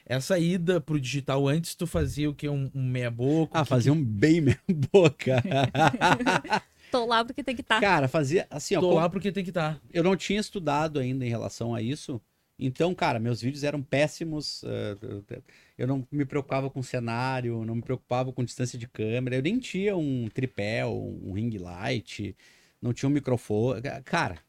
[0.06, 2.47] Essa ida pro digital antes tu fazia o quê?
[2.49, 3.60] Um, um meia boca?
[3.60, 4.60] Ah, fazia um bem minha
[4.91, 5.41] boca.
[6.91, 7.80] Tô lá porque tem que estar.
[7.82, 9.80] cara, fazia assim, ó, Tô como- lá porque tem que estar.
[9.93, 12.22] eu não tinha estudado ainda em relação a isso.
[12.58, 14.64] Então, cara, meus vídeos eram péssimos.
[14.64, 15.41] eh,
[15.78, 19.36] Eu não me preocupava com cenário, não me preocupava com distância de câmera.
[19.36, 22.36] Eu nem tinha um tripé, um ring light,
[22.82, 23.82] não tinha um microfone.
[24.06, 24.39] Cara,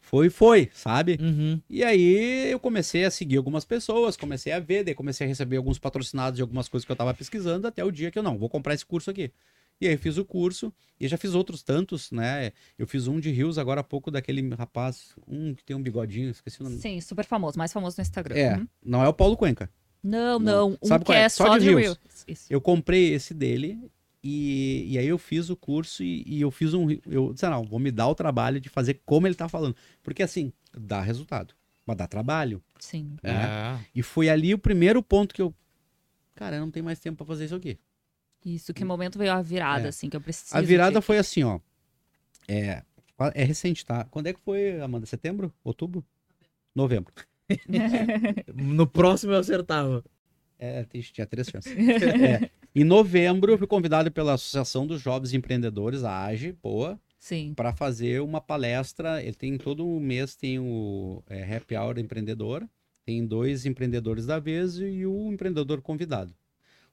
[0.00, 1.18] foi, foi, sabe?
[1.20, 1.60] Uhum.
[1.70, 5.56] E aí eu comecei a seguir algumas pessoas, comecei a ver, daí comecei a receber
[5.56, 8.36] alguns patrocinados de algumas coisas que eu tava pesquisando, até o dia que eu não,
[8.38, 9.32] vou comprar esse curso aqui.
[9.80, 12.52] E aí fiz o curso, e já fiz outros tantos, né?
[12.78, 16.30] Eu fiz um de Rios agora há pouco daquele rapaz, um que tem um bigodinho,
[16.30, 16.76] esqueci o nome.
[16.78, 18.36] Sim, super famoso, mais famoso no Instagram.
[18.36, 18.68] É, Uhum.
[18.84, 19.70] não é o Paulo Cuenca.
[20.02, 20.70] Não, Não.
[20.70, 20.78] não.
[20.82, 21.22] Um Sabe que qual é?
[21.22, 21.98] é Só só de de.
[22.28, 22.46] Isso.
[22.50, 23.78] Eu comprei esse dele,
[24.22, 26.90] e, e aí eu fiz o curso, e, e eu fiz um.
[27.06, 29.74] Eu disse, ah, não, vou me dar o trabalho de fazer como ele tá falando.
[30.02, 31.54] Porque assim, dá resultado,
[31.86, 32.62] mas dá trabalho.
[32.78, 33.16] Sim.
[33.22, 33.30] É.
[33.30, 33.78] É.
[33.94, 35.54] E foi ali o primeiro ponto que eu.
[36.34, 37.78] Cara, eu não tenho mais tempo pra fazer isso aqui.
[38.44, 39.88] Isso, que momento veio a virada, É.
[39.88, 40.56] assim, que eu preciso.
[40.56, 41.60] A virada de- foi assim, ó.
[42.48, 42.82] É,
[43.34, 44.04] é recente, tá?
[44.10, 45.06] Quando é que foi, Amanda?
[45.06, 45.52] Setembro?
[45.62, 46.04] Outubro?
[46.74, 47.12] Novembro.
[48.54, 50.04] No próximo eu acertava.
[50.58, 51.72] É, tinha três chances.
[51.76, 52.50] É.
[52.74, 57.52] Em novembro, eu fui convidado pela Associação dos Jovens Empreendedores, a AGE, boa, Sim.
[57.54, 59.20] para fazer uma palestra.
[59.22, 62.64] Ele tem todo um mês, tem o é, Happy Hour Empreendedor,
[63.04, 66.32] tem dois empreendedores da vez e o empreendedor convidado.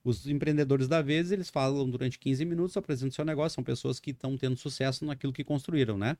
[0.08, 4.12] Os empreendedores da vez, eles falam durante 15 minutos, apresentam seu negócio, são pessoas que
[4.12, 6.16] estão tendo sucesso naquilo que construíram, né?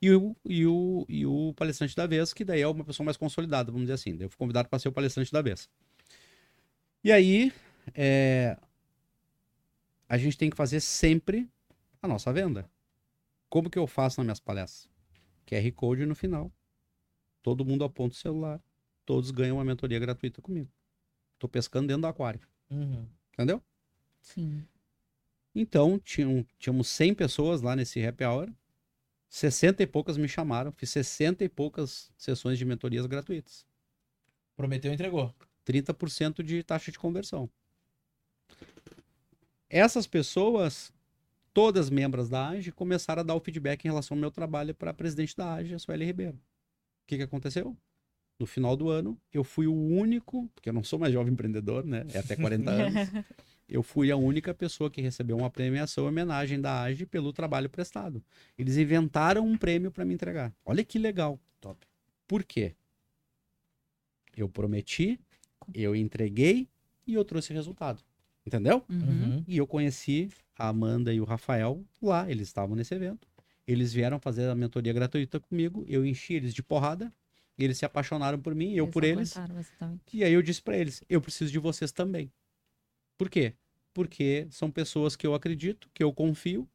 [0.00, 3.16] E o, e, o, e o palestrante da vez, que daí é uma pessoa mais
[3.16, 4.16] consolidada, vamos dizer assim.
[4.18, 5.70] Eu fui convidado para ser o palestrante da vez.
[7.04, 7.52] E aí,
[7.94, 8.58] é,
[10.08, 11.48] a gente tem que fazer sempre
[12.02, 12.68] a nossa venda.
[13.48, 14.90] Como que eu faço nas minhas palestras?
[15.46, 16.50] QR Code no final.
[17.40, 18.60] Todo mundo aponta o celular.
[19.06, 20.68] Todos ganham uma mentoria gratuita comigo.
[21.38, 22.40] Tô pescando dentro do aquário.
[22.72, 23.06] Uhum.
[23.32, 23.62] Entendeu?
[24.20, 24.66] Sim.
[25.54, 28.50] Então, tinham, tínhamos 100 pessoas lá nesse happy hour.
[29.28, 30.72] 60 e poucas me chamaram.
[30.72, 33.66] Fiz 60 e poucas sessões de mentorias gratuitas.
[34.56, 35.34] Prometeu, entregou.
[35.66, 37.48] 30% de taxa de conversão.
[39.68, 40.92] Essas pessoas,
[41.52, 44.90] todas membros da AGE, começaram a dar o feedback em relação ao meu trabalho para
[44.90, 46.36] a presidente da AGE, a Sueli Ribeiro.
[46.36, 47.76] O que, que aconteceu?
[48.42, 51.86] No final do ano, eu fui o único, porque eu não sou mais jovem empreendedor,
[51.86, 52.04] né?
[52.12, 53.08] É até 40 anos.
[53.68, 57.70] Eu fui a única pessoa que recebeu uma premiação em homenagem da AGE pelo trabalho
[57.70, 58.20] prestado.
[58.58, 60.52] Eles inventaram um prêmio para me entregar.
[60.64, 61.38] Olha que legal.
[61.60, 61.86] Top.
[62.26, 62.74] Por quê?
[64.36, 65.20] Eu prometi,
[65.72, 66.68] eu entreguei
[67.06, 68.02] e eu trouxe resultado.
[68.44, 68.82] Entendeu?
[68.90, 68.98] Uhum.
[68.98, 69.44] Uhum.
[69.46, 73.28] E eu conheci a Amanda e o Rafael lá, eles estavam nesse evento.
[73.68, 77.12] Eles vieram fazer a mentoria gratuita comigo, eu enchi eles de porrada,
[77.62, 79.34] eles se apaixonaram por mim, eu por eles.
[80.12, 82.32] E aí eu disse pra eles, eu preciso de vocês também.
[83.16, 83.54] Por quê?
[83.92, 86.68] Porque são pessoas que eu acredito, que eu confio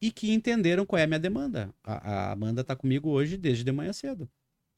[0.00, 1.74] e que entenderam qual é a minha demanda.
[1.82, 4.28] A, a Amanda tá comigo hoje desde de manhã cedo.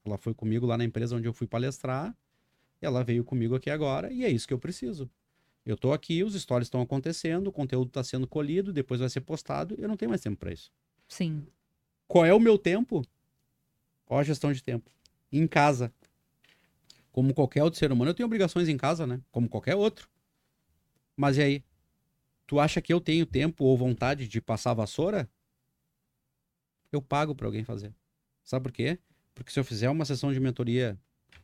[0.05, 2.17] Ela foi comigo lá na empresa onde eu fui palestrar,
[2.81, 5.11] ela veio comigo aqui agora e é isso que eu preciso.
[5.65, 9.23] Eu tô aqui, os stories estão acontecendo, o conteúdo está sendo colhido, depois vai ser
[9.23, 10.71] postado, eu não tenho mais tempo para isso.
[11.09, 11.47] Sim.
[12.07, 13.03] Qual é o meu tempo?
[14.05, 14.91] Qual a gestão de tempo?
[15.37, 15.93] Em casa.
[17.11, 19.21] Como qualquer outro ser humano, eu tenho obrigações em casa, né?
[19.33, 20.09] Como qualquer outro.
[21.17, 21.65] Mas e aí?
[22.47, 25.29] Tu acha que eu tenho tempo ou vontade de passar vassoura?
[26.93, 27.93] Eu pago para alguém fazer.
[28.45, 28.97] Sabe por quê?
[29.35, 30.97] Porque se eu fizer uma sessão de mentoria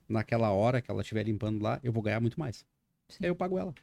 [0.09, 2.64] naquela hora que ela estiver limpando lá, eu vou ganhar muito mais.
[3.09, 3.24] Sim.
[3.24, 3.74] Aí eu pago ela.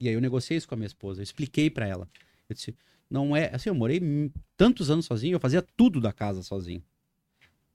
[0.00, 1.20] E aí eu negociei isso com a minha esposa.
[1.20, 2.08] Eu expliquei para ela.
[2.48, 2.74] Eu disse,
[3.10, 3.54] não é.
[3.54, 4.00] Assim, eu morei
[4.56, 6.82] tantos anos sozinho, eu fazia tudo da casa sozinho.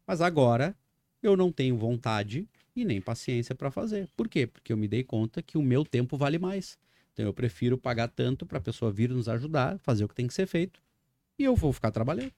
[0.07, 0.75] Mas agora
[1.21, 4.07] eu não tenho vontade e nem paciência para fazer.
[4.15, 4.45] Por quê?
[4.47, 6.77] Porque eu me dei conta que o meu tempo vale mais.
[7.13, 10.27] Então eu prefiro pagar tanto para a pessoa vir nos ajudar, fazer o que tem
[10.27, 10.79] que ser feito,
[11.39, 12.31] e eu vou ficar trabalhando.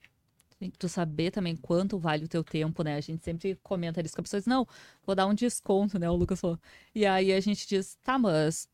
[0.57, 2.95] Tem que tu saber também quanto vale o teu tempo, né?
[2.95, 4.67] A gente sempre comenta isso com as pessoas, não,
[5.05, 6.09] vou dar um desconto, né?
[6.09, 6.59] O Lucas falou.
[6.93, 8.69] E aí a gente diz, tá, mas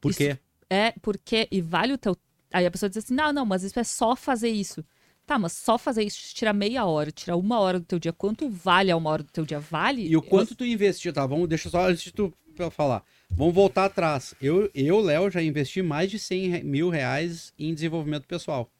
[0.00, 0.38] Por quê?
[0.68, 2.16] é porque e vale o teu.
[2.52, 4.84] Aí a pessoa diz assim, não, não, mas isso é só fazer isso.
[5.28, 8.14] Tá, mas só fazer isso tira meia hora, tira uma hora do teu dia.
[8.14, 9.60] Quanto vale a uma hora do teu dia?
[9.60, 10.08] Vale?
[10.08, 11.26] E o quanto tu investiu, tá?
[11.26, 12.32] Vamos, deixa só antes de tu
[12.70, 13.04] falar.
[13.28, 14.34] Vamos voltar atrás.
[14.40, 18.72] Eu, eu Léo, já investi mais de 100 re- mil reais em desenvolvimento pessoal.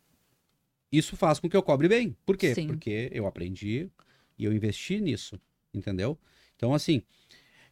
[0.90, 2.16] Isso faz com que eu cobre bem.
[2.24, 2.54] Por quê?
[2.54, 2.66] Sim.
[2.68, 3.90] Porque eu aprendi
[4.38, 5.38] e eu investi nisso,
[5.74, 6.16] entendeu?
[6.56, 7.02] Então, assim,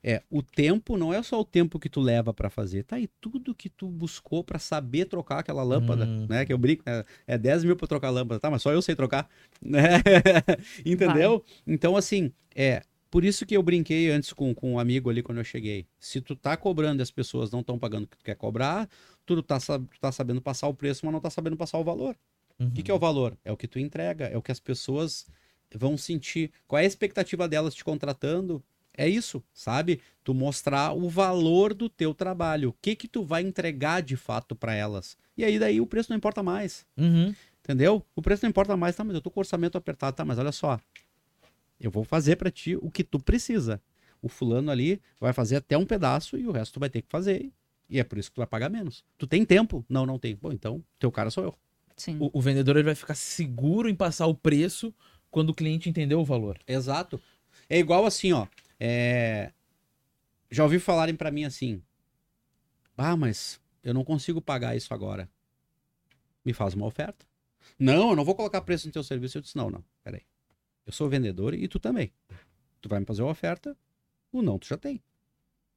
[0.09, 2.97] é, o tempo não é só o tempo que tu leva pra fazer, tá?
[3.01, 6.29] E tudo que tu buscou pra saber trocar aquela lâmpada, Hum.
[6.31, 6.47] né?
[6.47, 7.05] Que eu brinco, né?
[7.27, 8.49] É 10 mil pra trocar a lâmpada, tá?
[8.49, 9.29] Mas só eu sei trocar,
[9.61, 10.01] né?
[10.85, 11.45] Entendeu?
[11.67, 15.39] Então, assim, é, por isso que eu brinquei antes com, com um amigo ali quando
[15.39, 15.87] eu cheguei.
[15.99, 18.89] Se tu tá cobrando e as pessoas não estão pagando o que tu quer cobrar,
[19.25, 22.17] tu tá, tu tá sabendo passar o preço, mas não tá sabendo passar o valor.
[22.61, 22.69] Uhum.
[22.69, 23.37] O que, que é o valor?
[23.45, 25.27] É o que tu entrega, é o que as pessoas
[25.75, 26.53] vão sentir.
[26.69, 28.63] Qual é a expectativa delas te contratando?
[28.97, 30.01] É isso, sabe?
[30.25, 32.71] Tu mostrar o valor do teu trabalho.
[32.71, 35.17] O que que tu vai entregar de fato para elas.
[35.37, 36.87] E aí daí o preço não importa mais.
[36.97, 37.35] Uhum.
[37.63, 38.05] Entendeu?
[38.15, 39.05] O preço não importa mais, tá?
[39.05, 40.25] Mas eu tô com o orçamento apertado, tá?
[40.25, 40.81] Mas olha só.
[41.81, 43.81] Eu vou fazer pra ti o que tu precisa.
[44.23, 47.09] O fulano ali vai fazer até um pedaço e o resto tu vai ter que
[47.09, 47.51] fazer.
[47.89, 49.05] E é por isso que tu vai pagar menos.
[49.19, 49.85] Tu tem tempo?
[49.89, 50.37] Não, não tem.
[50.37, 51.55] Bom, então, teu cara sou eu.
[51.97, 52.17] Sim.
[52.21, 54.93] O, o vendedor ele vai ficar seguro em passar o preço
[55.31, 56.59] quando o cliente entendeu o valor.
[56.67, 57.21] Exato.
[57.69, 58.47] É igual assim, ó.
[58.79, 59.53] É,
[60.51, 61.83] Já ouvi falarem pra mim assim.
[62.97, 65.29] Ah, mas eu não consigo pagar isso agora.
[66.45, 67.27] Me faz uma oferta.
[67.79, 69.39] Não, eu não vou colocar preço no teu serviço.
[69.39, 70.23] Eu disse, não, não, peraí.
[70.87, 72.13] Eu sou vendedor e tu também.
[72.81, 73.77] Tu vai me fazer uma oferta,
[74.31, 75.03] o não tu já tem.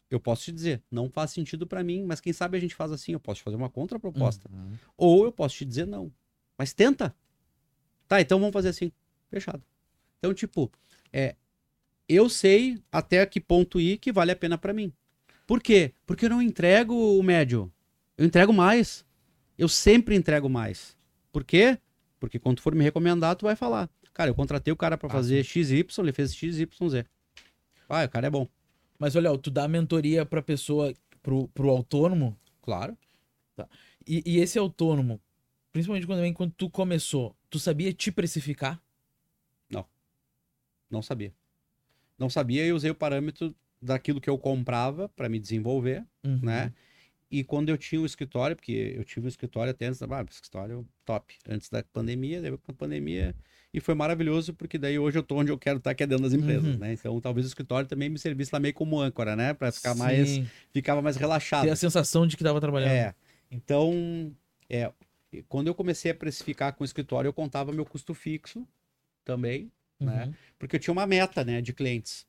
[0.10, 2.91] Eu posso te dizer, não faz sentido pra mim, mas quem sabe a gente faz
[2.91, 4.50] assim, eu posso te fazer uma contraproposta.
[4.52, 4.78] Uhum.
[4.97, 6.12] Ou eu posso te dizer não.
[6.58, 7.16] Mas tenta.
[8.08, 8.91] Tá, então vamos fazer assim.
[9.30, 9.64] Fechado.
[10.18, 10.72] Então, tipo,
[11.14, 11.36] é,
[12.10, 14.91] eu sei até que ponto ir que vale a pena pra mim.
[15.47, 15.93] Por quê?
[16.05, 17.72] Porque eu não entrego o médio.
[18.18, 19.05] Eu entrego mais.
[19.57, 20.97] Eu sempre entrego mais.
[21.32, 21.78] Por quê?
[22.20, 23.89] Porque quando for me recomendar, tu vai falar.
[24.14, 27.05] Cara, eu contratei o cara pra Ah, fazer XY, ele fez XYZ.
[27.88, 28.47] Ah, o cara é bom.
[28.97, 30.93] Mas olha, tu dá mentoria pra pessoa,
[31.24, 32.97] pro, pro autônomo, Claro.
[34.05, 35.22] e, e esse autônomo,
[35.72, 38.82] principalmente quando, quando tu começou, tu sabia te precificar?
[40.91, 41.32] Não sabia.
[42.20, 46.06] Não sabia e usei o parâmetro daquilo que eu comprava pra me desenvolver.
[46.24, 46.40] Uhum.
[46.44, 46.74] né?
[47.32, 50.08] E quando eu tinha o escritório, porque eu tive um escritório até antes da.
[50.20, 51.36] Ah, escritório top.
[51.48, 53.36] Antes da pandemia, daí com a pandemia.
[53.72, 56.24] E foi maravilhoso, porque daí hoje eu tô onde eu quero estar, que é dentro
[56.24, 56.80] das empresas, Uhum.
[56.80, 56.94] né?
[56.94, 59.54] Então talvez o escritório também me servisse lá meio como âncora, né?
[59.54, 60.28] Pra ficar mais.
[60.28, 61.66] Sim, Ficava mais relaxado.
[61.66, 62.90] ter a sensação de que tava trabalhando.
[62.90, 63.14] É.
[63.52, 64.32] Então,
[64.68, 64.92] é,
[65.48, 68.68] quando eu comecei a precificar com o escritório, eu contava meu custo fixo
[69.24, 70.26] também, né?
[70.26, 70.34] Uhum.
[70.58, 72.28] Porque eu tinha uma meta, né, de clientes.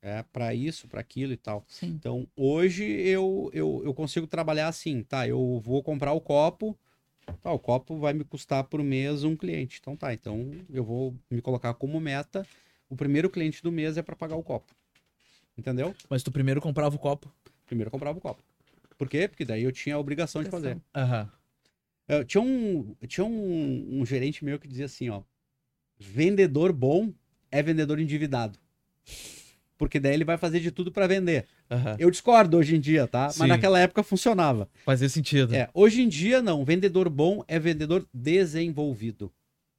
[0.00, 1.64] É, para isso, para aquilo e tal.
[1.66, 1.88] Sim.
[1.88, 5.26] Então, hoje eu, eu, eu consigo trabalhar assim, tá?
[5.26, 6.78] Eu vou comprar o copo,
[7.42, 7.50] tá?
[7.50, 9.78] O copo vai me custar por mês um cliente.
[9.80, 10.14] Então, tá.
[10.14, 12.46] Então, eu vou me colocar como meta.
[12.88, 14.72] O primeiro cliente do mês é para pagar o copo.
[15.56, 15.92] Entendeu?
[16.08, 17.32] Mas tu primeiro comprava o copo.
[17.66, 18.42] Primeiro comprava o copo.
[18.96, 19.26] Por quê?
[19.26, 20.78] Porque daí eu tinha a obrigação de fazer.
[20.94, 21.28] Aham.
[22.06, 25.22] Eu tinha um, tinha um, um gerente meu que dizia assim, ó.
[25.98, 27.12] Vendedor bom
[27.50, 28.58] é vendedor endividado.
[29.76, 31.46] Porque daí ele vai fazer de tudo para vender.
[31.70, 31.96] Aham.
[31.98, 33.30] Eu discordo hoje em dia, tá?
[33.30, 33.40] Sim.
[33.40, 34.68] Mas naquela época funcionava.
[34.84, 35.54] Fazia sentido.
[35.54, 36.64] É, hoje em dia não.
[36.64, 39.32] Vendedor bom é vendedor desenvolvido.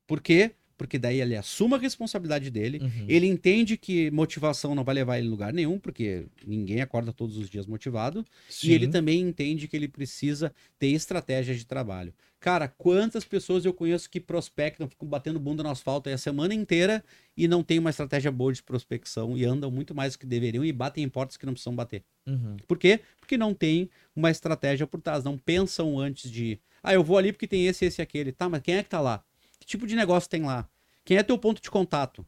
[0.08, 0.52] Por quê?
[0.80, 2.80] Porque daí ele assume a responsabilidade dele.
[2.82, 3.06] Uhum.
[3.06, 7.36] Ele entende que motivação não vai levar ele em lugar nenhum, porque ninguém acorda todos
[7.36, 8.26] os dias motivado.
[8.64, 8.92] E ele Sim.
[8.92, 12.14] também entende que ele precisa ter estratégia de trabalho.
[12.40, 16.54] Cara, quantas pessoas eu conheço que prospectam, ficam batendo bunda no asfalto aí a semana
[16.54, 17.04] inteira
[17.36, 20.64] e não tem uma estratégia boa de prospecção e andam muito mais do que deveriam
[20.64, 22.06] e batem em portas que não precisam bater.
[22.26, 22.56] Uhum.
[22.66, 23.02] Por quê?
[23.20, 27.34] Porque não tem uma estratégia por trás, não pensam antes de, ah, eu vou ali
[27.34, 28.32] porque tem esse, esse e aquele.
[28.32, 29.22] Tá, mas quem é que tá lá?
[29.70, 30.68] Tipo de negócio tem lá?
[31.06, 32.26] Quem é teu ponto de contato?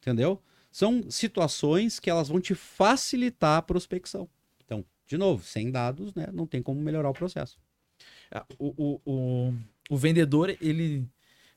[0.00, 0.42] Entendeu?
[0.72, 4.28] São situações que elas vão te facilitar a prospecção.
[4.64, 7.60] Então, de novo, sem dados, né, não tem como melhorar o processo.
[8.28, 9.54] Ah, O, o, o,
[9.88, 11.06] o vendedor, ele.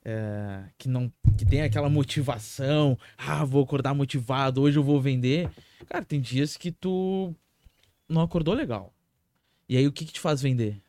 [0.06, 5.50] é, que não que tem aquela motivação, ah, vou acordar motivado, hoje eu vou vender.
[5.88, 7.34] Cara, tem dias que tu
[8.08, 8.94] não acordou legal.
[9.68, 10.80] E aí o que que te faz vender?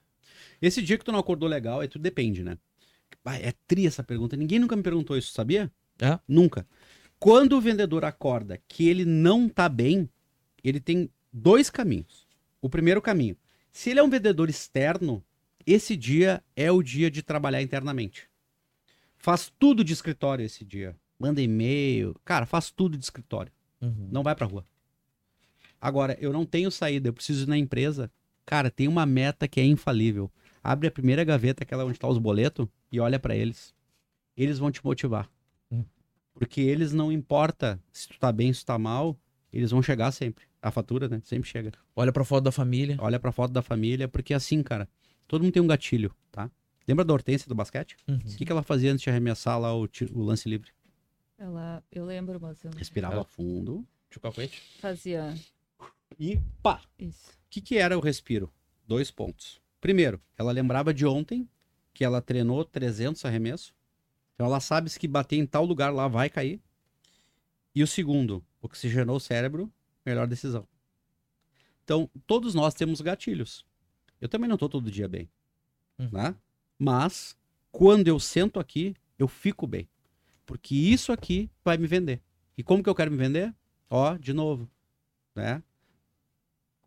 [0.61, 2.59] Esse dia que tu não acordou legal, é tudo depende, né?
[3.25, 4.37] Ah, é tri essa pergunta.
[4.37, 5.73] Ninguém nunca me perguntou isso, sabia?
[5.99, 6.19] É?
[6.29, 6.67] Nunca.
[7.19, 10.09] Quando o vendedor acorda que ele não tá bem,
[10.63, 12.27] ele tem dois caminhos.
[12.61, 13.37] O primeiro caminho,
[13.73, 15.25] Se ele é um vendedor externo,
[15.67, 18.29] esse dia é o dia de trabalhar internamente.
[19.17, 20.95] Faz tudo de escritório esse dia.
[21.19, 22.15] Manda e-mail.
[22.25, 23.51] Cara, faz tudo de escritório.
[23.81, 24.09] Uhum.
[24.13, 24.65] Não vai pra rua.
[25.81, 28.11] Agora, eu não tenho saída, eu preciso ir na empresa.
[28.47, 30.31] Cara, tem uma meta que é infalível.
[30.65, 33.75] Abre a primeira gaveta, aquela onde tá os boletos, e olha pra eles.
[34.35, 35.31] Eles vão te motivar.
[35.71, 35.85] Hum.
[36.33, 39.15] Porque eles não importa se tu tá bem, se tu tá mal,
[39.53, 40.47] eles vão chegar sempre.
[40.63, 41.21] A fatura, né?
[41.23, 41.73] Sempre chega.
[41.95, 42.97] Olha pra foto da família.
[42.99, 44.89] Olha pra foto da família, porque assim, cara,
[45.29, 46.51] todo mundo tem um gatilho, tá?
[46.89, 47.97] Lembra da Hortência do basquete?
[48.09, 48.17] Uhum.
[48.17, 50.71] O que, que ela fazia antes de arremessar lá o, o lance livre?
[51.37, 54.63] Ela, eu lembro, mas eu não Respirava Ela- fundo Chocolate.
[54.81, 55.35] fazia
[56.19, 56.81] e pá!
[56.99, 57.29] isso.
[57.31, 58.51] O que, que era o respiro?
[58.87, 59.61] Dois pontos.
[59.85, 61.47] Primeiro, ela lembrava de ontem
[61.93, 63.75] que ela treinou 300 arremessos.
[64.35, 66.59] Então ela sabe se que bater em tal lugar lá vai cair.
[67.75, 69.71] E o segundo, oxigenou o cérebro,
[70.03, 70.67] melhor decisão.
[71.85, 73.63] Então, todos nós temos gatilhos.
[74.23, 75.29] Eu também não tô todo dia bem,
[75.99, 76.09] Uhum.
[76.11, 76.35] né?
[76.79, 77.37] Mas
[77.71, 79.87] quando eu sento aqui, eu fico bem.
[80.47, 82.23] Porque isso aqui vai me vender.
[82.57, 83.55] E como que eu quero me vender?
[83.91, 84.67] Ó, de novo,
[85.35, 85.63] né?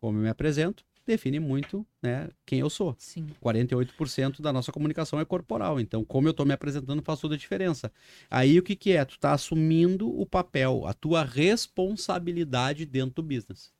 [0.00, 2.94] Como eu me apresento, define muito, né, quem eu sou.
[2.98, 3.26] Sim.
[3.42, 5.80] 48% da nossa comunicação é corporal.
[5.80, 7.90] Então, como eu tô me apresentando faz toda a diferença.
[8.30, 9.04] Aí o que que é?
[9.04, 13.72] Tu tá assumindo o papel, a tua responsabilidade dentro do business.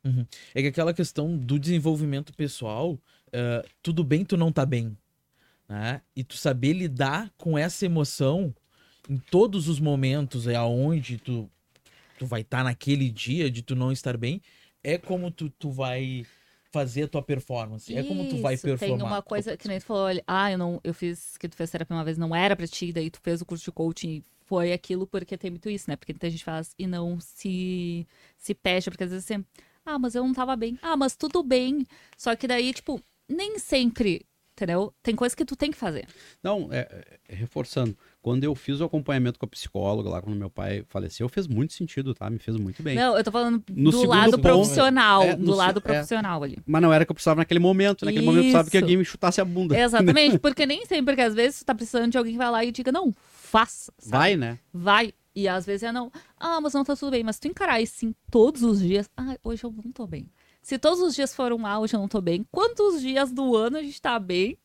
[0.53, 2.99] É que aquela questão do desenvolvimento pessoal,
[3.31, 4.97] eh, tudo bem tu não tá bem,
[5.67, 6.01] né?
[6.15, 8.53] E tu saber lidar com essa emoção
[9.09, 11.49] em todos os momentos, é aonde tu,
[12.17, 14.41] tu vai estar naquele dia de tu não estar bem,
[14.83, 16.25] é como tu, tu vai
[16.71, 18.97] fazer a tua performance, é como tu vai Isso, performar.
[18.97, 21.55] Tem uma coisa que nem tu falou, olha, ah, eu não, eu fiz que tu
[21.55, 24.23] fez terapia uma vez, não era pra ti, daí tu fez o curso de coaching,
[24.45, 25.95] foi aquilo porque tem muito isso, né?
[25.95, 29.43] Porque muita gente faz e não se se fecha, porque às vezes você,
[29.85, 30.77] ah, mas eu não tava bem.
[30.81, 31.85] Ah, mas tudo bem.
[32.17, 34.93] Só que daí, tipo, nem sempre, entendeu?
[35.01, 36.07] Tem coisa que tu tem que fazer.
[36.43, 36.79] Não, é,
[37.27, 41.29] é, reforçando, quando eu fiz o acompanhamento com a psicóloga lá, quando meu pai faleceu,
[41.29, 42.29] fez muito sentido, tá?
[42.29, 42.95] Me fez muito bem.
[42.95, 45.81] Não, eu tô falando No do lado ponto, profissional, é, do lado se- é.
[45.93, 46.57] profissional ali.
[46.65, 48.03] Mas não era que eu precisava naquele momento.
[48.05, 48.83] Naquele momento eu precisava que Isso.
[48.85, 49.79] alguém me chutasse a bunda.
[49.79, 52.63] Exatamente, porque nem sempre, porque às vezes tu tá precisando de alguém que vai lá
[52.65, 53.93] e diga, não, faça.
[53.97, 54.11] sabe?
[54.11, 54.59] Vai, né?
[54.73, 55.13] Vai.
[55.35, 56.11] E às vezes é não.
[56.37, 57.23] Ah, mas não tá tudo bem.
[57.23, 59.09] Mas tu encarar isso sim todos os dias.
[59.15, 60.27] Ah, hoje eu não tô bem.
[60.61, 63.77] Se todos os dias foram ah, hoje eu não tô bem, quantos dias do ano
[63.77, 64.57] a gente tá bem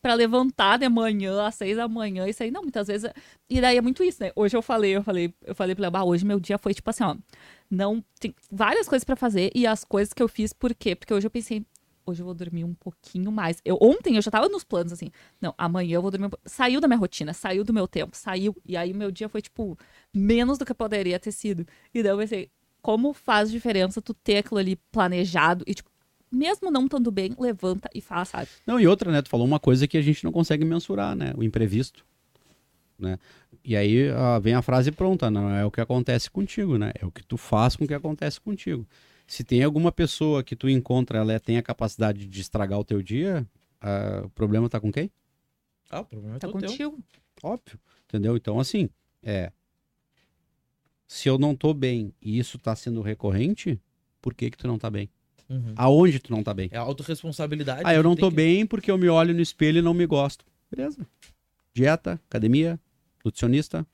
[0.00, 2.50] pra levantar de manhã, às seis da manhã, isso aí?
[2.50, 3.10] Não, muitas vezes.
[3.48, 4.30] E daí é muito isso, né?
[4.36, 6.88] Hoje eu falei, eu falei, eu falei pra ela, ah, hoje meu dia foi tipo
[6.90, 7.16] assim, ó.
[7.70, 8.02] Não.
[8.18, 10.94] Tem várias coisas pra fazer e as coisas que eu fiz, por quê?
[10.94, 11.64] Porque hoje eu pensei.
[12.06, 13.60] Hoje eu vou dormir um pouquinho mais.
[13.62, 15.10] Eu, ontem eu já tava nos planos assim.
[15.38, 16.26] Não, amanhã eu vou dormir.
[16.26, 18.56] um Saiu da minha rotina, saiu do meu tempo, saiu.
[18.64, 19.78] E aí meu dia foi, tipo,
[20.14, 21.66] menos do que poderia ter sido.
[21.92, 22.50] E daí eu pensei,
[22.80, 25.90] como faz diferença tu ter aquilo ali planejado e, tipo,
[26.30, 28.48] mesmo não estando bem, levanta e faz, sabe?
[28.66, 29.22] Não, e outra, né?
[29.22, 31.32] Tu falou uma coisa que a gente não consegue mensurar, né?
[31.36, 32.04] O imprevisto.
[32.98, 33.18] Né?
[33.64, 36.92] E aí ah, vem a frase pronta, não é o que acontece contigo, né?
[37.00, 38.86] É o que tu faz com o que acontece contigo.
[39.26, 43.00] Se tem alguma pessoa que tu encontra, ela tem a capacidade de estragar o teu
[43.02, 43.46] dia,
[43.80, 45.10] ah, o problema tá com quem?
[45.90, 46.70] Ah, o problema é Tá todo teu.
[46.70, 46.98] contigo.
[47.42, 47.78] Óbvio.
[48.06, 48.36] Entendeu?
[48.36, 48.88] Então, assim,
[49.22, 49.52] é.
[51.06, 53.80] Se eu não tô bem e isso tá sendo recorrente,
[54.20, 55.08] por que que tu não tá bem?
[55.48, 55.72] Uhum.
[55.76, 56.68] Aonde tu não tá bem?
[56.70, 57.82] É a autorresponsabilidade.
[57.84, 59.94] Ah, eu não tem tô que- bem porque eu me olho no espelho e não
[59.94, 60.44] me gosto.
[60.70, 61.06] Beleza.
[61.74, 62.78] Dieta, academia,
[63.24, 63.86] nutricionista.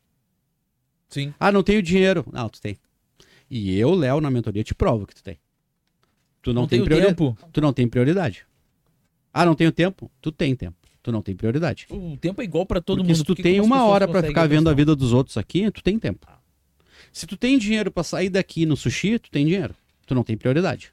[1.09, 1.32] Sim.
[1.39, 2.24] Ah, não tenho dinheiro.
[2.32, 2.76] Não, tu tem.
[3.51, 5.39] E eu, Léo, na mentoria, te provo que tu tem.
[6.43, 7.14] Tu não, tem tenho prioridade.
[7.16, 7.39] tempo.
[7.52, 8.47] Tu não tem prioridade.
[9.32, 10.10] Ah, não tenho tempo?
[10.20, 10.76] Tu tem tempo.
[11.02, 11.86] Tu não tem prioridade.
[11.90, 13.16] O tempo é igual pra todo Porque mundo.
[13.18, 15.82] se tu tem uma hora pra conseguem ficar vendo a vida dos outros aqui, tu
[15.82, 16.26] tem tempo.
[17.12, 19.74] Se tu tem dinheiro pra sair daqui no sushi, tu tem dinheiro.
[20.06, 20.93] Tu não tem prioridade.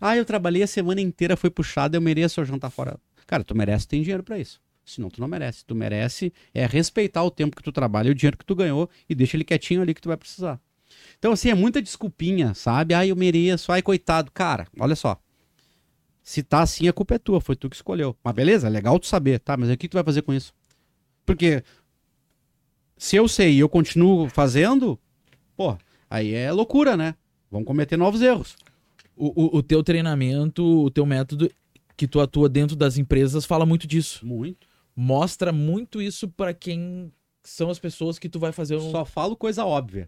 [0.00, 2.98] Ah, eu trabalhei a semana inteira, foi puxado, eu mereço jantar fora.
[3.26, 4.60] Cara, tu merece, tem dinheiro pra isso.
[4.84, 5.64] Senão tu não merece.
[5.64, 8.88] Tu merece é respeitar o tempo que tu trabalha e o dinheiro que tu ganhou
[9.08, 10.60] e deixa ele quietinho ali que tu vai precisar.
[11.18, 12.94] Então, assim, é muita desculpinha, sabe?
[12.94, 14.30] Ai, eu mereço, ai, coitado.
[14.30, 15.20] Cara, olha só.
[16.22, 18.16] Se tá assim, a culpa é tua, foi tu que escolheu.
[18.22, 19.56] Mas beleza, legal tu saber, tá?
[19.56, 20.52] Mas o que tu vai fazer com isso?
[21.24, 21.62] Porque
[22.96, 24.98] se eu sei e eu continuo fazendo,
[25.56, 25.76] pô,
[26.08, 27.14] aí é loucura, né?
[27.50, 28.56] Vamos cometer novos erros.
[29.16, 31.50] O, o, o teu treinamento, o teu método
[31.96, 34.24] que tu atua dentro das empresas fala muito disso.
[34.26, 34.68] Muito.
[34.94, 37.10] Mostra muito isso pra quem
[37.42, 40.06] são as pessoas que tu vai fazer um Só falo coisa óbvia.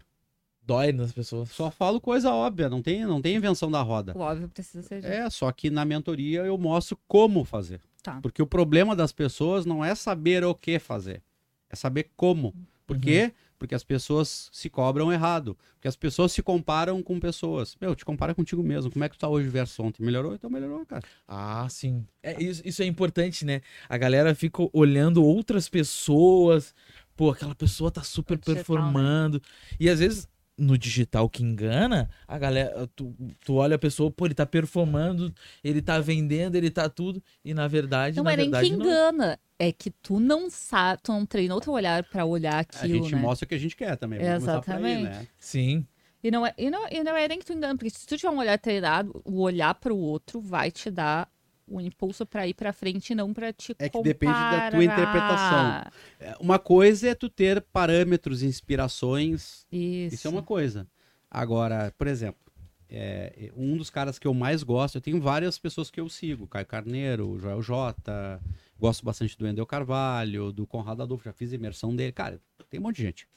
[0.61, 1.49] dói nas pessoas.
[1.49, 4.13] Só falo coisa óbvia, não tem, não tem invenção da roda.
[4.15, 5.03] O óbvio precisa ser.
[5.03, 7.81] É, só que na mentoria eu mostro como fazer.
[8.03, 8.19] Tá.
[8.21, 11.21] Porque o problema das pessoas não é saber o que fazer,
[11.69, 12.53] é saber como.
[12.85, 15.57] Porque Porque as pessoas se cobram errado.
[15.73, 17.75] Porque as pessoas se comparam com pessoas.
[17.79, 18.89] Meu, te compara contigo mesmo.
[18.89, 20.01] Como é que tu tá hoje versus ontem?
[20.01, 20.33] Melhorou?
[20.33, 21.03] Então melhorou, cara.
[21.27, 22.05] Ah, sim.
[22.23, 23.61] É, isso, isso é importante, né?
[23.89, 26.73] A galera fica olhando outras pessoas.
[27.17, 28.59] Pô, aquela pessoa tá super Digital, né?
[28.59, 29.41] performando.
[29.77, 30.25] E às vezes,
[30.59, 32.87] no digital que engana, a galera.
[32.95, 33.15] Tu,
[33.45, 35.33] tu olha a pessoa, pô, ele tá performando,
[35.63, 37.23] ele tá vendendo, ele tá tudo.
[37.43, 38.85] E na verdade, Não na é nem que verdade, não.
[38.85, 39.39] engana.
[39.57, 43.15] É que tu não sabe, tu não treinou teu olhar pra olhar a aquilo, gente
[43.15, 43.21] né?
[43.21, 44.19] mostra o que a gente quer também.
[44.19, 45.03] Por aí, Exatamente.
[45.03, 45.27] né?
[45.37, 45.85] Sim.
[46.23, 48.17] E não, é, e, não, e não é nem que tu engana, porque se tu
[48.17, 51.29] tiver um olhar treinado, o olhar pro outro vai te dar
[51.69, 54.03] o impulso pra ir pra frente e não pra te É que comparar.
[54.03, 55.91] depende da tua interpretação.
[56.19, 59.65] É, Uma coisa é tu ter parâmetros, inspirações.
[59.71, 60.15] Isso.
[60.15, 60.87] Isso é uma coisa.
[61.29, 62.41] Agora, por exemplo,
[62.89, 66.47] é, um dos caras que eu mais gosto, eu tenho várias pessoas que eu sigo.
[66.47, 68.41] Caio Carneiro, o Joel Jota,
[68.79, 72.11] gosto bastante do Endel Carvalho, do Conrado Adolfo, já fiz imersão dele.
[72.11, 73.27] Cara, tem um monte de gente.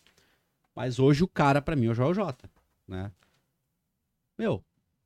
[0.74, 2.48] Mas hoje o cara, pra mim, é o Joel Jota,
[2.88, 3.12] né?
[4.38, 4.64] Meu,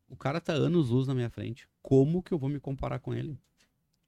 [0.09, 1.69] o cara tá anos luz na minha frente.
[1.83, 3.39] Como que eu vou me comparar com ele?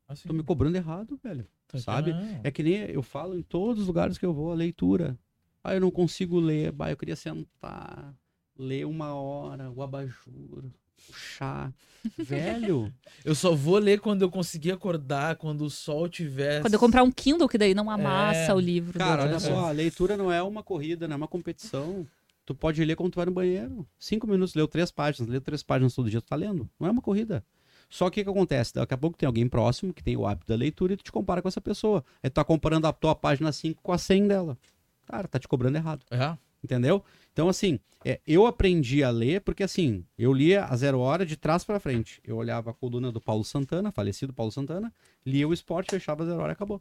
[0.09, 1.47] Assim, Tô me cobrando errado, velho.
[1.67, 2.13] tá sabe?
[2.13, 2.41] não.
[2.43, 5.19] É que nem eu falo em todos os lugares que eu vou, a leitura.
[5.63, 6.73] Ah, eu não consigo ler.
[6.73, 8.15] Bah, eu queria sentar,
[8.57, 10.65] ler uma hora, o abajur,
[11.11, 11.71] o chá.
[12.17, 12.91] Velho,
[13.25, 16.63] Eu só vou ler quando eu conseguir acordar, quando o sol tiver.
[16.63, 18.55] Quando eu comprar um Kindle, que daí não amassa É.
[18.55, 18.99] o livro.
[18.99, 22.07] cara, olha só, a leitura não é uma corrida, não é uma competição.
[22.49, 23.87] Tu pode ler quando tu vai no banheiro.
[23.99, 26.67] Cinco minutos, leu três páginas, leu três páginas todo dia, tu tá lendo.
[26.81, 27.45] Não é uma corrida.
[27.91, 28.73] Só que o que acontece?
[28.73, 31.13] Daqui a pouco tem alguém próximo que tem o hábito da leitura e tu te
[31.13, 32.03] compara com essa pessoa.
[32.23, 34.59] Aí tu tá comparando a tua página 5 com a 100 dela.
[35.05, 36.07] Cara, tá te cobrando errado.
[36.11, 36.39] É?
[36.65, 37.05] Entendeu?
[37.35, 41.37] Então, assim, é, eu aprendi a ler porque, assim, eu lia a zero hora de
[41.37, 42.19] trás pra frente.
[42.25, 44.91] Eu olhava a coluna do Paulo Santana, falecido Paulo Santana,
[45.27, 46.81] lia o esporte, fechava a zero hora e acabou.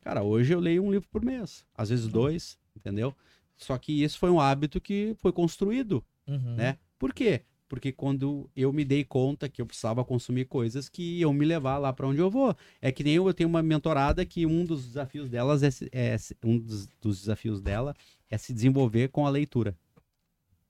[0.00, 3.12] Cara, hoje eu leio um livro por mês, às vezes dois, entendeu?
[3.60, 6.54] Só que isso foi um hábito que foi construído, Uhum.
[6.56, 6.78] né?
[6.98, 7.42] Por quê?
[7.68, 11.78] Porque quando eu me dei conta que eu precisava consumir coisas que iam me levar
[11.78, 12.56] lá pra onde eu vou.
[12.82, 16.16] É que nem eu, eu tenho uma mentorada que um dos desafios delas é, é
[16.44, 17.94] um dos, dos desafios dela
[18.28, 19.76] é se desenvolver com a leitura.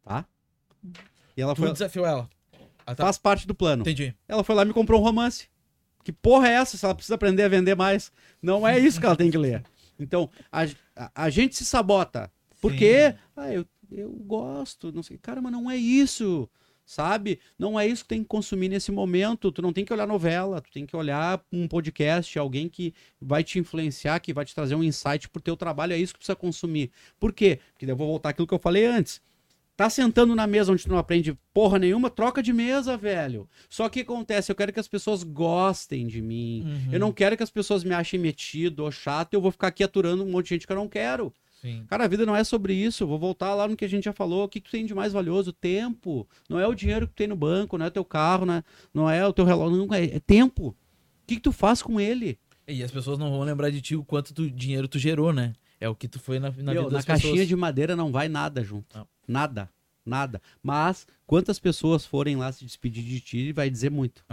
[0.02, 0.26] Tá?
[1.36, 2.28] E ela Tu foi, desafiou ela.
[2.86, 3.04] Ah, tá.
[3.04, 3.82] faz parte do plano.
[3.82, 4.14] Entendi.
[4.28, 5.48] Ela foi lá e me comprou um romance.
[6.04, 8.10] Que porra é essa se ela precisa aprender a vender mais?
[8.42, 9.62] Não é isso que ela tem que ler.
[9.98, 10.64] Então, a,
[10.96, 12.30] a, a gente se sabota.
[12.61, 12.78] Por Sim.
[12.78, 13.15] quê?
[13.37, 15.19] Ah, eu, eu gosto, não sei.
[15.19, 16.49] Cara, mas não é isso.
[16.85, 17.39] Sabe?
[17.57, 19.53] Não é isso que tem que consumir nesse momento.
[19.53, 23.45] Tu não tem que olhar novela, tu tem que olhar um podcast, alguém que vai
[23.45, 25.93] te influenciar, que vai te trazer um insight pro teu trabalho.
[25.93, 26.91] É isso que precisa consumir.
[27.19, 27.61] Por quê?
[27.73, 29.23] Porque eu vou voltar àquilo que eu falei antes.
[29.77, 33.49] Tá sentando na mesa onde tu não aprende porra nenhuma, troca de mesa, velho.
[33.69, 36.65] Só que o que acontece, eu quero que as pessoas gostem de mim.
[36.66, 36.93] Uhum.
[36.93, 39.69] Eu não quero que as pessoas me achem metido ou chato e eu vou ficar
[39.69, 41.32] aqui aturando um monte de gente que eu não quero.
[41.61, 41.85] Sim.
[41.89, 43.07] Cara, a vida não é sobre isso.
[43.07, 44.45] Vou voltar lá no que a gente já falou.
[44.45, 45.53] O que, que tu tem de mais valioso?
[45.53, 46.27] Tempo.
[46.49, 48.65] Não é o dinheiro que tu tem no banco, não é teu carro, não é,
[48.95, 50.69] não é o teu relógio, não, é, é tempo.
[50.69, 50.77] O
[51.27, 52.39] que, que tu faz com ele?
[52.66, 55.53] E as pessoas não vão lembrar de ti o quanto tu, dinheiro tu gerou, né?
[55.81, 57.49] É o que tu foi na, na Meu, vida na das caixinha pessoas.
[57.49, 58.97] de madeira não vai nada junto.
[58.97, 59.07] Não.
[59.27, 59.69] Nada.
[60.05, 60.41] Nada.
[60.62, 64.24] Mas quantas pessoas forem lá se despedir de ti, vai dizer muito.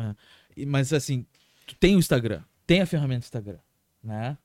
[0.55, 1.25] E- Mas assim,
[1.65, 3.59] tu tem o Instagram, tem a ferramenta Instagram,
[4.03, 4.37] né?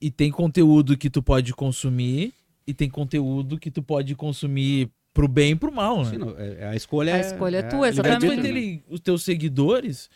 [0.00, 2.32] E tem conteúdo que tu pode consumir
[2.66, 6.10] e tem conteúdo que tu pode consumir pro bem e pro mal, né?
[6.10, 7.20] Sim, não, é- a escolha A é.
[7.20, 8.42] escolha é tua, Aí tu exatamente.
[8.42, 10.08] ter ali os teus seguidores,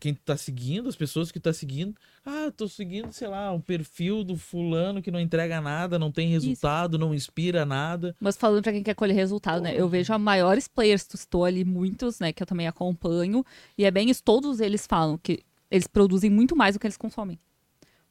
[0.00, 1.94] quem tu tá seguindo, as pessoas que tu tá seguindo.
[2.26, 6.28] Ah, tô seguindo, sei lá, um perfil do fulano que não entrega nada, não tem
[6.28, 8.16] resultado, não inspira nada.
[8.18, 9.72] Mas falando pra quem quer colher resultado, né?
[9.76, 12.32] Eu vejo a maiores players, tu estou ali, muitos, né?
[12.32, 13.44] Que eu também acompanho.
[13.78, 15.40] E é bem isso, todos eles falam que
[15.70, 17.38] eles produzem muito mais do que eles consomem.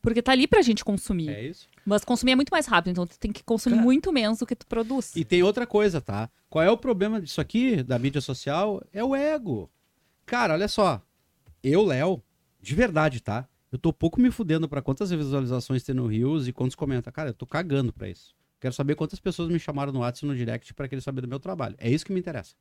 [0.02, 1.30] Porque tá ali pra gente consumir.
[1.30, 1.68] É isso.
[1.86, 4.46] Mas consumir é muito mais rápido, então tu tem que consumir Cara- muito menos do
[4.46, 5.16] que tu produz.
[5.16, 6.30] E tem outra coisa, tá?
[6.50, 8.82] Qual é o problema disso aqui, da mídia social?
[8.94, 9.70] É o ego.
[10.26, 11.02] Cara, olha só.
[11.64, 12.22] Eu, Léo,
[12.62, 13.48] de verdade, tá?
[13.72, 17.12] Eu tô pouco me fudendo pra quantas visualizações tem no Rios e quantos comentam.
[17.12, 18.34] Cara, eu tô cagando pra isso.
[18.60, 21.28] Quero saber quantas pessoas me chamaram no WhatsApp e no direct pra querer saber do
[21.28, 21.76] meu trabalho.
[21.78, 22.56] É isso que me interessa.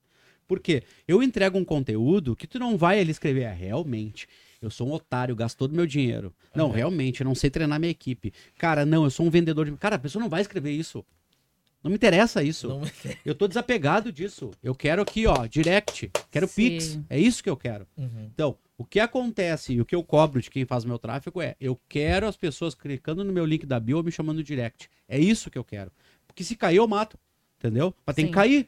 [0.47, 0.83] Por quê?
[1.07, 4.27] Eu entrego um conteúdo que tu não vai ali escrever, é, realmente,
[4.61, 6.35] eu sou um otário, gasto todo o meu dinheiro.
[6.55, 6.73] Não, Uhum.
[6.73, 8.33] realmente, eu não sei treinar minha equipe.
[8.57, 9.77] Cara, não, eu sou um vendedor de...
[9.77, 11.05] Cara, a pessoa não vai escrever isso.
[11.83, 12.67] Não me interessa isso.
[12.69, 12.83] Não-
[13.25, 14.51] Eu tô desapegado disso.
[14.63, 16.11] Eu quero aqui, ó, direct.
[16.31, 16.55] Quero Sim.
[16.71, 16.99] Pix.
[17.09, 17.87] É isso que eu quero.
[17.97, 18.29] Uhum.
[18.35, 21.41] Então, o que acontece e o que eu cobro de quem faz o meu tráfego
[21.41, 24.91] é: eu quero as pessoas clicando no meu link da bio ou me chamando direct.
[25.07, 25.93] É isso que eu quero.
[26.27, 27.17] Porque se cair, eu mato.
[27.59, 27.95] Entendeu?
[28.05, 28.35] Mas tem que Sim.
[28.35, 28.67] cair.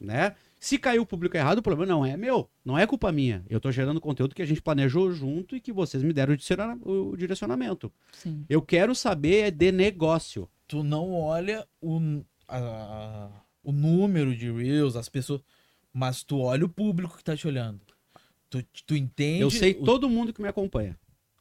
[0.00, 0.34] Né?
[0.64, 2.48] Se cair o público errado, o problema não é meu.
[2.64, 3.44] Não é culpa minha.
[3.50, 6.36] Eu tô gerando conteúdo que a gente planejou junto e que vocês me deram o
[6.36, 7.92] direciona- o direcionamento.
[8.12, 8.46] Sim.
[8.48, 10.48] Eu quero saber de negócio.
[10.66, 13.28] tu não olha o, a-
[13.62, 15.42] o número de Reels, as pessoas,
[15.92, 17.82] mas tu olha o público que tá te olhando.
[18.48, 19.42] Tu, tu entende.
[19.42, 20.98] Eu sei o- todo mundo que me acompanha.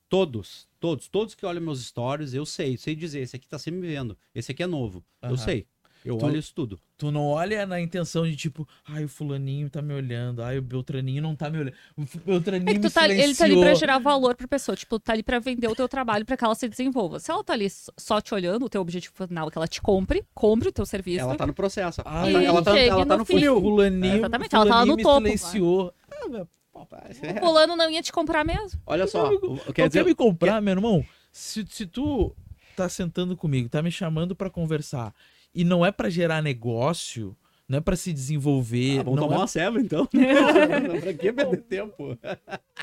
[0.10, 3.80] Todos, todos, todos que olham meus stories, eu sei, sei dizer, esse aqui tá sempre
[3.80, 5.04] me vendo, esse aqui é novo.
[5.22, 5.38] Eu Aham.
[5.38, 5.66] sei.
[6.06, 6.80] Eu Tu- olho isso tudo.
[6.98, 10.62] Tu não olha na intenção de tipo, ai, o fulaninho tá me olhando, ai, o
[10.62, 11.74] Beltraninho não tá me olhando.
[11.98, 14.76] O Beltraninho É que tu me tá, ele tá ali pra gerar valor pra pessoa.
[14.76, 17.20] Tipo, tá ali pra vender o teu trabalho pra que ela se desenvolva.
[17.20, 17.68] Se ela tá ali
[17.98, 20.86] só te olhando, o teu objetivo final é que ela te compre, compre o teu
[20.86, 21.22] serviço.
[21.22, 22.02] Ela tá no processo.
[22.06, 23.34] Ah, ela, tá- ela tá, ela tá no no fim.
[23.36, 23.62] funil.
[23.62, 25.94] Fulaninho, Exatamente, ela tá lá fulaninho no me topo, silenciou.
[26.12, 28.80] Ah, meu, O fulano não ia te comprar mesmo.
[28.86, 31.06] Olha só, o- Quer quer dizer, me comprar, meu irmão?
[31.32, 32.36] Se, se tu
[32.76, 35.14] tá sentando comigo, tá me chamando pra conversar
[35.54, 37.36] e não é pra gerar negócio,
[37.68, 40.08] não é pra se desenvolver, ah, vamos não, tomar é- uma ceva então.
[41.02, 42.18] pra que perder tempo?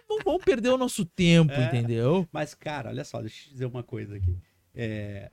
[0.08, 1.66] não vamos perder o nosso tempo, É.
[1.66, 2.26] entendeu?
[2.32, 4.36] Mas, cara, olha só, deixa eu te dizer uma coisa aqui.
[4.74, 5.30] É,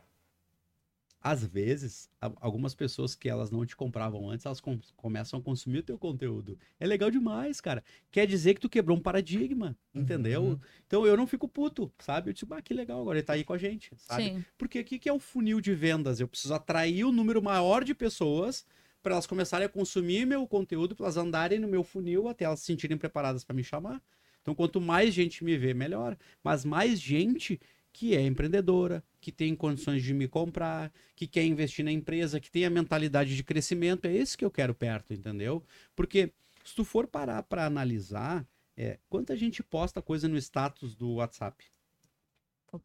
[1.30, 2.10] Às vezes,
[2.40, 5.98] algumas pessoas que elas não te compravam antes, elas com- começam a consumir o teu
[5.98, 6.58] conteúdo.
[6.80, 7.84] É legal demais, cara.
[8.10, 10.42] Quer dizer que tu quebrou um paradigma, entendeu?
[10.44, 10.60] Uhum.
[10.86, 12.30] Então eu não fico puto, sabe?
[12.30, 14.24] Eu digo, ah, que legal, agora ele tá aí com a gente, sabe?
[14.24, 14.46] Sim.
[14.58, 16.22] Porque o que, que é o funil de vendas?
[16.22, 18.66] Eu preciso atrair um número maior de pessoas
[19.04, 22.62] para elas começarem a consumir meu conteúdo, para elas andarem no meu funil até elas
[22.62, 24.02] se sentirem preparadas para me chamar.
[24.42, 26.18] Então, quanto mais gente me vê, melhor.
[26.42, 27.60] Mas mais gente
[27.98, 32.52] que é empreendedora, que tem condições de me comprar, que quer investir na empresa, que
[32.52, 35.64] tem a mentalidade de crescimento, é esse que eu quero perto, entendeu?
[35.96, 36.32] Porque
[36.64, 38.46] se tu for parar para analisar,
[38.78, 41.66] é, quanta gente posta coisa no status do WhatsApp?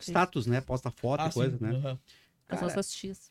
[0.00, 0.62] Status, né?
[0.62, 1.98] Posta foto Ah, e coisa, sim, né?
[2.48, 3.30] As Cara, nossas tias.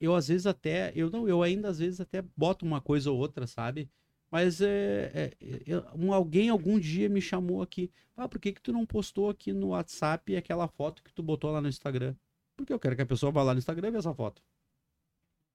[0.00, 3.16] eu às vezes até, eu não, eu ainda às vezes até boto uma coisa ou
[3.16, 3.88] outra, sabe?
[4.36, 5.32] Mas é, é,
[5.66, 9.30] eu- um, alguém algum dia me chamou aqui, ah, por que que tu não postou
[9.30, 12.14] aqui no WhatsApp aquela foto que tu botou lá no Instagram?
[12.54, 14.42] Porque eu quero que a pessoa vá lá no Instagram e veja essa foto.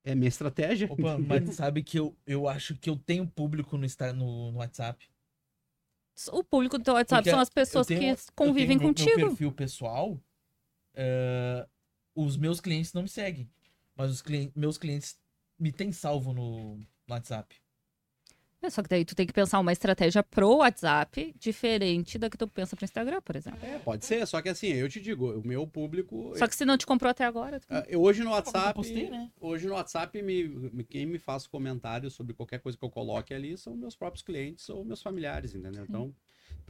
[0.04, 0.92] É minha estratégia.
[0.92, 3.86] Opa, mas tu sabe que eu, eu acho que eu tenho público no,
[4.16, 5.08] no, no WhatsApp.
[6.32, 8.96] O público do teu WhatsApp Porque são as pessoas tenho- que convivem eu tenho meu-
[8.96, 9.20] contigo.
[9.20, 10.20] Meu perfil pessoal,
[10.96, 11.68] é,
[12.16, 13.48] os meus clientes não me seguem.
[13.96, 15.20] Mas os clien- meus clientes
[15.60, 17.61] me têm salvo no, no WhatsApp.
[18.64, 22.38] É, só que daí tu tem que pensar uma estratégia pro WhatsApp diferente da que
[22.38, 23.60] tu pensa pro Instagram, por exemplo.
[23.66, 26.34] É, pode ser, só que assim, eu te digo, o meu público.
[26.38, 27.66] Só que se não te comprou até agora, tu...
[27.72, 28.76] Ah, eu hoje no eu WhatsApp.
[28.76, 29.32] postei, né?
[29.40, 33.34] Hoje no WhatsApp, me, me- quem me faz comentários sobre qualquer coisa que eu coloque
[33.34, 35.84] ali são meus próprios clientes ou meus familiares, entendeu?
[35.90, 36.14] Então,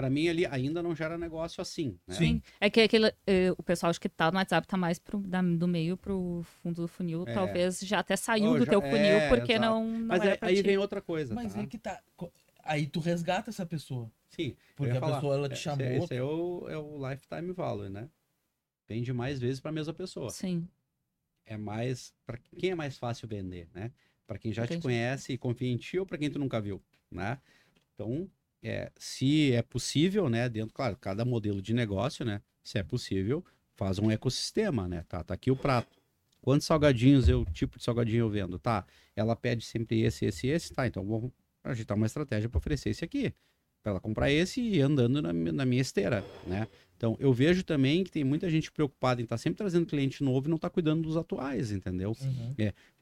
[0.02, 2.16] pra mim ali ainda não gera negócio assim, né?
[2.16, 2.42] Sim.
[2.60, 5.42] É que aquele, eh, o pessoal acho que tá no WhatsApp tá mais pro, da-
[5.44, 7.24] do meio pro fundo do funil.
[7.28, 7.34] É.
[7.34, 9.68] Talvez já até saiu Oh, do já- teu funil é, porque exato.
[9.70, 10.62] não, não Mas é- aí ti.
[10.64, 11.62] vem outra coisa, Mas tá?
[11.62, 12.02] é que tá.
[12.64, 14.12] Aí tu resgata essa pessoa.
[14.30, 15.86] Sim, Porque a falar, pessoa ela te esse- chamou.
[15.88, 18.10] Esse é o, é o lifetime value, né?
[18.88, 20.30] Vende mais vezes pra mesma pessoa.
[20.32, 20.68] Sim.
[21.46, 23.92] É mais para quem é mais fácil vender, né?
[24.26, 24.80] Pra quem já Entendi.
[24.80, 27.38] te conhece e confia em ti ou pra quem tu nunca viu, né?
[27.94, 28.28] Então,
[28.64, 33.44] é, se é possível, né, dentro, claro, cada modelo de negócio, né, se é possível,
[33.76, 35.04] faz um ecossistema, né?
[35.08, 35.98] Tá, tá aqui o prato.
[36.42, 38.60] Quantos salgadinhos eu, tipo de salgadinho eu vendo?
[38.60, 38.86] Tá,
[39.16, 41.32] ela pede sempre esse, esse, esse, tá, então vamos
[41.64, 43.34] agitar uma estratégia para oferecer esse aqui.
[43.82, 46.68] Para ela comprar esse e ir andando na, na minha esteira, né?
[46.96, 50.48] Então, eu vejo também que tem muita gente preocupada em estar sempre trazendo cliente novo
[50.48, 52.16] e não tá cuidando dos atuais, entendeu?
[52.22, 52.54] Uhum.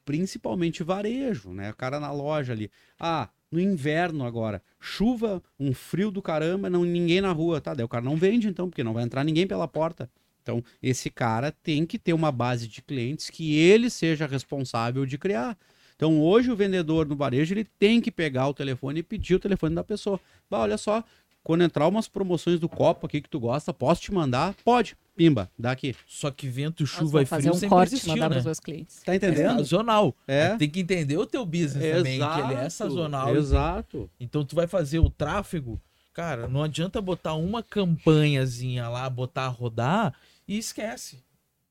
[0.06, 1.70] principalmente varejo, né?
[1.70, 2.70] O cara na loja ali.
[2.98, 7.74] Ah, no inverno agora, chuva, um frio do caramba, não ninguém na rua, tá?
[7.74, 10.10] Daí o cara não vende então, porque não vai entrar ninguém pela porta.
[10.42, 15.18] Então, esse cara tem que ter uma base de clientes que ele seja responsável de
[15.18, 15.56] criar.
[15.96, 19.38] Então, hoje o vendedor no varejo, ele tem que pegar o telefone e pedir o
[19.38, 20.18] telefone da pessoa.
[20.48, 21.04] Bah, olha só,
[21.42, 24.54] quando entrar umas promoções do copo aqui que tu gosta, posso te mandar?
[24.64, 24.96] Pode.
[25.20, 25.94] Pimba, dá aqui.
[26.06, 28.34] Só que vento, chuva e fazer frio um sempre corte existiu, mandar né?
[28.36, 29.02] pros meus clientes.
[29.02, 29.58] Tá É entendendo?
[29.58, 30.16] sazonal.
[30.26, 30.56] É.
[30.56, 33.36] Tem que entender o teu business também, que ele é sazonal.
[33.36, 34.10] Exato.
[34.18, 35.78] Então tu vai fazer o tráfego,
[36.14, 40.14] cara, não adianta botar uma campanhazinha lá, botar a rodar
[40.48, 41.22] e esquece.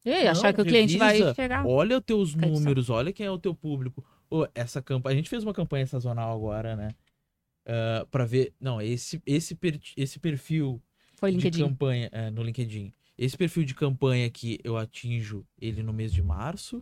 [0.05, 1.65] E aí, Não, achar que o cliente revisa, vai chegar.
[1.65, 4.05] Olha os teus números, olha quem é o teu público.
[4.30, 6.89] Ô, essa campanha, a gente fez uma campanha sazonal agora, né?
[7.65, 10.80] Ah, pra ver, não, esse esse per- esse perfil
[11.15, 11.63] Foi de LinkedIn.
[11.63, 12.93] campanha é, no LinkedIn.
[13.21, 16.81] Esse perfil de campanha que eu atinjo ele no mês de março,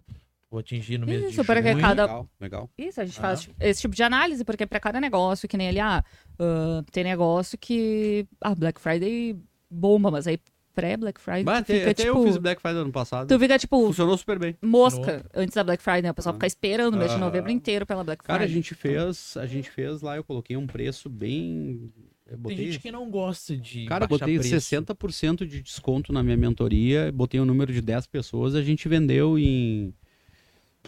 [0.51, 1.81] vou atingir no mês Isso, de junho.
[1.81, 2.69] cada- Legal, legal.
[2.77, 3.21] Isso, a gente Ah.
[3.21, 6.03] faz esse tipo de análise, porque para cada negócio, que nem ele, ah,
[6.39, 8.27] ah, tem negócio que.
[8.39, 9.35] Ah, Black Friday
[9.69, 10.39] bomba, mas aí
[10.75, 12.17] pré-Black Friday Bah, até, fica até tipo.
[12.19, 13.27] eu fiz Black Friday ano passado.
[13.27, 14.55] Tu fica tipo Funcionou super bem.
[14.61, 16.11] mosca antes da Black Friday, né?
[16.11, 16.35] O pessoal Ah.
[16.35, 18.53] fica esperando o mês de novembro inteiro pela Black Cara, a Friday.
[18.61, 21.91] gente fez, a gente fez lá, eu coloquei um preço bem.
[22.29, 24.53] Eu Tem botei, gente que não gosta de cara, botei preço.
[24.55, 29.39] 60% de desconto na minha mentoria, botei um número de 10 pessoas, a gente vendeu
[29.39, 29.93] em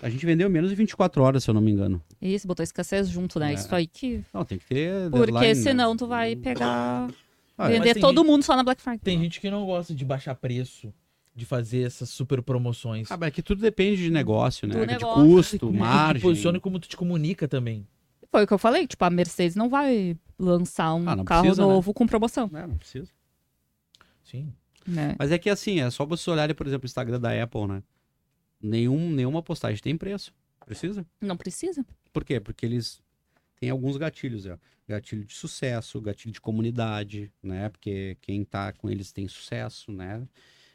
[0.02, 2.02] A gente vendeu menos de 24 horas, se eu não me engano.
[2.22, 3.52] Isso, botou escassez junto, né?
[3.52, 3.54] É.
[3.56, 4.22] Isso aí que.
[4.34, 5.56] Não, tem que ter Porque deadline, né?
[5.56, 7.10] senão tu vai pegar.
[7.58, 9.00] Ah, vender tem todo gente- mundo só na Black Friday.
[9.04, 10.94] Tem gente que não gosta de baixar preço,
[11.36, 13.10] de fazer essas super promoções.
[13.12, 14.74] Ah, mas é que tudo depende de negócio, né?
[14.76, 15.24] Do de negócio.
[15.26, 16.22] custo, Como tu te margem.
[16.22, 17.86] posiciona e como tu te comunica também.
[18.32, 18.86] Foi o que eu falei.
[18.88, 21.68] Tipo, a Mercedes não vai lançar um Ah, não carro precisa, né?
[21.74, 22.50] novo com promoção.
[22.54, 23.10] É, não precisa.
[24.24, 24.54] Sim.
[24.88, 25.16] Né?
[25.20, 27.84] Mas é que assim, é só você olhar, por exemplo, o Instagram da Apple, né?
[28.62, 30.34] Nenhum, nenhuma postagem tem preço.
[30.66, 31.06] Precisa?
[31.22, 31.86] Não precisa.
[32.14, 32.40] Por quê?
[32.40, 33.02] Porque eles
[33.60, 34.58] têm alguns gatilhos, ó.
[34.88, 37.70] Gatilho de sucesso, gatilho de comunidade, né?
[37.70, 40.28] Porque quem tá com eles tem sucesso, né?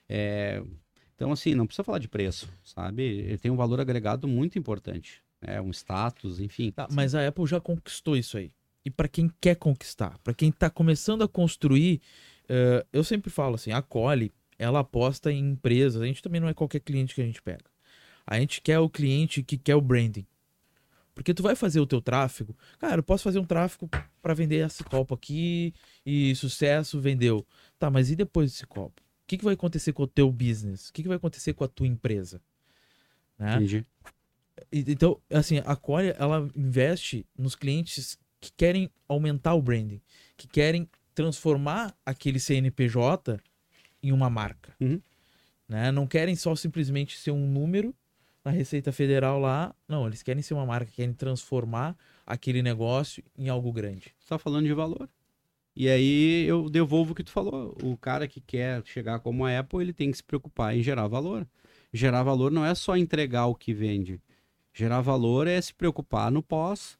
[0.09, 0.62] É,
[1.14, 3.02] Então, assim, não precisa falar de preço, sabe?
[3.02, 5.22] Ele tem um valor agregado muito importante.
[5.47, 5.61] Né?
[5.61, 6.71] Um status, enfim.
[6.71, 8.53] Tá, mas a Apple já conquistou isso aí.
[8.85, 12.03] E pra quem quer conquistar, pra quem tá começando a construir,
[12.49, 16.03] eh, eu sempre falo assim, a Cole, ela aposta em empresas.
[16.03, 17.65] A gente também não é qualquer cliente que a gente pega.
[18.27, 20.27] A gente quer o cliente que quer o branding.
[21.15, 22.57] Porque tu vai fazer o teu tráfego.
[22.79, 23.89] Cara, eu posso fazer um tráfego
[24.21, 25.73] pra vender esse copo aqui
[26.05, 27.47] e sucesso, vendeu.
[27.79, 29.01] Tá, mas e depois desse copo?
[29.01, 30.89] O que, que vai acontecer com o teu business?
[30.89, 32.43] O que, que vai acontecer com a tua empresa?
[33.39, 33.55] Né?
[33.55, 33.87] Entendi.
[34.72, 40.01] Então, assim, a Core, ela investe nos clientes que querem aumentar o branding,
[40.36, 43.40] que querem transformar aquele CNPJ
[44.02, 44.74] em uma marca.
[44.81, 45.01] Uhum.
[45.68, 45.90] Né?
[45.90, 47.94] Não querem só simplesmente ser um número
[48.44, 49.74] na Receita Federal lá.
[49.89, 54.14] Não, eles querem ser uma marca, querem transformar aquele negócio em algo grande.
[54.18, 55.09] Você tá falando de valor.
[55.76, 57.76] E aí eu devolvo o que tu falou.
[57.82, 61.09] O cara que quer chegar como a Apple, ele tem que se preocupar em gerar
[61.09, 61.47] valor.
[61.93, 64.20] Gerar valor não é só entregar o que vende.
[64.76, 66.98] Gerar valor é se preocupar no pós,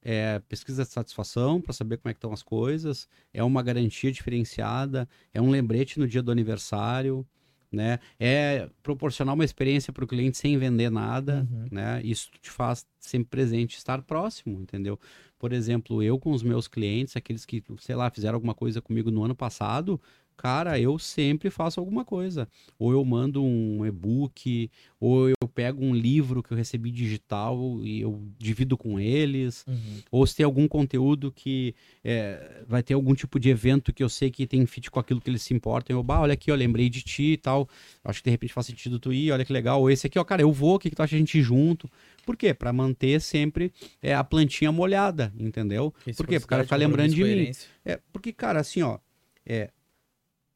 [0.00, 4.12] é pesquisa de satisfação para saber como é que estão as coisas, é uma garantia
[4.12, 7.26] diferenciada, é um lembrete no dia do aniversário,
[7.72, 7.98] né?
[8.18, 11.66] É proporcionar uma experiência para o cliente sem vender nada, Uhum.
[11.72, 12.00] né?
[12.04, 14.96] Isso te faz sempre presente, estar próximo, entendeu?
[15.36, 19.10] Por exemplo, eu com os meus clientes, aqueles que, sei lá, fizeram alguma coisa comigo
[19.10, 20.00] no ano passado,
[20.36, 22.48] cara, eu sempre faço alguma coisa.
[22.78, 28.00] Ou eu mando um e-book, ou eu pego um livro que eu recebi digital e
[28.00, 29.64] eu divido com eles.
[29.66, 30.02] Uhum.
[30.10, 34.08] Ou se tem algum conteúdo que é, vai ter algum tipo de evento que eu
[34.08, 35.96] sei que tem fit com aquilo que eles se importam.
[35.96, 37.68] Eu, bah, olha aqui, eu lembrei de ti e tal.
[38.04, 39.80] Acho que de repente faz sentido tu ir, olha que legal.
[39.80, 41.42] Ou esse aqui, ó, cara, eu vou, o que, que tu acha a gente ir
[41.42, 41.90] junto?
[42.24, 42.52] Por quê?
[42.52, 43.72] Pra manter sempre
[44.02, 45.94] é, a plantinha molhada, entendeu?
[46.16, 46.38] Por quê?
[46.38, 47.52] Pro cara ficar lembrando de mim.
[47.84, 48.98] É, porque, cara, assim, ó,
[49.46, 49.70] é,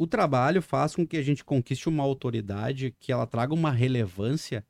[0.03, 4.65] o trabalho faz com que a gente conquiste uma autoridade, que ela traga uma relevância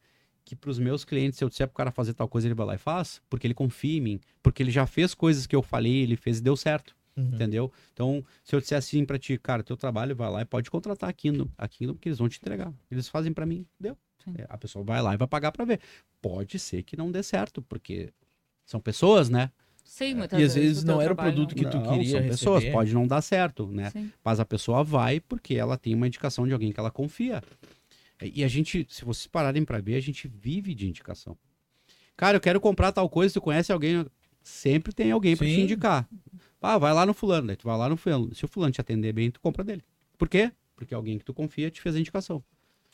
[0.45, 2.67] que para os meus clientes, se eu disser pro cara fazer tal coisa, ele vai
[2.67, 5.63] lá e faz, porque ele confia em mim, porque ele já fez coisas que eu
[5.63, 7.29] falei, ele fez e deu certo, Uhum.
[7.33, 7.73] entendeu?
[7.93, 11.09] Então, se eu disser assim pra ti, cara, teu trabalho vai lá e pode contratar
[11.09, 12.73] a Kindle, a Kindle, porque eles vão te entregar.
[12.91, 13.97] Eles fazem pra mim, deu.
[14.37, 15.79] É, a pessoa vai lá e vai pagar pra ver.
[16.21, 18.13] Pode ser que não dê certo, porque
[18.67, 19.53] são pessoas, né?
[19.85, 20.69] Sim, muitas E às vezes.
[20.69, 22.29] vezes não era o produto que tu Não, queria são receber.
[22.29, 23.91] pessoas, pode não dar certo, né?
[23.91, 24.11] Sim.
[24.25, 27.43] Mas a pessoa vai porque ela tem uma indicação de alguém que ela confia.
[28.23, 31.37] E a gente, se vocês pararem pra ver, a gente vive de indicação.
[32.17, 34.05] Cara, eu quero comprar tal coisa, tu conhece alguém?
[34.43, 36.09] Sempre tem alguém pra te indicar.
[36.61, 38.35] Ah, vai lá no fulano, daí tu vai lá no fulano.
[38.35, 39.83] Se o fulano te atender bem, tu compra dele.
[40.19, 40.53] Por quê?
[40.77, 42.43] Porque alguém que tu confia te fez a indicação.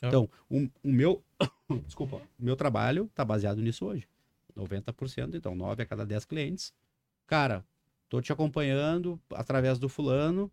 [0.01, 0.07] É.
[0.07, 1.21] Então, o, o meu,
[1.85, 4.07] desculpa, o meu trabalho tá baseado nisso hoje.
[4.57, 6.73] 90%, então 9 a cada 10 clientes.
[7.25, 7.63] Cara,
[8.09, 10.51] tô te acompanhando através do fulano,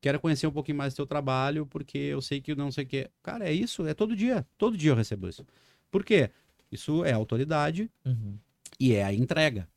[0.00, 2.86] quero conhecer um pouquinho mais do teu trabalho, porque eu sei que não sei o
[2.86, 3.10] quê.
[3.22, 4.46] Cara, é isso, é todo dia.
[4.58, 5.46] Todo dia eu recebo isso.
[5.90, 6.30] Por quê?
[6.72, 8.36] Isso é autoridade Uhum.
[8.80, 9.68] e é a entrega.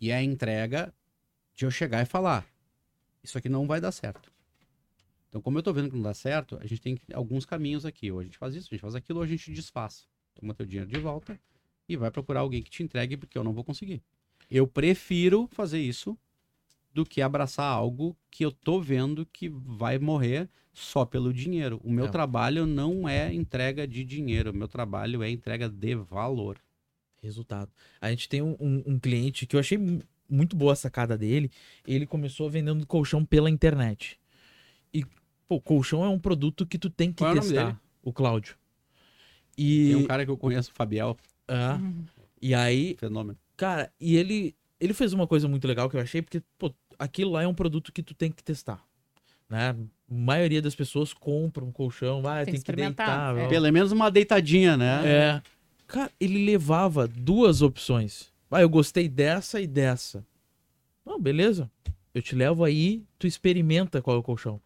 [0.00, 0.92] E é a entrega
[1.54, 2.46] de eu chegar e falar:
[3.22, 4.32] Isso aqui não vai dar certo.
[5.28, 8.10] Então, como eu tô vendo que não dá certo, a gente tem alguns caminhos aqui.
[8.10, 10.08] Ou a gente faz isso, a gente faz aquilo, ou a gente desfaz.
[10.34, 11.38] Toma teu dinheiro de volta
[11.92, 14.02] e vai procurar alguém que te entregue, porque eu não vou conseguir.
[14.50, 16.16] Eu prefiro fazer isso
[16.92, 21.80] do que abraçar algo que eu tô vendo que vai morrer só pelo dinheiro.
[21.84, 22.08] O meu É.
[22.08, 26.58] trabalho não é entrega de dinheiro, o meu trabalho é entrega de valor.
[27.22, 27.70] Resultado.
[28.00, 31.18] A gente tem um, um- um cliente que eu achei mu- muito boa a sacada
[31.18, 31.50] dele.
[31.86, 34.18] Ele começou vendendo colchão pela internet.
[34.92, 35.04] E,
[35.46, 37.80] pô, colchão é um produto que tu tem que Qual é o testar.
[38.02, 38.56] O Cláudio.
[39.58, 41.16] E, Tem um cara que eu conheço, o Fabiel,
[41.50, 42.04] ah, Uhum.
[42.40, 43.38] e aí, fenômeno.
[43.56, 47.32] cara, e ele, ele fez uma coisa muito legal que eu achei, porque, pô, aquilo
[47.32, 48.82] lá é um produto que tu tem que testar.
[49.48, 49.70] Né?
[49.70, 49.76] A
[50.08, 53.32] maioria das pessoas compra um colchão, vai, Tem tem, que deitar.
[53.36, 53.40] é.
[53.40, 53.48] vai.
[53.48, 55.02] Pelo menos uma deitadinha, né?
[55.04, 55.42] É.
[55.88, 58.30] Cara, ele levava duas opções.
[58.50, 60.24] Ah, eu gostei dessa e dessa.
[61.04, 61.68] Não, beleza.
[62.14, 64.60] Eu te levo aí, tu experimenta qual é o colchão.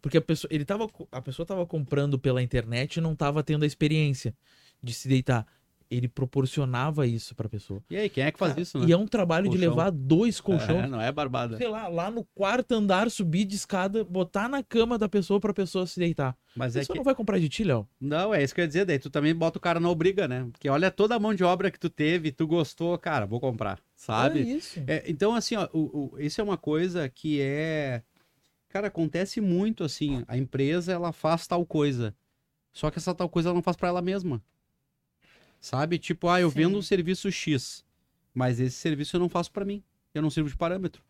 [0.00, 3.62] Porque a pessoa, ele tava, a pessoa tava comprando pela internet e não tava tendo
[3.64, 4.34] a experiência
[4.82, 5.46] de se deitar.
[5.90, 7.82] Ele proporcionava isso pra pessoa.
[7.90, 8.86] E aí, quem é que faz Cara, isso, né?
[8.86, 9.68] E é um trabalho de Colchão.
[9.70, 10.88] levar dois É, colchões.
[10.88, 11.56] não é barbada.
[11.56, 15.52] Sei lá, lá no quarto andar, subir de escada, botar na cama da pessoa pra
[15.52, 16.36] pessoa se deitar.
[16.54, 16.96] Mas é Você que...
[16.98, 17.88] não vai comprar de ti, Léo?
[18.00, 18.84] Não, é isso que eu ia dizer.
[18.84, 20.46] Daí tu também bota o cara na obriga, né?
[20.52, 23.80] Porque olha toda a mão de obra que tu teve, tu gostou, cara, vou comprar,
[23.96, 24.38] sabe?
[24.40, 24.80] É isso.
[24.86, 28.02] É, então, assim, ó, o, o- isso é uma coisa que é.
[28.68, 30.22] Cara, acontece muito assim.
[30.28, 32.14] A empresa, ela faz tal coisa.
[32.72, 34.40] Só que essa tal coisa ela não faz pra ela mesma.
[35.60, 35.98] Sabe?
[35.98, 36.56] Tipo, ah, eu Sim.
[36.56, 37.84] vendo um serviço X,
[38.32, 39.82] mas esse serviço eu não faço pra mim.
[40.14, 41.02] Eu não sirvo de parâmetro.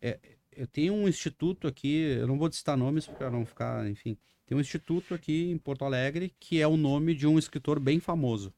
[0.00, 0.18] É,
[0.50, 4.16] eu tenho um instituto aqui, eu não vou citar nomes pra não ficar, enfim.
[4.46, 8.00] Tem um instituto aqui em Porto Alegre que é o nome de um escritor bem
[8.00, 8.52] famoso.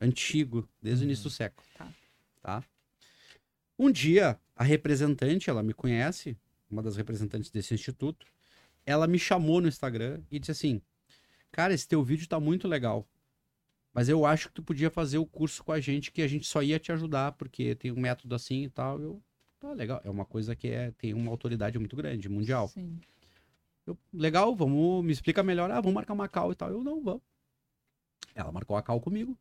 [0.00, 1.66] Antigo, desde o início do século.
[1.76, 1.92] Tá.
[2.42, 2.64] Tá?
[3.76, 6.36] Um dia, a representante, ela me conhece,
[6.70, 8.26] uma das representantes desse instituto,
[8.84, 10.82] ela me chamou no Instagram e disse assim:
[11.50, 13.08] Cara, esse teu vídeo tá muito legal.
[13.98, 16.46] Mas eu acho que tu podia fazer o curso com a gente, que a gente
[16.46, 19.00] só ia te ajudar, porque tem um método assim e tal.
[19.00, 19.20] Eu,
[19.58, 20.00] tá legal.
[20.04, 22.68] É uma coisa que é, tem uma autoridade muito grande, mundial.
[22.68, 23.00] Sim.
[23.84, 25.68] Eu, legal, vamos, me explica melhor.
[25.72, 26.70] Ah, vamos marcar uma call e tal.
[26.70, 27.22] Eu, não, vamos.
[28.36, 29.36] Ela marcou a call comigo.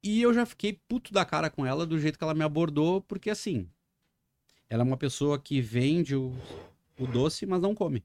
[0.00, 3.00] E eu já fiquei puto da cara com ela do jeito que ela me abordou,
[3.00, 3.68] porque assim,
[4.70, 6.32] ela é uma pessoa que vende o,
[7.00, 8.04] o doce, mas não come.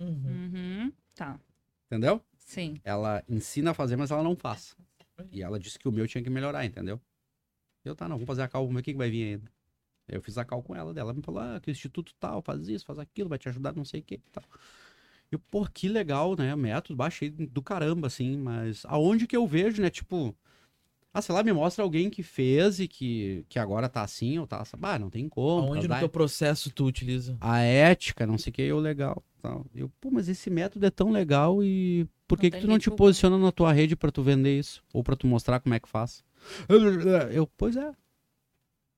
[0.00, 0.24] Uhum.
[0.26, 0.92] Uhum.
[1.14, 1.38] Tá.
[1.86, 2.20] Entendeu?
[2.52, 2.78] Sim.
[2.84, 4.76] Ela ensina a fazer, mas ela não faz.
[5.30, 7.00] E ela disse que o meu tinha que melhorar, entendeu?
[7.82, 9.50] Eu, tá, não, vamos fazer a cal, vamos ver o que que vai vir ainda.
[10.06, 12.42] Aí Eu fiz a cal com ela, dela me falou, ah, que o instituto tal,
[12.42, 14.44] faz isso, faz aquilo, vai te ajudar, não sei o que e tal.
[15.30, 19.80] Eu, pô, que legal, né, método, baixei do caramba, assim, mas aonde que eu vejo,
[19.80, 20.36] né, tipo,
[21.14, 24.46] ah, sei lá, me mostra alguém que fez e que, que agora tá assim ou
[24.46, 24.76] tá, assim.
[24.82, 25.68] ah, não tem como.
[25.68, 27.34] Aonde por no teu processo tu utiliza?
[27.40, 29.24] a ética, não sei o que, eu legal.
[29.42, 29.66] Tal.
[29.74, 32.76] Eu, pô, mas esse método é tão legal e por que, Não que tu não
[32.76, 32.98] te desculpa.
[33.02, 34.82] posiciona na tua rede pra tu vender isso?
[34.92, 36.22] Ou pra tu mostrar como é que faz?
[37.32, 37.92] Eu, pois é.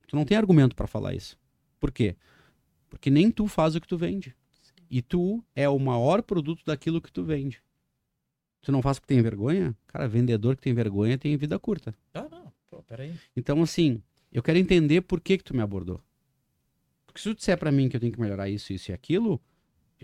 [0.07, 1.39] Tu não tem argumento pra falar isso.
[1.81, 2.15] Por quê?
[2.91, 4.37] Porque nem tu faz o que tu vende.
[4.91, 7.63] E tu é o maior produto daquilo que tu vende.
[8.61, 9.75] Tu não faz porque tem vergonha?
[9.87, 11.95] Cara, vendedor que tem vergonha tem vida curta.
[12.13, 12.53] Ah, não.
[12.71, 13.15] Pô, peraí.
[13.35, 16.01] Então, assim, eu quero entender por que que tu me abordou.
[17.07, 19.41] Porque se tu disser pra mim que eu tenho que melhorar isso, isso e aquilo,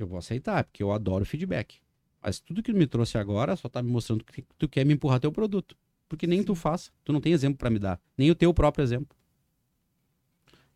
[0.02, 1.78] eu vou aceitar, porque eu adoro feedback.
[2.22, 4.94] Mas tudo que tu me trouxe agora só tá me mostrando que tu quer me
[4.94, 5.77] empurrar teu produto.
[6.09, 6.93] Porque nem tu faz.
[7.05, 8.01] Tu não tem exemplo pra me dar.
[8.18, 9.16] Nem o teu próprio exemplo.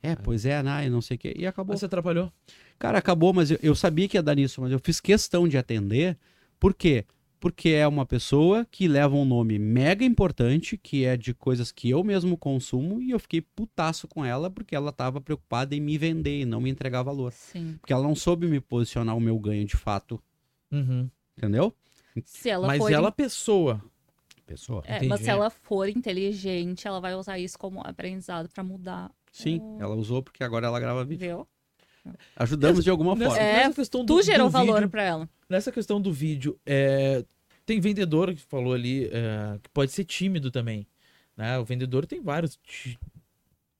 [0.00, 1.34] É, pois é, né, e não sei o quê.
[1.36, 1.72] E acabou.
[1.72, 2.30] Mas você atrapalhou?
[2.78, 5.56] Cara, acabou, mas eu, eu sabia que ia dar nisso, mas eu fiz questão de
[5.56, 6.18] atender.
[6.60, 7.06] Por quê?
[7.44, 11.90] Porque é uma pessoa que leva um nome mega importante, que é de coisas que
[11.90, 15.98] eu mesmo consumo, e eu fiquei putaço com ela porque ela tava preocupada em me
[15.98, 17.32] vender e não me entregar valor.
[17.32, 17.76] Sim.
[17.80, 20.18] Porque ela não soube me posicionar o meu ganho de fato,
[20.72, 21.10] Uhum.
[21.36, 21.74] entendeu?
[22.24, 22.90] Se ela Mas for.
[22.90, 23.82] ela, pessoa.
[24.46, 24.82] Pessoa.
[24.86, 25.08] É, Entendi.
[25.08, 29.10] mas se ela for inteligente, ela vai usar isso como aprendizado pra mudar.
[29.30, 31.26] Sim, o- ela usou porque agora ela grava vídeo.
[31.26, 31.48] Viu?
[32.36, 33.44] Ajudamos de alguma Nessa, forma.
[33.48, 35.28] É, nessa questão do, Tu gerou do valor vídeo, pra ela.
[35.48, 37.24] Nessa questão do vídeo, é,
[37.64, 40.86] tem vendedor que falou ali é, que pode ser tímido também.
[41.36, 41.58] Né?
[41.58, 42.98] O vendedor tem vários ti-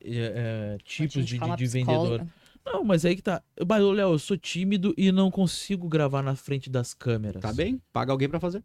[0.02, 2.26] é, é, tipos de, de, de vendedor.
[2.64, 3.42] Não, mas aí que tá.
[3.60, 7.42] Ô, Léo, eu sou tímido e não consigo gravar na frente das câmeras.
[7.42, 7.80] Tá bem?
[7.92, 8.64] Paga alguém pra fazer.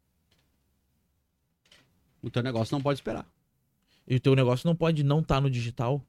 [2.21, 3.25] O teu negócio não pode esperar.
[4.07, 6.01] E o teu negócio não pode não estar no digital?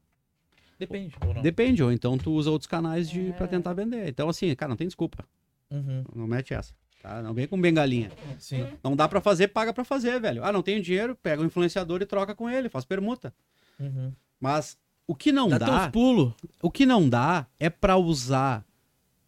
[0.81, 1.41] Depende, ou não?
[1.43, 3.33] Depende, ou então tu usa outros canais de, É.
[3.33, 4.07] pra tentar vender.
[4.09, 5.23] Então, assim, cara, não tem desculpa.
[5.69, 6.73] Uhum, Não mete essa.
[7.03, 7.21] Tá?
[7.21, 8.11] Não vem com bengalinha.
[8.39, 8.67] sim.
[8.83, 10.43] Não dá pra fazer, paga pra fazer, velho.
[10.43, 13.33] Ah, não tenho dinheiro, pega o influenciador e troca com ele, faz permuta.
[13.79, 14.11] Uhum.
[14.39, 14.77] Mas
[15.07, 16.33] o que não Dá, dá, teus pulos.
[16.61, 18.65] o que não dá é pra usar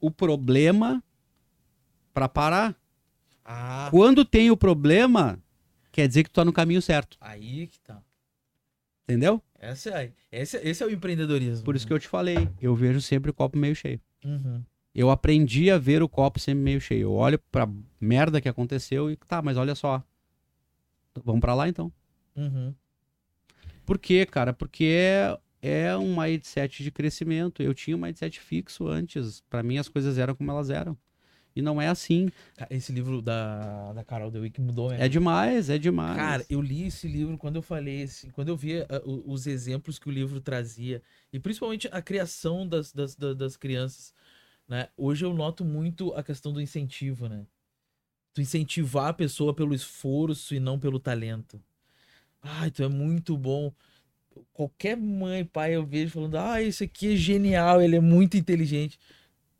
[0.01, 1.03] o problema
[2.13, 2.75] pra parar.
[3.45, 5.39] Ah, Quando tem o problema,
[5.91, 8.01] quer dizer que tu tá no caminho certo, aí que tá.
[9.03, 9.41] Entendeu?
[9.59, 11.63] Essa é, esse, esse é o empreendedorismo.
[11.63, 13.99] Por isso que eu te falei, eu vejo sempre o copo meio cheio.
[14.25, 14.61] Uhum.
[14.93, 17.03] Eu aprendi a ver o copo sempre meio cheio.
[17.03, 17.67] Eu olho pra
[17.99, 20.03] merda que aconteceu e tá, mas olha só.
[21.23, 21.91] Vamos pra lá então.
[22.35, 22.73] Uhum.
[23.85, 24.53] Por quê, cara?
[24.53, 27.63] Porque é, é um mindset de crescimento.
[27.63, 29.41] Eu tinha um mindset fixo antes.
[29.49, 30.97] Pra mim as coisas eram como elas eram.
[31.55, 32.29] E não é assim.
[32.55, 35.03] Cara, Esse livro da, da Carol Dweck mudou mesmo.
[35.03, 36.17] É demais, é demais.
[36.17, 39.45] Cara, eu li esse livro quando eu falei, assim, quando eu vi ah, o- os
[39.45, 41.01] exemplos que o livro trazia,
[41.31, 44.13] e principalmente a criação das, das, da- das crianças,
[44.67, 44.87] né?
[44.97, 47.45] Hoje eu noto muito a questão do incentivo, né?
[48.33, 51.61] Tu incentivar a pessoa pelo esforço e não pelo talento.
[52.41, 53.71] Ai, tu é muito bom.
[54.51, 58.99] Qualquer mãe, pai, eu vejo falando, ah, esse aqui é genial, ele é muito inteligente.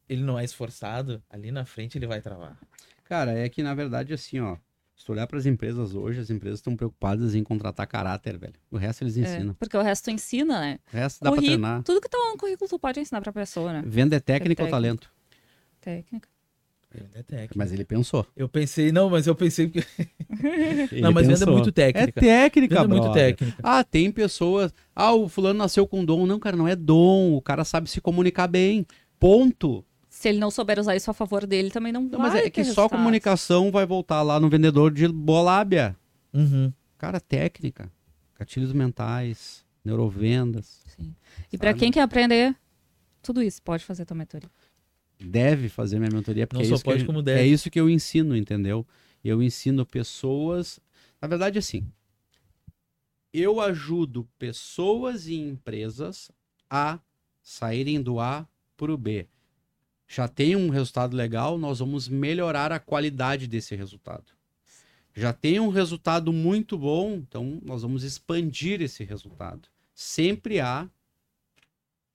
[0.10, 2.58] Ele não é esforçado, ali na frente ele vai travar.
[3.06, 4.58] Cara, é que na verdade assim, ó.
[4.96, 8.54] Se tu olhar para as empresas hoje, as empresas estão preocupadas em contratar caráter, velho.
[8.70, 9.54] O resto eles É, ensinam.
[9.56, 10.80] porque o resto ensina, né?
[10.94, 11.82] O resto dá Curri- treinar.
[11.84, 13.84] Tudo que tá no currículo tu pode ensinar pra pessoa, né?
[13.86, 14.72] Venda é técnica ou técnica.
[14.72, 15.12] talento?
[15.82, 16.30] Técnica.
[17.16, 17.56] É técnica.
[17.58, 18.26] Mas ele pensou.
[18.38, 19.80] Eu pensei, não, mas eu pensei que.
[21.02, 21.54] Não, mas venda é pensou.
[21.54, 22.22] muito É técnica.
[22.22, 23.58] técnica, Venda é muito técnica.
[23.64, 24.72] Ah, tem pessoas.
[24.96, 26.28] Ah, o fulano nasceu com dom.
[26.28, 27.34] Não, cara, não é dom.
[27.34, 28.86] O cara sabe se comunicar bem.
[29.20, 29.84] Ponto.
[30.24, 32.42] Se ele não souber usar isso a favor dele, também não, Não, vai mas é
[32.44, 32.92] ter que só resultados.
[32.98, 35.98] comunicação vai voltar lá no vendedor de bolábia.
[36.34, 36.72] Uhum.
[36.98, 37.92] Cara, técnica.
[38.40, 40.82] Gatilhos mentais, neurovendas.
[40.96, 41.14] Sim.
[41.52, 41.80] E pra Sabe?
[41.82, 42.56] quem quer aprender
[43.22, 44.50] tudo isso, pode fazer tua mentoria.
[45.20, 47.42] Deve fazer minha mentoria, porque Não é, só isso pode, que eu, como deve.
[47.42, 48.88] é isso que eu ensino, entendeu?
[49.22, 50.80] Eu ensino pessoas.
[51.22, 51.86] Na verdade, assim.
[53.34, 56.32] Eu ajudo pessoas e empresas
[56.70, 56.98] a
[57.42, 58.48] saírem do A
[58.78, 59.28] para o B.
[60.08, 64.26] Já tem um resultado legal, nós vamos melhorar a qualidade desse resultado.
[65.16, 69.68] Já tem um resultado muito bom, então nós vamos expandir esse resultado.
[69.94, 70.90] Sempre há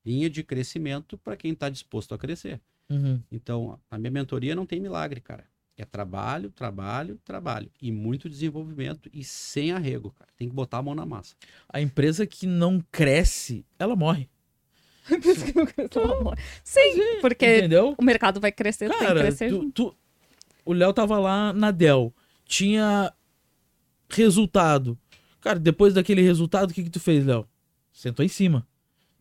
[0.05, 2.61] linha de crescimento para quem está disposto a crescer.
[2.91, 3.23] Uhum.
[3.31, 5.45] Então, a minha mentoria não tem milagre, cara.
[5.77, 7.71] É trabalho, trabalho, trabalho.
[7.81, 10.31] E muito desenvolvimento e sem arrego, cara.
[10.37, 11.37] Tem que botar a mão na massa.
[11.69, 14.29] A empresa que não cresce, ela morre.
[16.65, 17.95] Sim, porque Entendeu?
[17.99, 19.95] o mercado vai crescer, tem que Cara, crescer tu, tu-
[20.65, 22.13] o Léo tava lá na Dell.
[22.45, 23.13] Tinha
[24.09, 24.99] resultado.
[25.41, 27.47] Cara, depois daquele resultado, o que que tu fez, Léo?
[27.93, 28.67] Sentou em cima.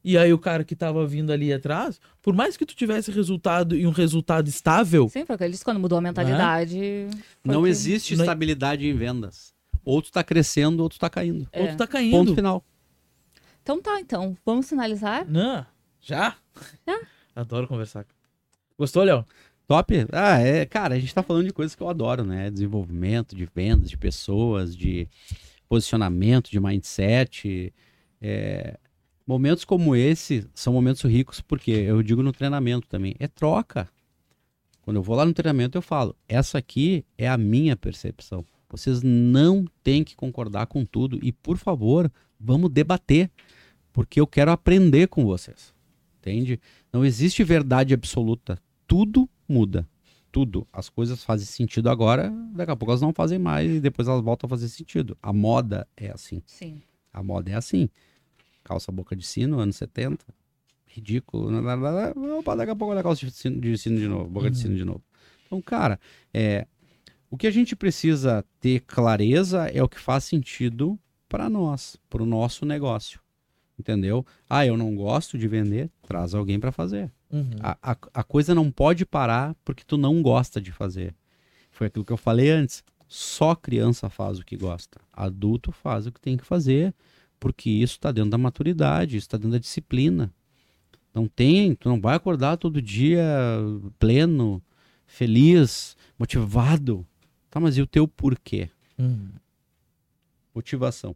[0.04, 3.76] E aí o cara que tava vindo ali atrás, por mais que tu tivesse resultado
[3.76, 6.78] e um resultado estável, Sim, porque eles quando mudou a mentalidade.
[7.44, 9.54] foi não que- existe não- estabilidade em vendas.
[9.84, 11.48] Ou tu tá crescendo ou tu tá caindo.
[11.52, 11.62] É.
[11.64, 12.12] ou tu tá caindo.
[12.12, 12.64] Ponto final.
[13.64, 14.38] Então tá, então.
[14.46, 15.26] Vamos finalizar?
[15.30, 15.66] Não,
[16.08, 16.36] já?
[16.88, 17.00] Já.
[17.36, 18.06] Adoro conversar.
[18.78, 19.26] Gostou, Léo?
[19.68, 19.94] Top?
[20.12, 22.50] Ah, é, cara, a gente tá falando de coisas que eu adoro, né?
[22.50, 25.08] Desenvolvimento, de vendas, de pessoas, de
[25.68, 27.74] posicionamento, de mindset.
[28.22, 28.78] É,
[29.28, 33.90] Momentos como esse são momentos ricos, porque eu digo no treinamento também, é troca.
[34.82, 38.46] Quando eu vou lá no treinamento, eu falo, essa aqui é a minha percepção.
[38.70, 41.20] Vocês não têm que concordar com tudo.
[41.22, 42.10] E, por favor,
[42.40, 43.30] vamos debater.
[43.92, 45.74] Porque eu quero aprender com vocês.
[46.30, 46.60] Entende?
[46.92, 48.60] Não existe verdade absoluta.
[48.86, 49.88] Tudo muda.
[50.32, 50.68] Tudo.
[50.74, 54.22] As coisas fazem sentido agora, daqui a pouco elas não fazem mais e depois elas
[54.22, 55.18] voltam a fazer sentido.
[55.22, 56.42] A moda é assim.
[56.46, 56.82] Sim.
[57.14, 57.90] A moda é assim.
[58.64, 60.26] Calça boca de sino, anos 70.
[60.86, 61.50] Ridículo.
[61.62, 63.98] lá, lá, lá, lá, Opa, daqui a pouco olha a calça de sino, de sino
[63.98, 64.62] de novo, boca de Uhum.
[64.64, 65.04] sino de novo.
[65.46, 66.00] Então, cara,
[66.34, 66.68] é,
[67.30, 71.00] o que a gente precisa ter clareza é o que faz sentido
[71.30, 73.20] para nós, para o nosso negócio.
[73.80, 74.26] Entendeu?
[74.50, 77.12] Ah, eu não gosto de vender, traz alguém para fazer.
[77.32, 77.52] Uhum.
[77.60, 81.14] A, a, a coisa não pode parar porque tu não gosta de fazer.
[81.72, 82.84] Foi aquilo que eu falei antes.
[83.08, 85.00] Só criança faz o que gosta.
[85.14, 86.94] Adulto faz o que tem que fazer,
[87.40, 90.34] porque isso está dentro da maturidade, isso está dentro da disciplina.
[91.14, 93.24] Não tem, tu não vai acordar todo dia
[93.98, 94.62] pleno,
[95.06, 97.06] feliz, motivado.
[97.50, 98.70] Tá, mas e o teu porquê?
[98.98, 99.30] Uhum.
[100.54, 101.16] Motivação.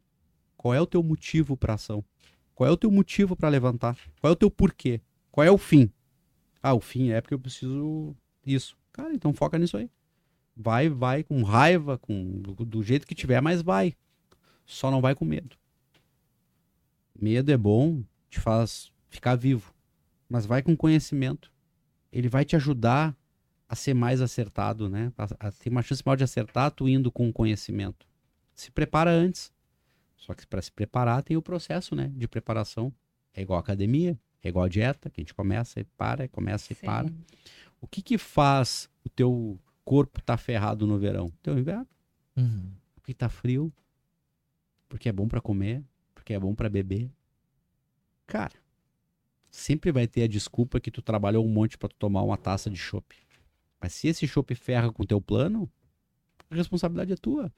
[0.55, 2.03] Qual é o teu motivo para ação?
[2.56, 3.98] Qual é o teu motivo para levantar?
[4.19, 5.02] Qual é o teu porquê?
[5.32, 5.91] Qual é o fim?
[6.61, 8.15] Ah, o fim é porque eu preciso
[8.45, 8.78] isso.
[8.91, 9.90] Cara, então foca nisso aí.
[10.56, 13.95] Vai, vai com raiva, com do, jeito que tiver, mas vai.
[14.65, 15.57] Só não vai com medo.
[17.19, 19.73] Medo é bom, te faz ficar vivo,
[20.30, 21.52] mas vai com conhecimento.
[22.11, 23.15] Ele vai te ajudar
[23.68, 25.14] a ser mais acertado, né?
[25.18, 28.06] A ter uma chance maior de acertar tu indo com conhecimento.
[28.53, 29.52] Se prepara antes.
[30.22, 32.11] Só que para se preparar tem o processo, né?
[32.15, 32.93] De preparação.
[33.34, 36.72] É igual a academia, é igual a dieta, que a gente começa e para, começa
[36.72, 36.85] e Sim.
[36.85, 37.11] para.
[37.81, 41.34] O que que faz o teu corpo estar ferrado no verão?
[41.41, 41.88] Teu inverno.
[42.38, 42.72] Uhum.
[42.93, 43.73] Porque tá frio.
[44.88, 45.84] Porque é bom para comer,
[46.14, 47.10] porque é bom para beber.
[48.27, 48.53] Cara,
[49.49, 52.69] sempre vai ter a desculpa que tu trabalhou um monte para tu tomar uma taça
[52.69, 53.15] de chopp.
[53.80, 55.68] Mas se esse chopp ferra com o teu plano,
[56.49, 57.52] a responsabilidade é tua.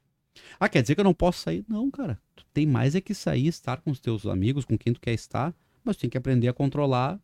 [0.60, 1.64] Ah, quer dizer que eu não posso sair?
[1.68, 2.20] Não, cara.
[2.36, 5.14] Tu tem mais é que sair, estar com os teus amigos, com quem tu quer
[5.14, 5.54] estar,
[5.84, 7.20] mas tu tem que aprender a controlar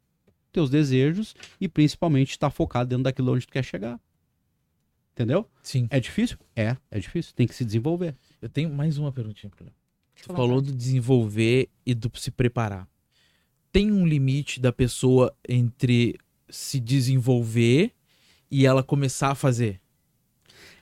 [0.52, 4.00] teus desejos e principalmente estar focado dentro daquilo onde tu quer chegar.
[5.14, 5.50] Entendeu?
[5.62, 5.88] Sim.
[5.90, 6.38] É difícil?
[6.56, 7.34] É, é difícil.
[7.36, 8.16] Tem que se desenvolver.
[8.42, 9.74] Eu tenho mais uma perguntinha pro Léo.
[10.22, 12.88] Tu falou do desenvolver e do se preparar.
[13.72, 16.18] Tem um limite da pessoa entre
[16.50, 17.94] se desenvolver
[18.50, 19.80] e ela começar a fazer?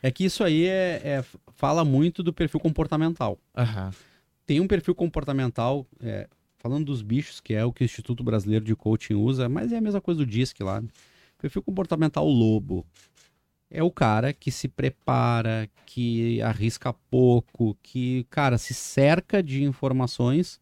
[0.01, 3.39] É que isso aí é, é- fala muito do perfil comportamental.
[3.55, 3.91] Aham.
[4.45, 8.63] Tem um perfil comportamental, é, falando dos bichos, que é o que o Instituto Brasileiro
[8.63, 10.81] de Coaching usa, mas é a mesma coisa do DISC lá.
[11.37, 12.85] Perfil comportamental lobo.
[13.69, 20.61] é o cara que se prepara, que arrisca pouco, que, cara, se cerca de informações,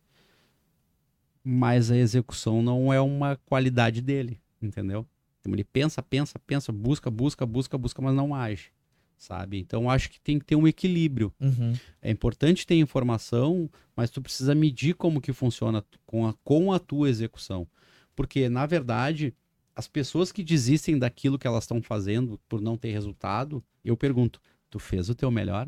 [1.43, 5.05] mas a execução não é uma qualidade dele, entendeu?
[5.39, 8.71] Então ele pensa, pensa, pensa, busca, busca, busca, busca, mas não age,
[9.17, 9.59] sabe?
[9.59, 11.33] Então acho que tem que ter um equilíbrio.
[11.39, 11.73] Uhum.
[12.01, 16.79] É importante ter informação, mas tu precisa medir como que funciona com a, com a
[16.79, 17.67] tua execução.
[18.15, 19.33] Porque, na verdade,
[19.75, 24.39] as pessoas que desistem daquilo que elas estão fazendo por não ter resultado, eu pergunto:
[24.69, 25.67] tu fez o teu melhor?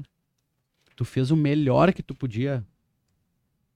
[0.95, 2.65] Tu fez o melhor que tu podia?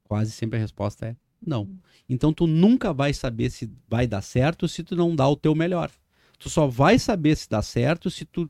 [0.03, 1.15] Quase sempre a resposta é
[1.45, 1.67] não.
[2.07, 5.55] Então tu nunca vai saber se vai dar certo se tu não dá o teu
[5.55, 5.89] melhor.
[6.37, 8.49] Tu só vai saber se dá certo se tu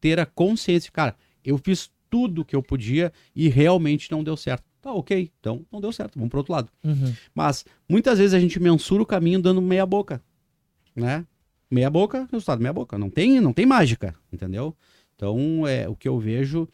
[0.00, 1.14] ter a consciência, cara,
[1.44, 4.64] eu fiz tudo que eu podia e realmente não deu certo.
[4.80, 6.70] Tá, ok, então não deu certo, vamos pro outro lado.
[6.84, 7.12] Uhum.
[7.34, 10.22] Mas muitas vezes a gente mensura o caminho dando meia boca,
[10.94, 11.26] né?
[11.70, 12.96] Meia boca, resultado meia boca.
[12.96, 14.74] Não tem, não tem mágica, entendeu?
[15.16, 16.66] Então, é, o que eu vejo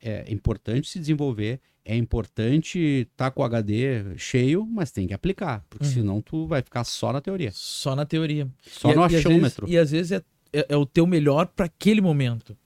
[0.00, 2.78] é importante se desenvolver, é importante
[3.12, 5.92] estar com o HD cheio, mas tem que aplicar, porque Uhum.
[5.92, 8.48] senão tu vai ficar só na teoria, Só na teoria.
[8.66, 9.68] só E- no e às vezes- achômetro.
[9.68, 10.22] E às vezes é,
[10.52, 12.56] é, é o teu melhor para aquele momento.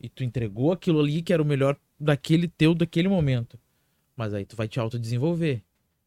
[0.00, 3.58] E tu entregou aquilo ali que era o melhor daquele teu, daquele momento.
[4.16, 5.62] Mas aí tu vai te autodesenvolver.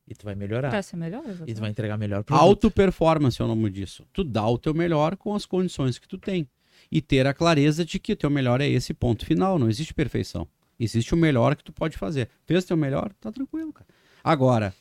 [0.07, 0.70] E tu vai melhorar.
[0.70, 1.60] Pra ser melhor, E tu exatamente.
[1.60, 2.41] vai entregar melhor produto.
[2.44, 4.03] Auto performance é o nome disso.
[4.11, 6.48] Tu dá o teu melhor com as condições que tu tem.
[6.91, 9.60] E ter a clareza de que o teu melhor é esse ponto final.
[9.60, 10.48] Não existe perfeição.
[10.80, 12.30] Existe o melhor que tu pode fazer.
[12.48, 13.88] Fez o teu melhor, tá tranquilo, cara.
[14.24, 14.74] Agora,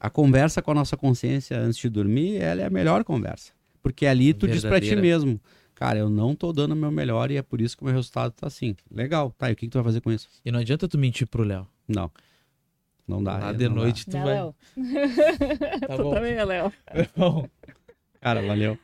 [0.00, 3.52] a conversa com a nossa consciência antes de dormir, ela é a melhor conversa.
[3.82, 5.00] Porque ali tu diz pra ti Verdadeira.
[5.18, 5.40] mesmo,
[5.78, 7.94] cara, eu não tô dando o meu melhor e é por isso que o meu
[7.94, 8.74] resultado tá assim.
[8.90, 10.28] Legal, tá, e o que, que tu vai fazer com isso?
[10.44, 11.68] E não adianta tu mentir pro Léo.
[11.86, 12.10] Não.
[13.06, 13.38] Não dá.
[13.50, 13.80] É, de não dá.
[13.82, 14.24] noite tu vai.
[14.24, 14.54] Léo?
[15.86, 16.14] Tá tu bom.
[16.14, 16.72] também é Léo.
[17.16, 17.48] Bom,
[18.20, 18.76] Cara, valeu.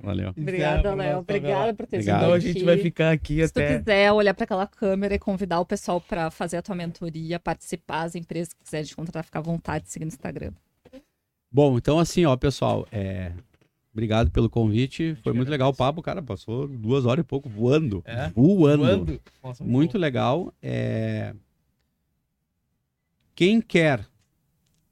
[0.00, 0.30] Valeu.
[0.30, 1.18] Obrigada, Léo.
[1.18, 2.20] Obrigada por ter Obrigado.
[2.20, 3.78] vindo Então a gente vai ficar aqui Se tu até.
[3.78, 8.02] quiser olhar para aquela câmera e convidar o pessoal para fazer a tua mentoria, participar,
[8.02, 10.52] as empresas que quiserem te contratar, ficar à vontade, seguir no Instagram.
[11.50, 13.32] Bom, então assim, ó, pessoal, é...
[13.92, 15.16] obrigado pelo convite.
[15.22, 16.22] Foi muito legal o papo, cara.
[16.22, 18.02] Passou duas horas e pouco voando.
[18.04, 18.30] É?
[18.34, 18.84] Voando.
[18.84, 19.20] Voando.
[19.42, 20.52] Nossa, Muito legal.
[20.62, 21.34] É...
[23.34, 24.06] Quem quer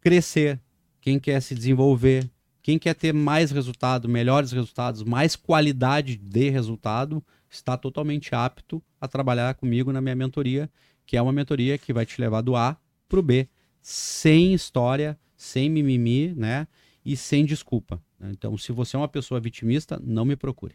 [0.00, 0.60] crescer,
[1.00, 2.30] quem quer se desenvolver,
[2.62, 9.08] quem quer ter mais resultado, melhores resultados, mais qualidade de resultado, está totalmente apto a
[9.08, 10.70] trabalhar comigo na minha mentoria,
[11.04, 12.76] que é uma mentoria que vai te levar do A
[13.08, 13.48] para o B,
[13.82, 16.66] sem história, sem mimimi, né?
[17.04, 18.00] E sem desculpa.
[18.20, 18.30] Né?
[18.30, 20.74] Então, se você é uma pessoa vitimista, não me procure.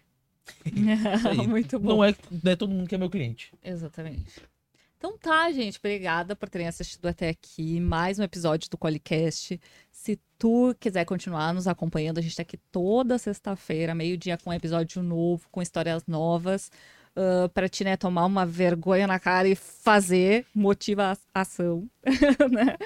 [1.47, 1.89] Muito bom.
[1.97, 3.53] Não é, não é todo mundo que é meu cliente.
[3.63, 4.41] Exatamente.
[4.97, 5.77] Então tá, gente.
[5.77, 7.79] Obrigada por terem assistido até aqui.
[7.79, 9.59] Mais um episódio do Qualicast.
[9.91, 14.53] Se tu quiser continuar nos acompanhando, a gente tá aqui toda sexta-feira, meio-dia, com um
[14.53, 16.71] episódio novo, com histórias novas.
[17.15, 21.89] ah, pra ti, né, tomar uma vergonha na cara e fazer, motiva a ação,
[22.51, 22.77] né?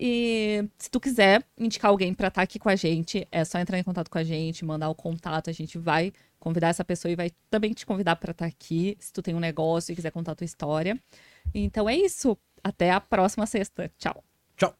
[0.00, 3.78] E se tu quiser indicar alguém pra estar aqui com a gente, é só entrar
[3.78, 7.16] em contato com a gente, mandar o contato, a gente vai convidar essa pessoa e
[7.16, 10.32] vai também te convidar pra estar aqui, se tu tem um negócio e quiser contar
[10.32, 10.96] a tua história.
[11.52, 12.38] Então é isso.
[12.62, 13.90] Até a próxima sexta.
[13.98, 14.22] Tchau.
[14.56, 14.74] Tchau.